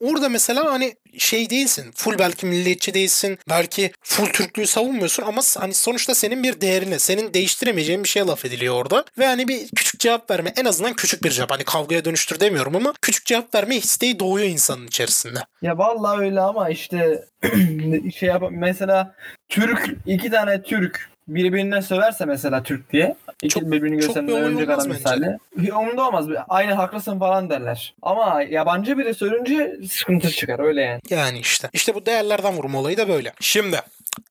orada 0.00 0.28
mesela 0.28 0.72
hani 0.72 0.94
şey 1.18 1.50
değilsin. 1.50 1.92
Full 1.94 2.18
belki 2.18 2.46
milliyetçi 2.46 2.94
değilsin. 2.94 3.38
Belki 3.48 3.92
full 4.02 4.26
Türklüğü 4.26 4.66
savunmuyorsun 4.66 5.22
ama 5.22 5.42
hani 5.58 5.74
sonuçta 5.74 6.14
senin 6.14 6.42
bir 6.42 6.60
değerine, 6.60 6.98
senin 6.98 7.34
değiştiremeyeceğin 7.34 8.04
bir 8.04 8.08
şeye 8.08 8.24
laf 8.26 8.44
ediliyor 8.44 8.74
orada. 8.74 9.04
Ve 9.18 9.26
hani 9.26 9.48
bir 9.48 9.68
küçük 9.76 10.00
cevap 10.00 10.30
verme. 10.30 10.52
En 10.56 10.64
azından 10.64 10.92
küçük 10.92 11.24
bir 11.24 11.30
cevap. 11.30 11.50
Hani 11.50 11.64
kavgaya 11.64 12.04
dönüştür 12.04 12.40
demiyorum 12.40 12.76
ama 12.76 12.94
küçük 13.02 13.26
cevap 13.26 13.54
verme 13.54 13.76
isteği 13.76 14.20
doğuyor 14.20 14.48
insanın 14.48 14.86
içerisinde. 14.86 15.38
Ya 15.62 15.78
vallahi 15.78 16.20
öyle 16.20 16.40
ama 16.40 16.68
işte 16.68 17.24
şey 18.16 18.28
yap 18.28 18.42
mesela 18.50 19.14
Türk 19.48 19.90
iki 20.06 20.30
tane 20.30 20.62
Türk 20.62 21.13
birbirine 21.28 21.82
söverse 21.82 22.24
mesela 22.24 22.62
Türk 22.62 22.92
diye 22.92 23.16
iki 23.42 23.48
Çok- 23.54 23.62
birbirini 23.62 24.00
olmaz 24.32 24.62
adam 24.62 24.78
bence. 24.78 24.88
misali. 24.88 25.38
Umurumda 25.72 26.06
olmaz. 26.08 26.26
Aynı 26.48 26.72
haklısın 26.72 27.18
falan 27.18 27.50
derler. 27.50 27.94
Ama 28.02 28.42
yabancı 28.42 28.98
biri 28.98 29.14
söyleyince 29.14 29.76
sıkıntı 29.88 30.30
çıkar 30.30 30.58
öyle 30.58 30.82
yani. 30.82 31.00
Yani 31.10 31.38
işte. 31.38 31.68
İşte 31.72 31.94
bu 31.94 32.06
değerlerden 32.06 32.52
vurma 32.56 32.78
olayı 32.78 32.96
da 32.96 33.08
böyle. 33.08 33.32
Şimdi 33.40 33.80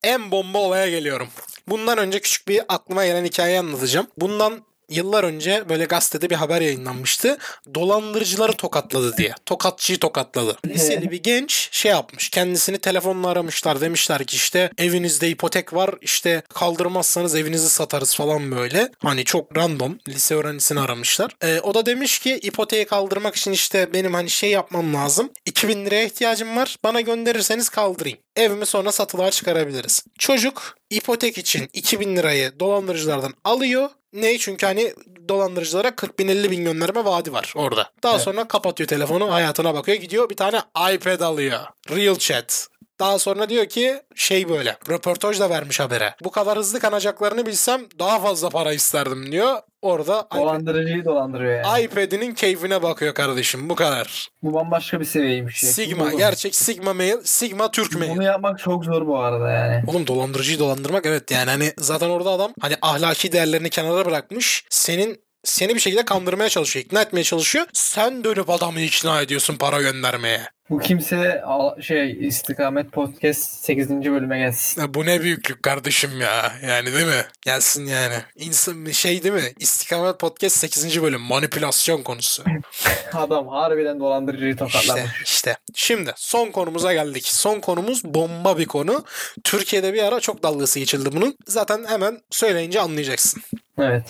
en 0.02 0.30
bomba 0.30 0.58
olaya 0.58 0.90
geliyorum. 0.90 1.28
Bundan 1.68 1.98
önce 1.98 2.20
küçük 2.20 2.48
bir 2.48 2.60
aklıma 2.68 3.06
gelen 3.06 3.24
hikayeyi 3.24 3.58
anlatacağım. 3.58 4.06
Bundan 4.18 4.52
yıllar 4.90 5.24
önce 5.24 5.64
böyle 5.68 5.84
gazetede 5.84 6.30
bir 6.30 6.34
haber 6.34 6.60
yayınlanmıştı. 6.60 7.38
Dolandırıcıları 7.74 8.52
tokatladı 8.52 9.16
diye. 9.16 9.34
Tokatçıyı 9.46 9.98
tokatladı. 9.98 10.56
Liseli 10.66 11.10
bir 11.10 11.22
genç 11.22 11.68
şey 11.72 11.90
yapmış. 11.90 12.28
Kendisini 12.28 12.78
telefonla 12.78 13.28
aramışlar. 13.28 13.80
Demişler 13.80 14.24
ki 14.24 14.36
işte 14.36 14.70
evinizde 14.78 15.28
ipotek 15.28 15.72
var. 15.72 15.94
işte 16.00 16.42
kaldırmazsanız 16.54 17.34
evinizi 17.34 17.70
satarız 17.70 18.14
falan 18.16 18.50
böyle. 18.50 18.88
Hani 18.98 19.24
çok 19.24 19.56
random. 19.56 19.98
Lise 20.08 20.34
öğrencisini 20.34 20.80
aramışlar. 20.80 21.36
Ee, 21.42 21.60
o 21.60 21.74
da 21.74 21.86
demiş 21.86 22.18
ki 22.18 22.38
ipoteği 22.42 22.84
kaldırmak 22.84 23.36
için 23.36 23.52
işte 23.52 23.92
benim 23.92 24.14
hani 24.14 24.30
şey 24.30 24.50
yapmam 24.50 24.94
lazım. 24.94 25.30
2000 25.46 25.86
liraya 25.86 26.04
ihtiyacım 26.04 26.56
var. 26.56 26.76
Bana 26.84 27.00
gönderirseniz 27.00 27.68
kaldırayım. 27.68 28.18
Evimi 28.36 28.66
sonra 28.66 28.92
satılığa 28.92 29.30
çıkarabiliriz. 29.30 30.04
Çocuk 30.18 30.76
ipotek 30.90 31.38
için 31.38 31.68
2000 31.72 32.16
lirayı 32.16 32.52
dolandırıcılardan 32.60 33.34
alıyor. 33.44 33.90
Ne? 34.14 34.38
Çünkü 34.38 34.66
hani 34.66 34.94
dolandırıcılara 35.28 35.96
40 35.96 36.18
bin 36.18 36.28
50 36.28 36.50
bin 36.50 36.64
gönderme 36.64 37.04
vaadi 37.04 37.32
var 37.32 37.52
orada. 37.56 37.90
Daha 38.02 38.14
Evet. 38.14 38.24
sonra 38.24 38.48
kapatıyor 38.48 38.88
telefonu 38.88 39.32
hayatına 39.32 39.74
bakıyor 39.74 39.98
gidiyor 39.98 40.30
bir 40.30 40.36
tane 40.36 40.60
iPad 40.92 41.20
alıyor. 41.20 41.60
Real 41.90 42.14
chat. 42.16 42.68
Daha 43.00 43.18
sonra 43.18 43.48
diyor 43.48 43.66
ki 43.66 44.00
şey 44.14 44.48
böyle 44.48 44.76
röportaj 44.88 45.40
da 45.40 45.50
vermiş 45.50 45.80
habere. 45.80 46.14
Bu 46.24 46.30
kadar 46.30 46.58
hızlı 46.58 46.80
kanacaklarını 46.80 47.46
bilsem 47.46 47.86
daha 47.98 48.20
fazla 48.20 48.50
para 48.50 48.72
isterdim 48.72 49.32
diyor. 49.32 49.60
Orada 49.84 50.26
Dolandırıcıyı 50.34 51.04
dolandırıyor 51.04 51.64
yani. 51.64 51.82
iPad'inin 51.84 52.34
keyfine 52.34 52.82
bakıyor 52.82 53.14
kardeşim 53.14 53.68
bu 53.70 53.74
kadar. 53.74 54.28
Bu 54.42 54.54
bambaşka 54.54 55.00
bir 55.00 55.04
seviyeymiş. 55.04 55.62
ya. 55.64 55.70
Sigma 55.70 56.04
Bunu- 56.04 56.18
gerçek 56.18 56.54
Sigma 56.54 56.94
mail 56.94 57.16
Sigma 57.24 57.70
Türk 57.70 57.96
mail. 57.98 58.10
Bunu 58.10 58.22
yapmak 58.24 58.58
çok 58.58 58.84
zor 58.84 59.06
bu 59.06 59.18
arada 59.18 59.50
yani. 59.50 59.82
Oğlum 59.86 60.06
dolandırıcıyı 60.06 60.58
dolandırmak 60.58 61.06
evet 61.06 61.30
yani 61.30 61.50
hani 61.50 61.72
zaten 61.78 62.10
orada 62.10 62.30
adam 62.30 62.52
hani 62.60 62.74
ahlaki 62.82 63.32
değerlerini 63.32 63.70
kenara 63.70 64.06
bırakmış. 64.06 64.64
Senin 64.70 65.23
seni 65.44 65.74
bir 65.74 65.80
şekilde 65.80 66.04
kandırmaya 66.04 66.48
çalışıyor, 66.48 66.84
ikna 66.84 67.02
etmeye 67.02 67.24
çalışıyor. 67.24 67.66
Sen 67.72 68.24
dönüp 68.24 68.50
adamı 68.50 68.80
ikna 68.80 69.20
ediyorsun 69.20 69.56
para 69.56 69.80
göndermeye. 69.82 70.40
Bu 70.70 70.78
kimse 70.78 71.42
şey 71.80 72.26
istikamet 72.26 72.92
podcast 72.92 73.64
8. 73.64 73.90
bölüme 73.90 74.38
gelsin. 74.38 74.80
Ya 74.80 74.94
bu 74.94 75.06
ne 75.06 75.20
büyüklük 75.22 75.62
kardeşim 75.62 76.20
ya. 76.20 76.52
Yani 76.66 76.92
değil 76.92 77.06
mi? 77.06 77.24
Gelsin 77.42 77.86
yani. 77.86 78.14
İnsan 78.36 78.90
şey 78.90 79.22
değil 79.22 79.34
mi? 79.34 79.52
İstikamet 79.58 80.18
Podcast 80.18 80.56
8. 80.56 81.02
bölüm. 81.02 81.20
Manipülasyon 81.20 82.02
konusu. 82.02 82.44
Adam 83.12 83.48
harbiden 83.48 84.00
dolandırıcıyı 84.00 84.52
İşte, 84.52 84.64
tokatlamış. 84.64 85.10
işte. 85.24 85.56
Şimdi 85.74 86.12
son 86.16 86.50
konumuza 86.50 86.92
geldik. 86.92 87.26
Son 87.26 87.60
konumuz 87.60 88.04
bomba 88.04 88.58
bir 88.58 88.66
konu. 88.66 89.04
Türkiye'de 89.44 89.94
bir 89.94 90.02
ara 90.02 90.20
çok 90.20 90.42
dalgası 90.42 90.78
geçildi 90.78 91.08
bunun. 91.12 91.36
Zaten 91.46 91.84
hemen 91.88 92.20
söyleyince 92.30 92.80
anlayacaksın. 92.80 93.42
Evet. 93.78 94.04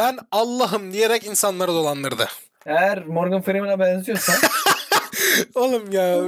Ben 0.00 0.18
Allah'ım 0.32 0.92
diyerek 0.92 1.26
insanları 1.26 1.68
dolandırdı. 1.68 2.28
Eğer 2.66 3.04
Morgan 3.06 3.42
Freeman'a 3.42 3.78
benziyorsan 3.78 4.34
Oğlum 5.54 5.92
ya, 5.92 6.18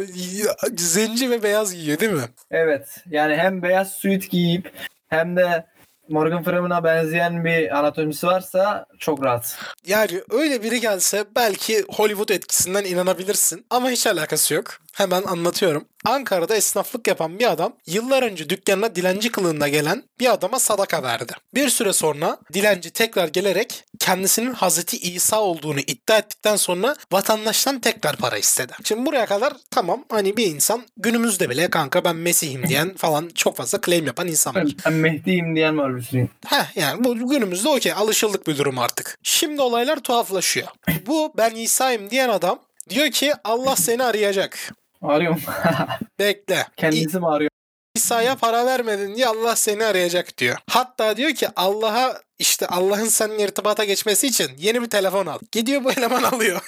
zenci 0.77 1.31
ve 1.31 1.43
beyaz 1.43 1.75
giyiyor 1.75 1.99
değil 1.99 2.13
mi? 2.13 2.29
evet. 2.51 2.97
Yani 3.11 3.37
hem 3.37 3.63
beyaz 3.63 3.93
suit 3.93 4.31
giyip 4.31 4.73
hem 5.09 5.37
de 5.37 5.67
Morgan 6.09 6.43
Freeman'a 6.43 6.85
benzeyen 6.85 7.45
bir 7.45 7.79
anatomisi 7.79 8.27
varsa 8.27 8.87
çok 8.99 9.25
rahat. 9.25 9.59
Yani 9.87 10.23
öyle 10.31 10.63
biri 10.63 10.81
gelse 10.81 11.25
belki 11.37 11.85
Hollywood 11.89 12.29
etkisinden 12.29 12.85
inanabilirsin 12.85 13.67
ama 13.71 13.91
hiç 13.91 14.07
alakası 14.07 14.55
yok. 14.55 14.79
Hemen 14.93 15.23
anlatıyorum. 15.23 15.85
Ankara'da 16.05 16.57
esnaflık 16.57 17.07
yapan 17.09 17.39
bir 17.39 17.51
adam 17.51 17.73
yıllar 17.87 18.23
önce 18.23 18.49
dükkanına 18.51 18.95
dilenci 18.95 19.31
kılığında 19.33 19.69
gelen 19.69 20.03
bir 20.21 20.33
adama 20.33 20.59
sadaka 20.59 21.03
verdi. 21.03 21.33
Bir 21.55 21.69
süre 21.69 21.93
sonra 21.93 22.39
dilenci 22.53 22.91
tekrar 22.91 23.29
gelerek 23.29 23.85
kendisinin 23.99 24.53
Hazreti 24.55 24.99
İsa 24.99 25.41
olduğunu 25.41 25.81
iddia 25.81 26.19
ettikten 26.19 26.57
sonra 26.57 26.97
vatandaştan 27.13 27.81
tekrar 27.81 28.17
para 28.17 28.39
istedi. 28.39 28.73
Şimdi 28.85 29.07
buraya 29.07 29.27
kadar 29.27 29.53
tamam 29.71 30.05
hani 30.09 30.37
bir 30.37 30.47
insan 30.47 30.83
günümüzde 30.97 31.51
bile 31.51 31.71
kanka 31.71 32.05
ben 32.05 32.17
Mesih'im 32.17 32.69
diyen 32.69 32.95
falan 32.95 33.29
çok 33.35 33.57
fazla 33.57 33.79
claim 33.87 34.07
yapan 34.07 34.29
insan 34.29 34.55
var. 34.55 34.67
Ben 34.87 34.93
Mehdi'yim 34.93 35.57
diyen 35.57 35.79
var 35.79 35.97
bir 35.97 36.03
sürü. 36.03 36.29
Heh 36.47 36.77
yani 36.77 37.05
bu 37.05 37.29
günümüzde 37.31 37.69
okey 37.69 37.93
alışıldık 37.93 38.47
bir 38.47 38.59
durum 38.59 38.79
artık. 38.79 39.19
Şimdi 39.23 39.63
olaylar 39.63 39.97
tuhaflaşıyor. 39.97 40.69
Bu 41.07 41.33
ben 41.37 41.55
İsa'yım 41.55 42.11
diyen 42.11 42.29
adam 42.29 42.59
diyor 42.91 43.11
ki 43.11 43.33
Allah 43.45 43.77
seni 43.77 44.05
arayacak. 44.05 44.73
Arıyorum. 45.03 45.41
Bekle. 46.19 46.67
Kendisi 46.77 47.19
mi 47.19 47.29
arıyor? 47.29 47.51
İsa'ya 47.97 48.35
para 48.37 48.67
vermedin 48.67 49.15
diye 49.15 49.27
Allah 49.27 49.57
seni 49.57 49.85
arayacak 49.85 50.39
diyor. 50.39 50.57
Hatta 50.71 51.17
diyor 51.17 51.31
ki 51.31 51.49
Allah'a 51.57 52.21
işte 52.39 52.67
Allah'ın 52.67 53.09
seninle 53.09 53.43
irtibata 53.43 53.85
geçmesi 53.85 54.27
için 54.27 54.51
yeni 54.59 54.83
bir 54.83 54.91
telefon 54.91 55.27
al. 55.27 55.39
Gidiyor 55.53 55.85
bu 55.85 55.93
eleman 55.93 56.23
alıyor. 56.23 56.61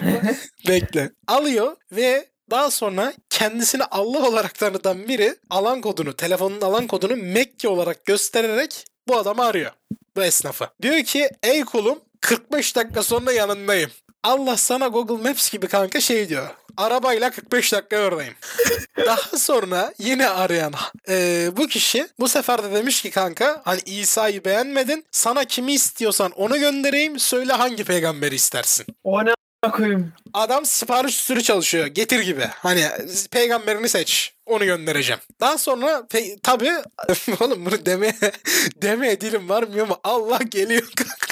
Bekle. 0.68 1.10
Alıyor 1.28 1.76
ve 1.92 2.26
daha 2.50 2.70
sonra 2.70 3.12
kendisini 3.30 3.84
Allah 3.84 4.28
olarak 4.28 4.54
tanıtan 4.54 5.08
biri 5.08 5.36
alan 5.50 5.80
kodunu, 5.80 6.16
telefonun 6.16 6.60
alan 6.60 6.86
kodunu 6.86 7.16
Mekke 7.16 7.68
olarak 7.68 8.04
göstererek 8.04 8.84
bu 9.08 9.16
adamı 9.16 9.44
arıyor. 9.44 9.72
Bu 10.16 10.22
esnafı. 10.22 10.68
Diyor 10.82 11.02
ki 11.02 11.30
ey 11.42 11.64
kulum 11.64 11.98
45 12.20 12.76
dakika 12.76 13.02
sonra 13.02 13.32
yanındayım. 13.32 13.90
Allah 14.24 14.56
sana 14.56 14.88
Google 14.88 15.28
Maps 15.28 15.50
gibi 15.50 15.66
kanka 15.68 16.00
şey 16.00 16.28
diyor. 16.28 16.48
Arabayla 16.76 17.30
45 17.30 17.72
dakika 17.72 17.98
oradayım. 18.00 18.34
Daha 19.06 19.38
sonra 19.38 19.92
yine 19.98 20.28
arayan 20.28 20.72
e, 21.08 21.48
bu 21.56 21.66
kişi 21.66 22.08
bu 22.20 22.28
sefer 22.28 22.62
de 22.64 22.72
demiş 22.74 23.02
ki 23.02 23.10
kanka 23.10 23.62
hani 23.64 23.80
İsa'yı 23.86 24.44
beğenmedin. 24.44 25.04
Sana 25.10 25.44
kimi 25.44 25.72
istiyorsan 25.72 26.30
onu 26.30 26.58
göndereyim. 26.58 27.18
Söyle 27.18 27.52
hangi 27.52 27.84
peygamberi 27.84 28.34
istersin. 28.34 28.86
O 29.04 29.24
ne 29.24 29.32
koyayım? 29.72 30.12
Adam 30.34 30.66
sipariş 30.66 31.16
usulü 31.20 31.42
çalışıyor. 31.42 31.86
Getir 31.86 32.20
gibi. 32.20 32.44
Hani 32.54 32.88
peygamberini 33.30 33.88
seç. 33.88 34.34
Onu 34.46 34.64
göndereceğim. 34.64 35.20
Daha 35.40 35.58
sonra 35.58 35.90
pe- 36.10 36.38
tabii 36.42 36.72
oğlum 37.40 37.66
bunu 37.66 37.86
demeye 37.86 38.14
demeye 38.82 39.20
dilim 39.20 39.48
varmıyor 39.48 39.86
ama 39.86 39.98
Allah 40.04 40.38
geliyor 40.50 40.90
kanka. 40.96 41.31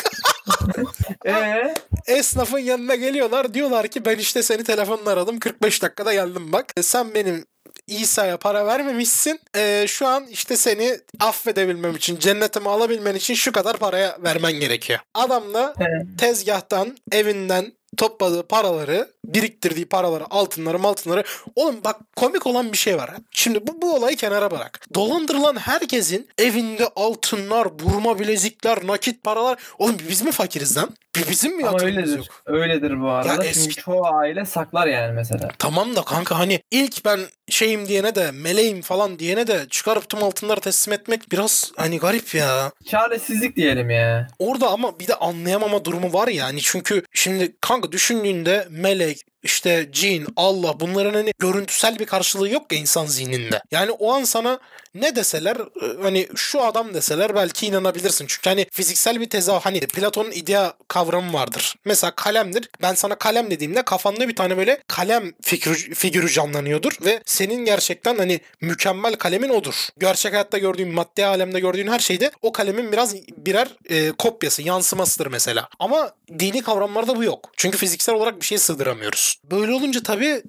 Ee, 1.27 1.75
Esnafın 2.07 2.59
yanına 2.59 2.94
geliyorlar. 2.94 3.55
Diyorlar 3.55 3.88
ki 3.88 4.05
ben 4.05 4.18
işte 4.18 4.42
seni 4.42 4.64
telefonla 4.64 5.11
aradım. 5.11 5.38
45 5.38 5.83
dakikada 5.83 6.12
geldim 6.12 6.53
bak. 6.53 6.73
E, 6.77 6.83
Sen 6.83 7.14
benim 7.14 7.44
İsa'ya 7.87 8.37
para 8.37 8.66
vermemişsin. 8.66 9.40
E, 9.57 9.85
şu 9.88 10.07
an 10.07 10.27
işte 10.27 10.57
seni 10.57 10.99
affedebilmem 11.20 11.96
için, 11.96 12.18
cennetimi 12.18 12.68
alabilmen 12.68 13.14
için 13.14 13.35
şu 13.35 13.53
kadar 13.53 13.77
paraya 13.77 14.16
vermen 14.25 14.53
gerekiyor. 14.53 14.99
Adam 15.14 15.55
da 15.55 15.75
tezgahtan, 16.18 16.96
evinden 17.12 17.73
topladığı 17.96 18.42
paraları, 18.49 19.09
biriktirdiği 19.25 19.87
paraları, 19.87 20.25
altınları, 20.31 20.83
altınları. 20.83 21.25
Oğlum 21.57 21.77
bak 21.85 21.97
komik 22.17 22.47
olan 22.47 22.73
bir 22.73 22.79
şey 22.79 22.97
var. 22.97 23.11
Şimdi 23.31 23.67
bu, 23.67 23.83
bu 23.83 23.95
olayı 23.95 24.17
kenara 24.17 24.51
bırak. 24.51 24.81
Dolandırılan 24.95 25.57
herkesin 25.57 26.29
evinde 26.39 26.89
altınlar, 26.97 27.79
burma 27.79 28.19
bilezikler, 28.19 28.87
nakit 28.87 29.25
paralar. 29.25 29.59
Oğlum 29.79 29.97
biz 30.09 30.23
mi 30.23 30.33
fakiriz 30.33 30.77
lan? 30.77 30.91
Bizim 31.31 31.57
mi 31.57 31.69
ama 31.69 31.83
öyledir. 31.83 32.17
yok? 32.19 32.27
Öyledir 32.47 33.01
bu 33.01 33.09
arada. 33.11 33.29
Ya 33.29 33.35
Çünkü 33.35 33.49
eski- 33.49 33.75
çoğu 33.75 34.07
aile 34.07 34.45
saklar 34.45 34.87
yani 34.87 35.13
mesela. 35.13 35.49
Tamam 35.59 35.97
da 35.97 36.03
kanka 36.03 36.39
hani 36.39 36.61
ilk 36.71 37.05
ben 37.05 37.21
şeyim 37.49 37.89
diyene 37.89 38.15
de 38.15 38.31
meleğim 38.31 38.83
falan 38.83 39.19
diyene 39.19 39.47
de 39.47 39.67
çıkarıp 39.71 40.09
tüm 40.09 40.23
altınları 40.23 40.61
teslim 40.61 40.95
etmek 40.95 41.33
biraz 41.33 41.73
hani 41.77 41.99
garip 41.99 42.35
ya. 42.35 42.73
Çaresizlik 42.87 43.57
diyelim 43.57 43.91
ya. 43.91 44.27
Orada 44.39 44.69
ama 44.69 45.01
bir 45.01 45.09
de 45.09 45.15
anlayamama 45.15 45.85
durumu 45.85 46.13
var 46.13 46.29
ya 46.29 46.45
hani 46.45 46.61
çünkü 46.61 47.03
şimdi 47.15 47.57
kanka 47.61 47.93
düşündüğünde 47.93 48.67
like 49.11 49.30
işte 49.42 49.88
cin, 49.92 50.26
Allah 50.37 50.81
bunların 50.81 51.14
hani 51.14 51.33
görüntüsel 51.38 51.98
bir 51.98 52.07
karşılığı 52.07 52.48
yok 52.48 52.72
ya 52.72 52.79
insan 52.79 53.07
zihninde. 53.07 53.62
Yani 53.70 53.90
o 53.90 54.12
an 54.12 54.24
sana 54.24 54.61
ne 54.94 55.16
deseler 55.16 55.57
e, 55.57 56.03
hani 56.03 56.29
şu 56.37 56.62
adam 56.62 56.94
deseler 56.94 57.35
belki 57.35 57.66
inanabilirsin. 57.66 58.26
Çünkü 58.29 58.50
hani 58.50 58.66
fiziksel 58.72 59.20
bir 59.20 59.31
tezahür 59.31 59.61
hani 59.61 59.81
Platon'un 59.81 60.31
idea 60.31 60.74
kavramı 60.88 61.33
vardır. 61.33 61.74
Mesela 61.85 62.11
kalemdir. 62.11 62.70
Ben 62.83 62.94
sana 62.94 63.14
kalem 63.14 63.50
dediğimde 63.50 63.83
kafanda 63.83 64.29
bir 64.29 64.37
tane 64.37 64.57
böyle 64.57 64.83
kalem 64.88 65.33
figürü, 65.42 65.94
figürü 65.94 66.31
canlanıyordur 66.31 66.92
ve 67.05 67.22
senin 67.26 67.64
gerçekten 67.64 68.18
hani 68.18 68.40
mükemmel 68.61 69.14
kalemin 69.14 69.48
odur. 69.48 69.74
Gerçek 69.98 70.33
hayatta 70.33 70.59
gördüğün 70.59 70.94
maddi 70.94 71.26
alemde 71.26 71.61
gördüğün 71.61 71.87
her 71.88 71.98
şeyde 71.98 72.31
o 72.42 72.53
kalemin 72.53 72.92
biraz 72.92 73.14
birer 73.37 73.68
e, 73.90 74.12
kopyası, 74.12 74.62
yansımasıdır 74.62 75.26
mesela. 75.26 75.68
Ama 75.79 76.12
dini 76.38 76.62
kavramlarda 76.62 77.16
bu 77.16 77.24
yok. 77.24 77.50
Çünkü 77.57 77.79
fiziksel 77.79 78.14
olarak 78.14 78.40
bir 78.40 78.46
şey 78.46 78.59
sığdıramıyoruz. 78.59 79.30
Böyle 79.51 79.73
olunca 79.73 80.03
tabii 80.03 80.43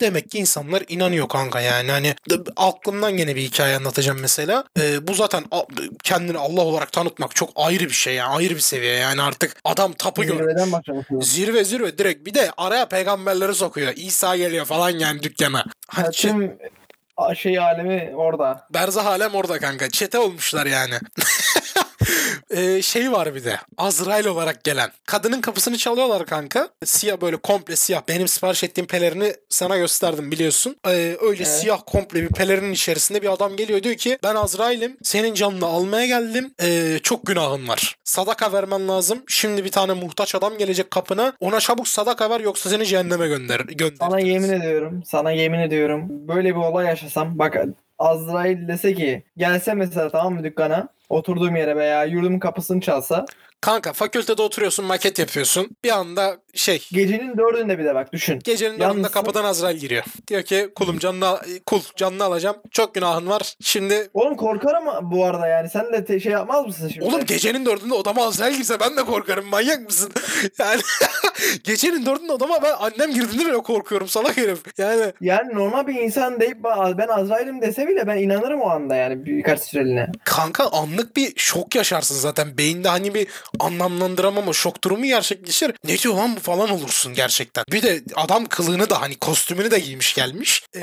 Demek 0.00 0.30
ki 0.30 0.38
insanlar 0.38 0.82
inanıyor 0.88 1.28
kanka 1.28 1.60
yani. 1.60 1.90
Hani 1.90 2.14
aklımdan 2.56 3.16
gene 3.16 3.36
bir 3.36 3.42
hikaye 3.42 3.76
anlatacağım 3.76 4.20
mesela. 4.20 4.64
Ee, 4.80 5.08
bu 5.08 5.14
zaten 5.14 5.44
kendini 6.02 6.38
Allah 6.38 6.60
olarak 6.60 6.92
tanıtmak 6.92 7.34
çok 7.36 7.50
ayrı 7.56 7.84
bir 7.84 7.90
şey 7.90 8.14
yani. 8.14 8.36
Ayrı 8.36 8.54
bir 8.54 8.60
seviye 8.60 8.92
yani 8.92 9.22
artık 9.22 9.56
adam 9.64 9.92
tapı 9.92 10.24
gör. 10.24 10.56
Zirve 11.20 11.64
zirve 11.64 11.98
direkt 11.98 12.26
bir 12.26 12.34
de 12.34 12.50
araya 12.56 12.88
peygamberleri 12.88 13.54
sokuyor. 13.54 13.92
İsa 13.96 14.36
geliyor 14.36 14.64
falan 14.64 14.90
yani 14.90 15.22
dükkana. 15.22 15.58
Ya 15.58 15.64
Hani 15.88 16.14
şey, 16.14 16.30
tüm 16.30 16.58
şey 17.36 17.58
alemi 17.58 18.12
orada. 18.16 18.66
Berzah 18.74 19.06
alem 19.06 19.34
orada 19.34 19.58
kanka. 19.58 19.90
Çete 19.90 20.18
olmuşlar 20.18 20.66
yani. 20.66 20.94
Ee, 22.50 22.82
şey 22.82 23.12
var 23.12 23.34
bir 23.34 23.44
de. 23.44 23.56
Azrail 23.78 24.26
olarak 24.26 24.64
gelen. 24.64 24.90
Kadının 25.06 25.40
kapısını 25.40 25.76
çalıyorlar 25.78 26.26
kanka. 26.26 26.68
Siyah 26.84 27.20
böyle 27.20 27.36
komple 27.36 27.76
siyah. 27.76 28.02
Benim 28.08 28.28
sipariş 28.28 28.64
ettiğim 28.64 28.86
pelerini 28.86 29.34
sana 29.48 29.76
gösterdim 29.76 30.30
biliyorsun. 30.30 30.76
Ee, 30.86 30.90
öyle 31.20 31.42
Evet. 31.42 31.48
siyah 31.48 31.80
komple 31.86 32.22
bir 32.22 32.28
pelerinin 32.28 32.72
içerisinde 32.72 33.22
bir 33.22 33.32
adam 33.32 33.56
geliyor 33.56 33.82
diyor 33.82 33.94
ki 33.94 34.18
ben 34.22 34.34
Azrail'im. 34.34 34.96
Senin 35.02 35.34
canını 35.34 35.66
almaya 35.66 36.06
geldim. 36.06 36.54
Ee, 36.62 36.98
çok 37.02 37.26
günahın 37.26 37.68
var. 37.68 37.96
Sadaka 38.04 38.52
vermen 38.52 38.88
lazım. 38.88 39.22
Şimdi 39.28 39.64
bir 39.64 39.70
tane 39.70 39.92
muhtaç 39.92 40.34
adam 40.34 40.58
gelecek 40.58 40.90
kapına. 40.90 41.32
Ona 41.40 41.60
çabuk 41.60 41.88
sadaka 41.88 42.30
ver 42.30 42.40
yoksa 42.40 42.70
seni 42.70 42.86
cehenneme 42.86 43.28
gönder. 43.28 43.60
gönder. 43.60 43.96
Sana 44.00 44.20
yemin 44.20 44.52
ediyorum. 44.52 45.02
Sana 45.06 45.30
yemin 45.30 45.58
ediyorum. 45.58 46.02
Böyle 46.28 46.48
bir 46.48 46.60
olay 46.60 46.86
yaşasam. 46.86 47.38
Bak 47.38 47.56
Azrail 47.98 48.68
dese 48.68 48.94
ki 48.94 49.22
gelse 49.36 49.74
mesela 49.74 50.10
tamam 50.10 50.34
mı 50.34 50.44
dükkana 50.44 50.88
oturduğum 51.08 51.56
yere 51.56 51.76
veya 51.76 52.04
yurdumun 52.04 52.38
kapısını 52.38 52.80
çalsa 52.80 53.26
Kanka 53.60 53.92
fakültede 53.92 54.42
oturuyorsun 54.42 54.84
maket 54.84 55.18
yapıyorsun. 55.18 55.68
Bir 55.84 55.90
anda 55.90 56.36
şey 56.54 56.86
gecenin 56.92 57.36
dördünde 57.38 57.78
bir 57.78 57.84
de 57.84 57.94
bak 57.94 58.12
düşün. 58.12 58.38
Gecenin 58.44 58.70
Yalnızsın. 58.78 58.90
dördünde 58.90 59.08
kapıdan 59.12 59.44
Azrail 59.44 59.76
giriyor. 59.78 60.04
Diyor 60.28 60.42
ki 60.42 60.68
kulum 60.74 60.98
canını 60.98 61.38
kul 61.66 61.80
canını 61.96 62.24
alacağım. 62.24 62.56
Çok 62.70 62.94
günahın 62.94 63.26
var. 63.26 63.54
Şimdi 63.60 64.08
Oğlum 64.14 64.36
korkarım 64.36 64.84
bu 65.10 65.24
arada 65.24 65.46
yani 65.46 65.68
sen 65.70 65.92
de 65.92 66.04
te- 66.04 66.20
şey 66.20 66.32
yapmaz 66.32 66.66
mısın 66.66 66.88
şimdi? 66.94 67.06
oğlum 67.06 67.24
gecenin 67.24 67.66
dördünde 67.66 67.94
odama 67.94 68.26
Azrail 68.26 68.56
girse 68.56 68.80
ben 68.80 68.96
de 68.96 69.02
korkarım. 69.04 69.46
Manyak 69.46 69.80
mısın? 69.86 70.12
Yani 70.58 70.80
gecenin 71.64 72.06
dördünde 72.06 72.32
odama 72.32 72.62
ben 72.62 72.72
annem 72.80 73.10
girdiğinde 73.14 73.46
bile 73.48 73.56
korkuyorum 73.62 74.08
salak 74.08 74.36
herif. 74.36 74.58
Yani 74.78 75.12
Yani 75.20 75.54
normal 75.54 75.86
bir 75.86 75.94
insan 75.94 76.40
deyip 76.40 76.58
ben 76.98 77.08
Azrail'im 77.08 77.62
dese 77.62 77.88
bile 77.88 78.06
ben 78.06 78.16
inanırım 78.16 78.60
o 78.60 78.68
anda 78.70 78.94
yani 78.94 79.26
birkaç 79.26 79.60
süreliğine. 79.60 80.06
kanka 80.24 80.64
anlık 80.98 81.16
bir 81.16 81.32
şok 81.36 81.74
yaşarsın 81.74 82.14
zaten. 82.14 82.58
Beyinde 82.58 82.88
hani 82.88 83.14
bir 83.14 83.26
anlamlandıramama 83.60 84.52
şok 84.52 84.84
durumu 84.84 85.04
gerçekleşir. 85.04 85.72
Ne 85.84 85.98
diyor 85.98 86.14
lan 86.14 86.36
bu 86.36 86.40
falan 86.40 86.70
olursun 86.70 87.14
gerçekten. 87.14 87.64
Bir 87.72 87.82
de 87.82 88.00
adam 88.14 88.46
kılığını 88.46 88.90
da 88.90 89.00
hani 89.00 89.16
kostümünü 89.16 89.70
de 89.70 89.78
giymiş 89.78 90.14
gelmiş. 90.14 90.62
Ee, 90.76 90.80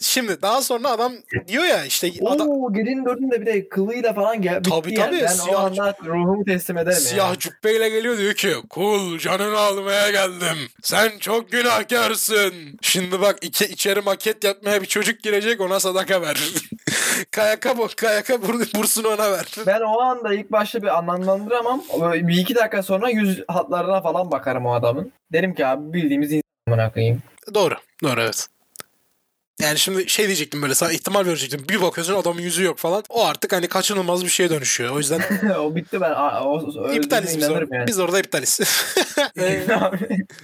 şimdi 0.00 0.42
daha 0.42 0.62
sonra 0.62 0.88
adam 0.88 1.12
diyor 1.48 1.64
ya 1.64 1.84
işte 1.84 2.10
adam, 2.26 2.48
Oo 2.50 2.72
gecenin 2.72 3.04
dördünde 3.04 3.40
bir 3.40 3.46
de 3.46 3.68
kılıyla 3.68 4.12
falan 4.14 4.42
gel. 4.42 4.58
bitti 4.58 4.70
Tabii, 4.70 4.94
yani. 4.98 5.10
tabii, 5.10 5.20
Ben 5.22 5.34
siyah- 5.36 5.54
o 5.54 5.58
anda 5.58 5.96
ruhumu 6.04 6.44
teslim 6.44 6.78
ederim 6.78 6.98
Siyah 7.00 7.26
yani. 7.28 7.38
cübbeyle 7.38 7.88
geliyor 7.88 8.18
diyor 8.18 8.34
ki 8.34 8.54
kul 8.70 9.18
canını 9.18 9.58
almaya 9.58 10.10
geldim. 10.10 10.58
Sen 10.82 11.18
çok 11.18 11.52
günahkarsın. 11.52 12.54
Şimdi 12.82 13.20
bak 13.20 13.38
iki, 13.42 13.64
içeri 13.64 14.00
maket 14.00 14.44
yapmaya 14.44 14.82
bir 14.82 14.86
çocuk 14.86 15.22
girecek 15.22 15.60
ona 15.60 15.80
sadaka 15.80 16.22
ver. 16.22 16.36
kayaka 17.30 18.42
bur, 18.42 18.60
bursunu 18.74 19.08
ona 19.08 19.32
ver. 19.32 19.46
Ben 19.66 19.80
o 19.80 20.00
anda 20.00 20.34
ilk 20.34 20.52
başta 20.52 20.82
bir 20.82 20.98
anlamlandıramam. 20.98 21.82
Bir 22.02 22.36
iki 22.36 22.54
dakika 22.54 22.82
sonra 22.82 23.10
yüz 23.10 23.44
hatlarına 23.48 24.00
falan 24.00 24.30
bakarım 24.30 24.66
o 24.66 24.74
adamın. 24.74 25.12
Derim 25.32 25.54
ki 25.54 25.66
abi 25.66 25.92
bildiğimiz 25.92 26.32
insan 26.32 26.42
amına 26.68 26.92
koyayım. 26.92 27.22
Doğru. 27.54 27.74
Doğru 28.02 28.20
evet. 28.20 28.48
Yani 29.60 29.78
şimdi 29.78 30.08
şey 30.08 30.26
diyecektim 30.26 30.62
böyle 30.62 30.74
sana 30.74 30.92
ihtimal 30.92 31.26
verecektim. 31.26 31.64
Bir 31.68 31.82
bakıyorsun 31.82 32.14
adamın 32.14 32.40
yüzü 32.40 32.64
yok 32.64 32.78
falan. 32.78 33.04
O 33.08 33.26
artık 33.26 33.52
hani 33.52 33.68
kaçınılmaz 33.68 34.24
bir 34.24 34.28
şeye 34.28 34.50
dönüşüyor. 34.50 34.94
O 34.94 34.98
yüzden 34.98 35.20
o 35.58 35.74
bitti 35.74 36.00
ben 36.00 36.10
o, 36.12 36.62
o, 36.78 36.92
iptaliz 36.92 37.38
biz 37.38 37.50
orada. 37.50 37.76
yani. 37.76 37.86
Biz 37.86 37.98
orada 37.98 38.18
iptaliz. 38.18 38.60
Ee, 39.38 39.66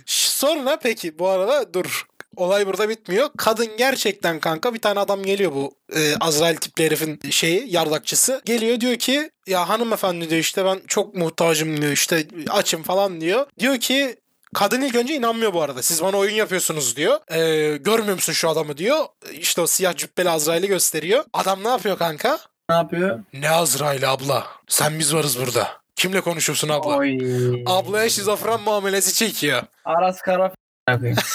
Sonra 0.07 0.79
peki 0.83 1.19
bu 1.19 1.29
arada 1.29 1.75
dur. 1.75 2.07
Olay 2.41 2.67
burada 2.67 2.89
bitmiyor. 2.89 3.29
Kadın 3.37 3.77
gerçekten 3.79 4.41
kanka 4.41 4.75
bir 4.75 4.79
tane 4.79 5.01
adam 5.01 5.23
geliyor 5.23 5.53
bu 5.55 5.75
e, 5.97 6.15
Azrail 6.21 6.57
tipli 6.57 6.85
herifin 6.85 7.21
şeyi 7.31 7.65
yardakçısı. 7.75 8.43
Geliyor 8.45 8.81
diyor 8.81 8.97
ki 8.97 9.31
ya 9.47 9.69
hanımefendi 9.69 10.31
diyor 10.31 10.41
işte 10.41 10.65
ben 10.65 10.81
çok 10.89 11.15
muhtacım 11.15 11.83
diyor 11.83 11.93
işte 11.93 12.27
açım 12.51 12.83
falan 12.83 13.21
diyor. 13.21 13.47
Diyor 13.59 13.77
ki 13.77 14.17
Kadın 14.55 14.81
ilk 14.81 14.95
önce 14.95 15.15
inanmıyor 15.15 15.55
bu 15.55 15.63
arada. 15.63 15.83
Siz 15.83 16.03
bana 16.03 16.17
oyun 16.17 16.35
yapıyorsunuz 16.35 16.97
diyor. 16.97 17.19
Ee, 17.31 17.77
görmüyor 17.77 18.15
musun 18.15 18.33
şu 18.33 18.49
adamı 18.49 18.77
diyor. 18.77 19.05
İşte 19.33 19.61
o 19.61 19.67
siyah 19.67 19.97
cübbeli 19.97 20.31
Azrail'i 20.31 20.67
gösteriyor. 20.67 21.25
Adam 21.33 21.65
ne 21.65 21.69
yapıyor 21.69 21.99
kanka? 21.99 22.39
ne 22.71 22.75
yapıyor? 22.77 23.21
Ne 23.33 23.51
Azrail 23.51 24.13
abla? 24.13 24.47
Sen 24.69 24.99
biz 24.99 25.15
varız 25.15 25.41
burada. 25.41 25.69
Kimle 25.97 26.21
konuşuyorsun 26.21 26.69
abla? 26.69 26.97
Oy. 26.97 27.19
Ablaya 27.67 28.09
şizofren 28.09 28.61
muamelesi 28.61 29.15
çekiyor. 29.15 29.63
Aras 29.85 30.21
Kara 30.21 30.49
f- 30.49 30.97
koyayım. 30.99 31.19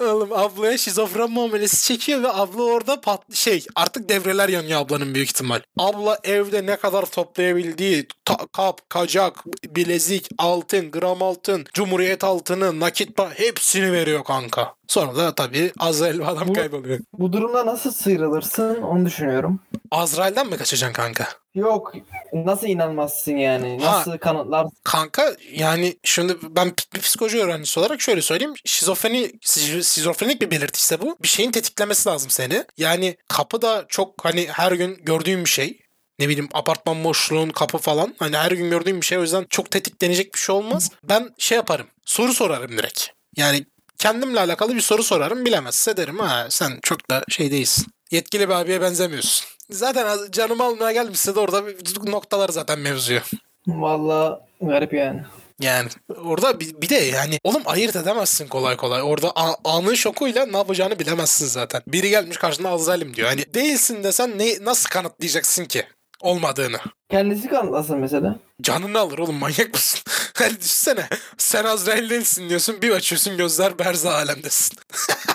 Oğlum 0.00 0.32
ablaya 0.32 0.78
şizofren 0.78 1.30
muamelesi 1.30 1.84
çekiyor 1.86 2.22
ve 2.22 2.32
abla 2.32 2.62
orada 2.62 3.00
pat 3.00 3.34
şey 3.34 3.66
artık 3.76 4.08
devreler 4.08 4.48
yanıyor 4.48 4.80
ablanın 4.80 5.14
büyük 5.14 5.28
ihtimal. 5.28 5.60
Abla 5.78 6.18
evde 6.24 6.66
ne 6.66 6.76
kadar 6.76 7.06
toplayabildiği 7.06 8.06
ta- 8.24 8.46
kap, 8.52 8.90
kacak, 8.90 9.44
bilezik, 9.64 10.28
altın, 10.38 10.90
gram 10.90 11.22
altın, 11.22 11.66
cumhuriyet 11.74 12.24
altını, 12.24 12.80
nakit 12.80 13.16
pa 13.16 13.30
hepsini 13.34 13.92
veriyor 13.92 14.24
kanka. 14.24 14.74
Sonra 14.88 15.16
da 15.16 15.34
tabii 15.34 15.72
Azrail 15.78 16.28
adam 16.28 16.48
Bu- 16.48 16.52
kayboluyor. 16.52 16.98
Bu 17.12 17.32
durumda 17.32 17.66
nasıl 17.66 17.90
sıyrılırsın 17.92 18.82
onu 18.82 19.06
düşünüyorum. 19.06 19.60
Azrail'den 19.90 20.46
mi 20.46 20.56
kaçacaksın 20.56 20.92
kanka? 20.94 21.28
Yok 21.54 21.92
nasıl 22.32 22.66
inanmazsın 22.66 23.36
yani? 23.36 23.78
Ha. 23.84 23.92
Nasıl 23.98 24.18
kanıtlar? 24.18 24.66
Kanka 24.84 25.36
yani 25.52 25.96
şimdi 26.04 26.36
ben 26.50 26.72
bir 26.94 27.00
psikoloji 27.00 27.38
öğrencisi 27.38 27.80
olarak 27.80 28.00
şöyle 28.00 28.22
söyleyeyim. 28.22 28.54
Şizofreni, 28.64 29.18
şiz- 29.40 29.59
şizofrenik 29.82 30.42
bir 30.42 30.50
belirtiyse 30.50 31.00
bu. 31.00 31.16
Bir 31.22 31.28
şeyin 31.28 31.50
tetiklemesi 31.50 32.08
lazım 32.08 32.30
seni. 32.30 32.64
Yani 32.78 33.16
kapı 33.28 33.62
da 33.62 33.84
çok 33.88 34.24
hani 34.24 34.48
her 34.50 34.72
gün 34.72 34.98
gördüğüm 35.02 35.44
bir 35.44 35.50
şey. 35.50 35.80
Ne 36.18 36.28
bileyim 36.28 36.48
apartman 36.52 37.04
boşluğun 37.04 37.50
kapı 37.50 37.78
falan. 37.78 38.14
Hani 38.18 38.36
her 38.36 38.50
gün 38.50 38.70
gördüğüm 38.70 39.00
bir 39.00 39.06
şey. 39.06 39.18
O 39.18 39.22
yüzden 39.22 39.46
çok 39.50 39.70
tetiklenecek 39.70 40.34
bir 40.34 40.38
şey 40.38 40.54
olmaz. 40.54 40.90
Ben 41.04 41.34
şey 41.38 41.56
yaparım. 41.56 41.86
Soru 42.04 42.32
sorarım 42.32 42.78
direkt. 42.78 43.06
Yani 43.36 43.66
kendimle 43.98 44.40
alakalı 44.40 44.74
bir 44.74 44.80
soru 44.80 45.02
sorarım. 45.02 45.44
Bilemezse 45.44 45.96
derim 45.96 46.18
ha 46.18 46.46
sen 46.50 46.78
çok 46.82 47.10
da 47.10 47.24
şey 47.28 47.50
değilsin. 47.50 47.86
Yetkili 48.10 48.48
bir 48.48 48.54
abiye 48.54 48.80
benzemiyorsun. 48.80 49.46
Zaten 49.70 50.30
canımı 50.30 50.64
almaya 50.64 50.92
gelmişse 50.92 51.34
de 51.34 51.40
orada 51.40 51.62
noktalar 52.06 52.48
zaten 52.48 52.78
mevzuyu. 52.78 53.20
Vallahi 53.66 54.40
garip 54.60 54.92
yani. 54.92 55.22
Yani 55.60 55.88
orada 56.24 56.60
bir, 56.60 56.80
bir 56.82 56.88
de 56.88 56.94
yani 56.94 57.38
oğlum 57.44 57.62
ayırt 57.66 57.96
edemezsin 57.96 58.48
kolay 58.48 58.76
kolay. 58.76 59.02
Orada 59.02 59.32
a- 59.34 59.56
anın 59.64 59.94
şokuyla 59.94 60.46
ne 60.46 60.56
yapacağını 60.56 60.98
bilemezsin 60.98 61.46
zaten. 61.46 61.82
Biri 61.86 62.10
gelmiş 62.10 62.36
karşına 62.36 62.68
Azrail'im 62.68 63.16
diyor. 63.16 63.28
Hani 63.28 63.54
değilsin 63.54 64.04
desen 64.04 64.38
ne, 64.38 64.64
nasıl 64.64 64.88
kanıtlayacaksın 64.88 65.64
ki 65.64 65.84
olmadığını? 66.20 66.78
Kendisi 67.10 67.48
kanıtlasın 67.48 67.98
mesela. 67.98 68.36
Canını 68.62 68.98
alır 68.98 69.18
oğlum 69.18 69.34
manyak 69.34 69.72
mısın? 69.72 70.00
Hani 70.34 70.56
düşünsene 70.60 71.08
sen 71.38 71.64
Azrail 71.64 72.10
değilsin 72.10 72.48
diyorsun 72.48 72.82
bir 72.82 72.90
açıyorsun 72.90 73.36
gözler 73.36 73.78
berza 73.78 74.14
alemdesin. 74.14 74.78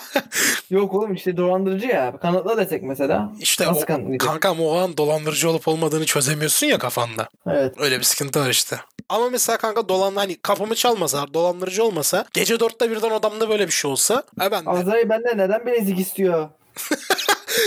Yok 0.69 0.93
oğlum 0.93 1.13
işte 1.13 1.37
dolandırıcı 1.37 1.87
ya. 1.87 2.17
Kanıtla 2.21 2.57
desek 2.57 2.83
mesela. 2.83 3.31
İşte 3.39 3.65
Nasıl 3.65 3.83
o, 3.83 4.17
kankam 4.17 4.61
o 4.61 4.77
an 4.77 4.97
dolandırıcı 4.97 5.49
olup 5.49 5.67
olmadığını 5.67 6.05
çözemiyorsun 6.05 6.67
ya 6.67 6.77
kafanda. 6.77 7.29
Evet. 7.47 7.75
Öyle 7.77 7.99
bir 7.99 8.03
sıkıntı 8.03 8.39
var 8.39 8.49
işte. 8.49 8.79
Ama 9.09 9.29
mesela 9.29 9.57
kanka 9.57 9.89
dolan 9.89 10.15
hani 10.15 10.37
kapımı 10.41 10.75
çalmasa, 10.75 11.33
dolandırıcı 11.33 11.83
olmasa, 11.83 12.25
gece 12.33 12.59
dörtte 12.59 12.91
birden 12.91 13.11
odamda 13.11 13.49
böyle 13.49 13.67
bir 13.67 13.71
şey 13.73 13.91
olsa, 13.91 14.23
ha 14.39 14.51
ben 14.51 14.65
de 14.65 14.69
Azrail 14.69 15.09
benden 15.09 15.37
neden 15.37 15.65
bilezik 15.65 15.99
istiyor? 15.99 16.49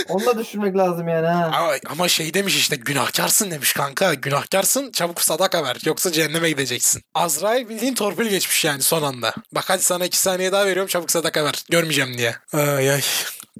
Onu 0.09 0.25
da 0.25 0.39
düşünmek 0.39 0.77
lazım 0.77 1.07
yani 1.07 1.27
ha. 1.27 1.51
Ama, 1.53 1.73
ama 1.89 2.07
şey 2.07 2.33
demiş 2.33 2.55
işte 2.55 2.75
günahkarsın 2.75 3.51
demiş 3.51 3.73
kanka. 3.73 4.13
Günahkarsın 4.13 4.91
çabuk 4.91 5.21
sadaka 5.21 5.63
ver 5.63 5.77
yoksa 5.85 6.11
cehenneme 6.11 6.49
gideceksin. 6.49 7.01
Azrail 7.13 7.69
bildiğin 7.69 7.93
torpil 7.95 8.27
geçmiş 8.27 8.65
yani 8.65 8.81
son 8.81 9.03
anda. 9.03 9.33
Bak 9.51 9.63
hadi 9.67 9.83
sana 9.83 10.05
iki 10.05 10.17
saniye 10.17 10.51
daha 10.51 10.65
veriyorum 10.65 10.87
çabuk 10.87 11.11
sadaka 11.11 11.45
ver. 11.45 11.63
Görmeyeceğim 11.69 12.17
diye. 12.17 12.35
Ay 12.53 12.91
ay. 12.91 13.01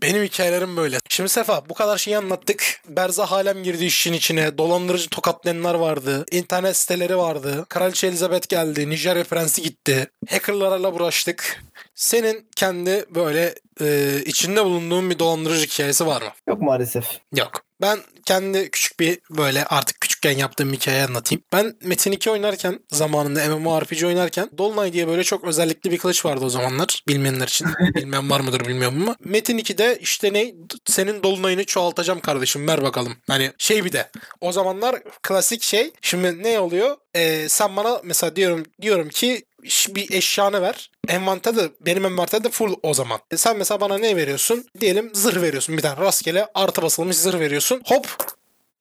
Benim 0.02 0.24
hikayelerim 0.24 0.78
böyle. 0.78 0.98
Şimdi 1.10 1.30
Sefa 1.30 1.70
bu 1.70 1.74
kadar 1.74 1.98
şeyi 1.98 2.18
anlattık. 2.18 2.82
Berza 2.88 3.32
Halem 3.32 3.64
girdi 3.64 3.86
işin 3.86 4.14
içine. 4.14 4.58
Dolandırıcı 4.58 5.10
tokatlayanlar 5.10 5.76
vardı. 5.76 6.26
İnternet 6.32 6.78
siteleri 6.78 7.18
vardı. 7.18 7.66
Kraliçe 7.70 8.08
Elizabeth 8.08 8.50
geldi. 8.50 8.90
Nijerya 8.90 9.24
Prensi 9.24 9.62
gitti. 9.62 10.08
Hackerlarla 10.30 10.92
uğraştık. 10.92 11.64
Senin 12.00 12.47
kendi 12.56 13.06
böyle 13.16 13.56
e, 13.82 14.18
içinde 14.26 14.66
bulunduğun 14.66 15.10
bir 15.10 15.20
dolandırıcı 15.20 15.66
hikayesi 15.66 16.06
var 16.06 16.22
mı? 16.22 16.28
Yok 16.47 16.62
maalesef. 16.62 17.06
Yok. 17.36 17.62
Ben 17.82 18.00
kendi 18.26 18.72
küçük 18.72 19.00
bir 19.00 19.20
böyle 19.30 19.66
artık 19.66 20.02
küçükken 20.02 20.38
yaptığım 20.38 20.74
hikaye 20.74 21.04
anlatayım. 21.04 21.43
Ben 21.54 21.76
Metin 21.84 22.12
2 22.12 22.30
oynarken 22.30 22.80
zamanında 22.91 23.58
MMORPG 23.58 24.04
oynarken 24.04 24.50
Dolunay 24.58 24.93
diye 24.93 25.08
böyle 25.08 25.24
çok 25.24 25.43
özellikli 25.43 25.91
bir 25.91 25.97
kılıç 25.97 26.26
vardı 26.26 26.45
o 26.45 26.50
zamanlar. 26.50 27.04
Bilmeyenler 27.08 27.47
için. 27.47 27.68
Bilmeyen 27.95 28.30
var 28.30 28.39
mıdır 28.39 28.68
bilmiyorum 28.68 29.02
ama. 29.02 29.16
Metin 29.24 29.58
2'de 29.58 30.00
işte 30.02 30.34
ne 30.34 30.54
senin 30.86 31.24
Dolunay'ını 31.24 31.64
çoğaltacağım 31.64 32.20
kardeşim 32.20 32.68
ver 32.68 32.84
bakalım. 32.84 33.18
Hani 33.28 33.52
şey 33.58 33.86
bir 33.86 33.91
de 33.91 34.10
o 34.41 34.52
zamanlar 34.52 35.04
klasik 35.24 35.64
şey. 35.64 35.91
Şimdi 36.02 36.43
ne 36.43 36.60
oluyor? 36.60 36.97
Ee, 37.16 37.50
sen 37.50 37.78
bana 37.78 38.02
mesela 38.04 38.36
diyorum 38.36 38.66
diyorum 38.82 39.10
ki 39.10 39.45
bir 39.64 40.12
eşyanı 40.12 40.62
ver. 40.62 40.91
Envanterde 41.07 41.70
benim 41.82 42.05
envanterde 42.05 42.49
full 42.49 42.76
o 42.84 42.93
zaman. 42.93 43.20
E 43.32 43.38
sen 43.38 43.57
mesela 43.57 43.82
bana 43.82 43.97
ne 43.97 44.16
veriyorsun? 44.16 44.66
Diyelim 44.80 45.12
zırh 45.14 45.41
veriyorsun. 45.41 45.78
Bir 45.78 45.82
tane 45.82 46.01
rastgele 46.01 46.47
artı 46.55 46.82
basılmış 46.82 47.18
zırh 47.18 47.39
veriyorsun. 47.39 47.82
Hop 47.86 48.07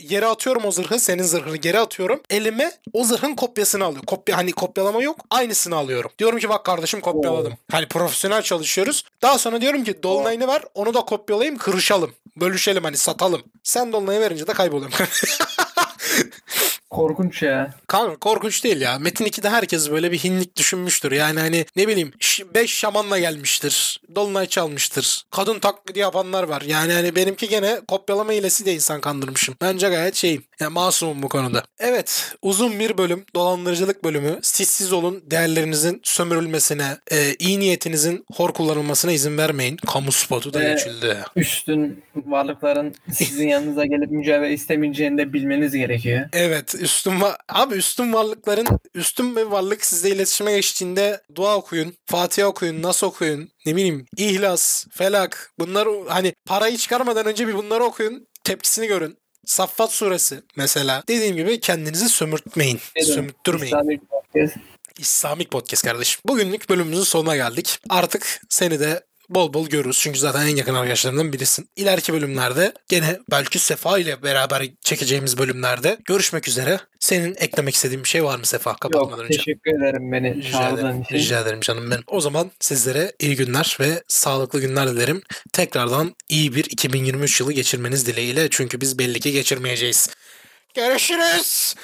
yere 0.00 0.26
atıyorum 0.26 0.64
o 0.64 0.70
zırhı. 0.70 1.00
Senin 1.00 1.22
zırhını 1.22 1.56
geri 1.56 1.78
atıyorum. 1.78 2.20
Elime 2.30 2.72
o 2.92 3.04
zırhın 3.04 3.34
kopyasını 3.34 3.84
alıyor. 3.84 4.02
Kopya 4.04 4.36
hani 4.36 4.52
kopyalama 4.52 5.02
yok. 5.02 5.20
Aynısını 5.30 5.76
alıyorum. 5.76 6.10
Diyorum 6.18 6.38
ki 6.38 6.48
bak 6.48 6.64
kardeşim 6.64 7.00
kopyaladım. 7.00 7.52
Hani 7.70 7.88
profesyonel 7.88 8.42
çalışıyoruz. 8.42 9.04
Daha 9.22 9.38
sonra 9.38 9.60
diyorum 9.60 9.84
ki 9.84 10.02
dolunayını 10.02 10.48
ver. 10.48 10.62
Onu 10.74 10.94
da 10.94 11.00
kopyalayayım 11.00 11.58
kırışalım. 11.58 12.14
Bölüşelim 12.36 12.84
hani 12.84 12.96
satalım. 12.96 13.42
Sen 13.62 13.92
dolunayı 13.92 14.20
verince 14.20 14.46
de 14.46 14.52
kayboluyorum. 14.52 14.98
Korkunç 16.90 17.42
ya. 17.42 17.74
Kanka 17.86 18.16
korkunç 18.16 18.64
değil 18.64 18.80
ya. 18.80 18.98
Metin 18.98 19.24
2'de 19.24 19.48
herkes 19.50 19.90
böyle 19.90 20.12
bir 20.12 20.18
hinlik 20.18 20.56
düşünmüştür. 20.56 21.12
Yani 21.12 21.40
hani 21.40 21.64
ne 21.76 21.88
bileyim 21.88 22.12
5 22.54 22.74
şamanla 22.74 23.18
gelmiştir. 23.18 24.00
Dolunay 24.14 24.46
çalmıştır. 24.46 25.24
Kadın 25.30 25.58
taklidi 25.58 25.98
yapanlar 25.98 26.42
var. 26.42 26.62
Yani 26.66 26.92
hani 26.92 27.16
benimki 27.16 27.48
gene 27.48 27.80
kopyalama 27.88 28.32
hilesi 28.32 28.66
de 28.66 28.74
insan 28.74 29.00
kandırmışım. 29.00 29.54
Bence 29.60 29.88
gayet 29.88 30.14
şeyim. 30.14 30.44
Yani 30.60 30.72
masumum 30.72 31.22
bu 31.22 31.28
konuda. 31.28 31.62
Evet 31.78 32.32
uzun 32.42 32.78
bir 32.78 32.98
bölüm 32.98 33.24
dolandırıcılık 33.34 34.04
bölümü. 34.04 34.38
Sissiz 34.42 34.92
olun 34.92 35.22
değerlerinizin 35.30 36.00
sömürülmesine, 36.04 36.96
e, 37.12 37.34
iyi 37.38 37.60
niyetinizin 37.60 38.24
hor 38.34 38.52
kullanılmasına 38.52 39.12
izin 39.12 39.38
vermeyin. 39.38 39.76
Kamu 39.76 40.12
spotu 40.12 40.54
da 40.54 40.64
Ee, 40.64 40.72
geçildi. 40.72 41.16
Üstün 41.36 42.02
varlıkların 42.26 42.94
sizin 43.12 43.48
yanınıza 43.48 43.86
gelip 43.86 44.10
mücadele 44.10 44.52
istemeyeceğini 44.52 45.18
de 45.18 45.32
bilmeniz 45.32 45.72
gerekiyor. 45.72 46.28
Evet 46.32 46.74
üstün 46.78 47.20
var. 47.20 47.36
Abi 47.48 47.74
üstün 47.74 48.12
varlıkların 48.12 48.66
üstün 48.94 49.36
bir 49.36 49.42
varlık 49.42 49.84
sizle 49.84 50.10
iletişime 50.10 50.52
geçtiğinde 50.52 51.22
dua 51.34 51.56
okuyun, 51.56 51.94
Fatiha 52.06 52.48
okuyun, 52.48 52.82
Nas 52.82 53.02
okuyun, 53.04 53.48
ne 53.66 53.76
bileyim 53.76 54.06
İhlas, 54.16 54.86
Felak 54.90 55.52
bunları 55.58 56.08
hani 56.08 56.34
parayı 56.46 56.76
çıkarmadan 56.76 57.26
önce 57.26 57.48
bir 57.48 57.54
bunları 57.54 57.84
okuyun, 57.84 58.26
tepkisini 58.44 58.86
görün. 58.86 59.18
Saffat 59.46 59.92
suresi 59.92 60.42
mesela. 60.56 61.02
Dediğim 61.08 61.36
gibi 61.36 61.60
kendinizi 61.60 62.08
sömürtmeyin, 62.08 62.80
Dedim, 62.96 63.14
sömürttürmeyin. 63.14 64.00
İslami 64.98 65.46
Podcast 65.46 65.84
kardeşim. 65.84 66.20
Bugünlük 66.26 66.70
bölümümüzün 66.70 67.02
sonuna 67.02 67.36
geldik. 67.36 67.78
Artık 67.88 68.40
seni 68.48 68.80
de 68.80 69.02
bol 69.28 69.52
bol 69.52 69.68
görürüz. 69.68 69.98
Çünkü 69.98 70.18
zaten 70.18 70.46
en 70.46 70.56
yakın 70.56 70.74
arkadaşlarımdan 70.74 71.32
birisin. 71.32 71.68
İleriki 71.76 72.12
bölümlerde 72.12 72.72
gene 72.88 73.18
belki 73.30 73.58
Sefa 73.58 73.98
ile 73.98 74.22
beraber 74.22 74.62
çekeceğimiz 74.80 75.38
bölümlerde 75.38 75.98
görüşmek 76.04 76.48
üzere. 76.48 76.80
Senin 77.00 77.34
eklemek 77.38 77.74
istediğin 77.74 78.04
bir 78.04 78.08
şey 78.08 78.24
var 78.24 78.38
mı 78.38 78.46
Sefa 78.46 78.76
kapatmadan 78.76 79.10
Yok 79.10 79.20
önce? 79.20 79.36
teşekkür 79.38 79.70
ederim 79.70 80.12
beni 80.12 80.34
Rica 80.34 80.68
ederim, 80.68 81.02
için. 81.02 81.14
rica 81.14 81.40
ederim 81.40 81.60
canım 81.60 81.90
benim. 81.90 82.02
O 82.06 82.20
zaman 82.20 82.50
sizlere 82.60 83.12
iyi 83.20 83.36
günler 83.36 83.76
ve 83.80 84.02
sağlıklı 84.08 84.60
günler 84.60 84.88
dilerim. 84.90 85.22
Tekrardan 85.52 86.14
iyi 86.28 86.54
bir 86.54 86.64
2023 86.64 87.40
yılı 87.40 87.52
geçirmeniz 87.52 88.06
dileğiyle. 88.06 88.48
Çünkü 88.50 88.80
biz 88.80 88.98
belli 88.98 89.20
ki 89.20 89.32
geçirmeyeceğiz. 89.32 90.08
Görüşürüz. 90.74 91.74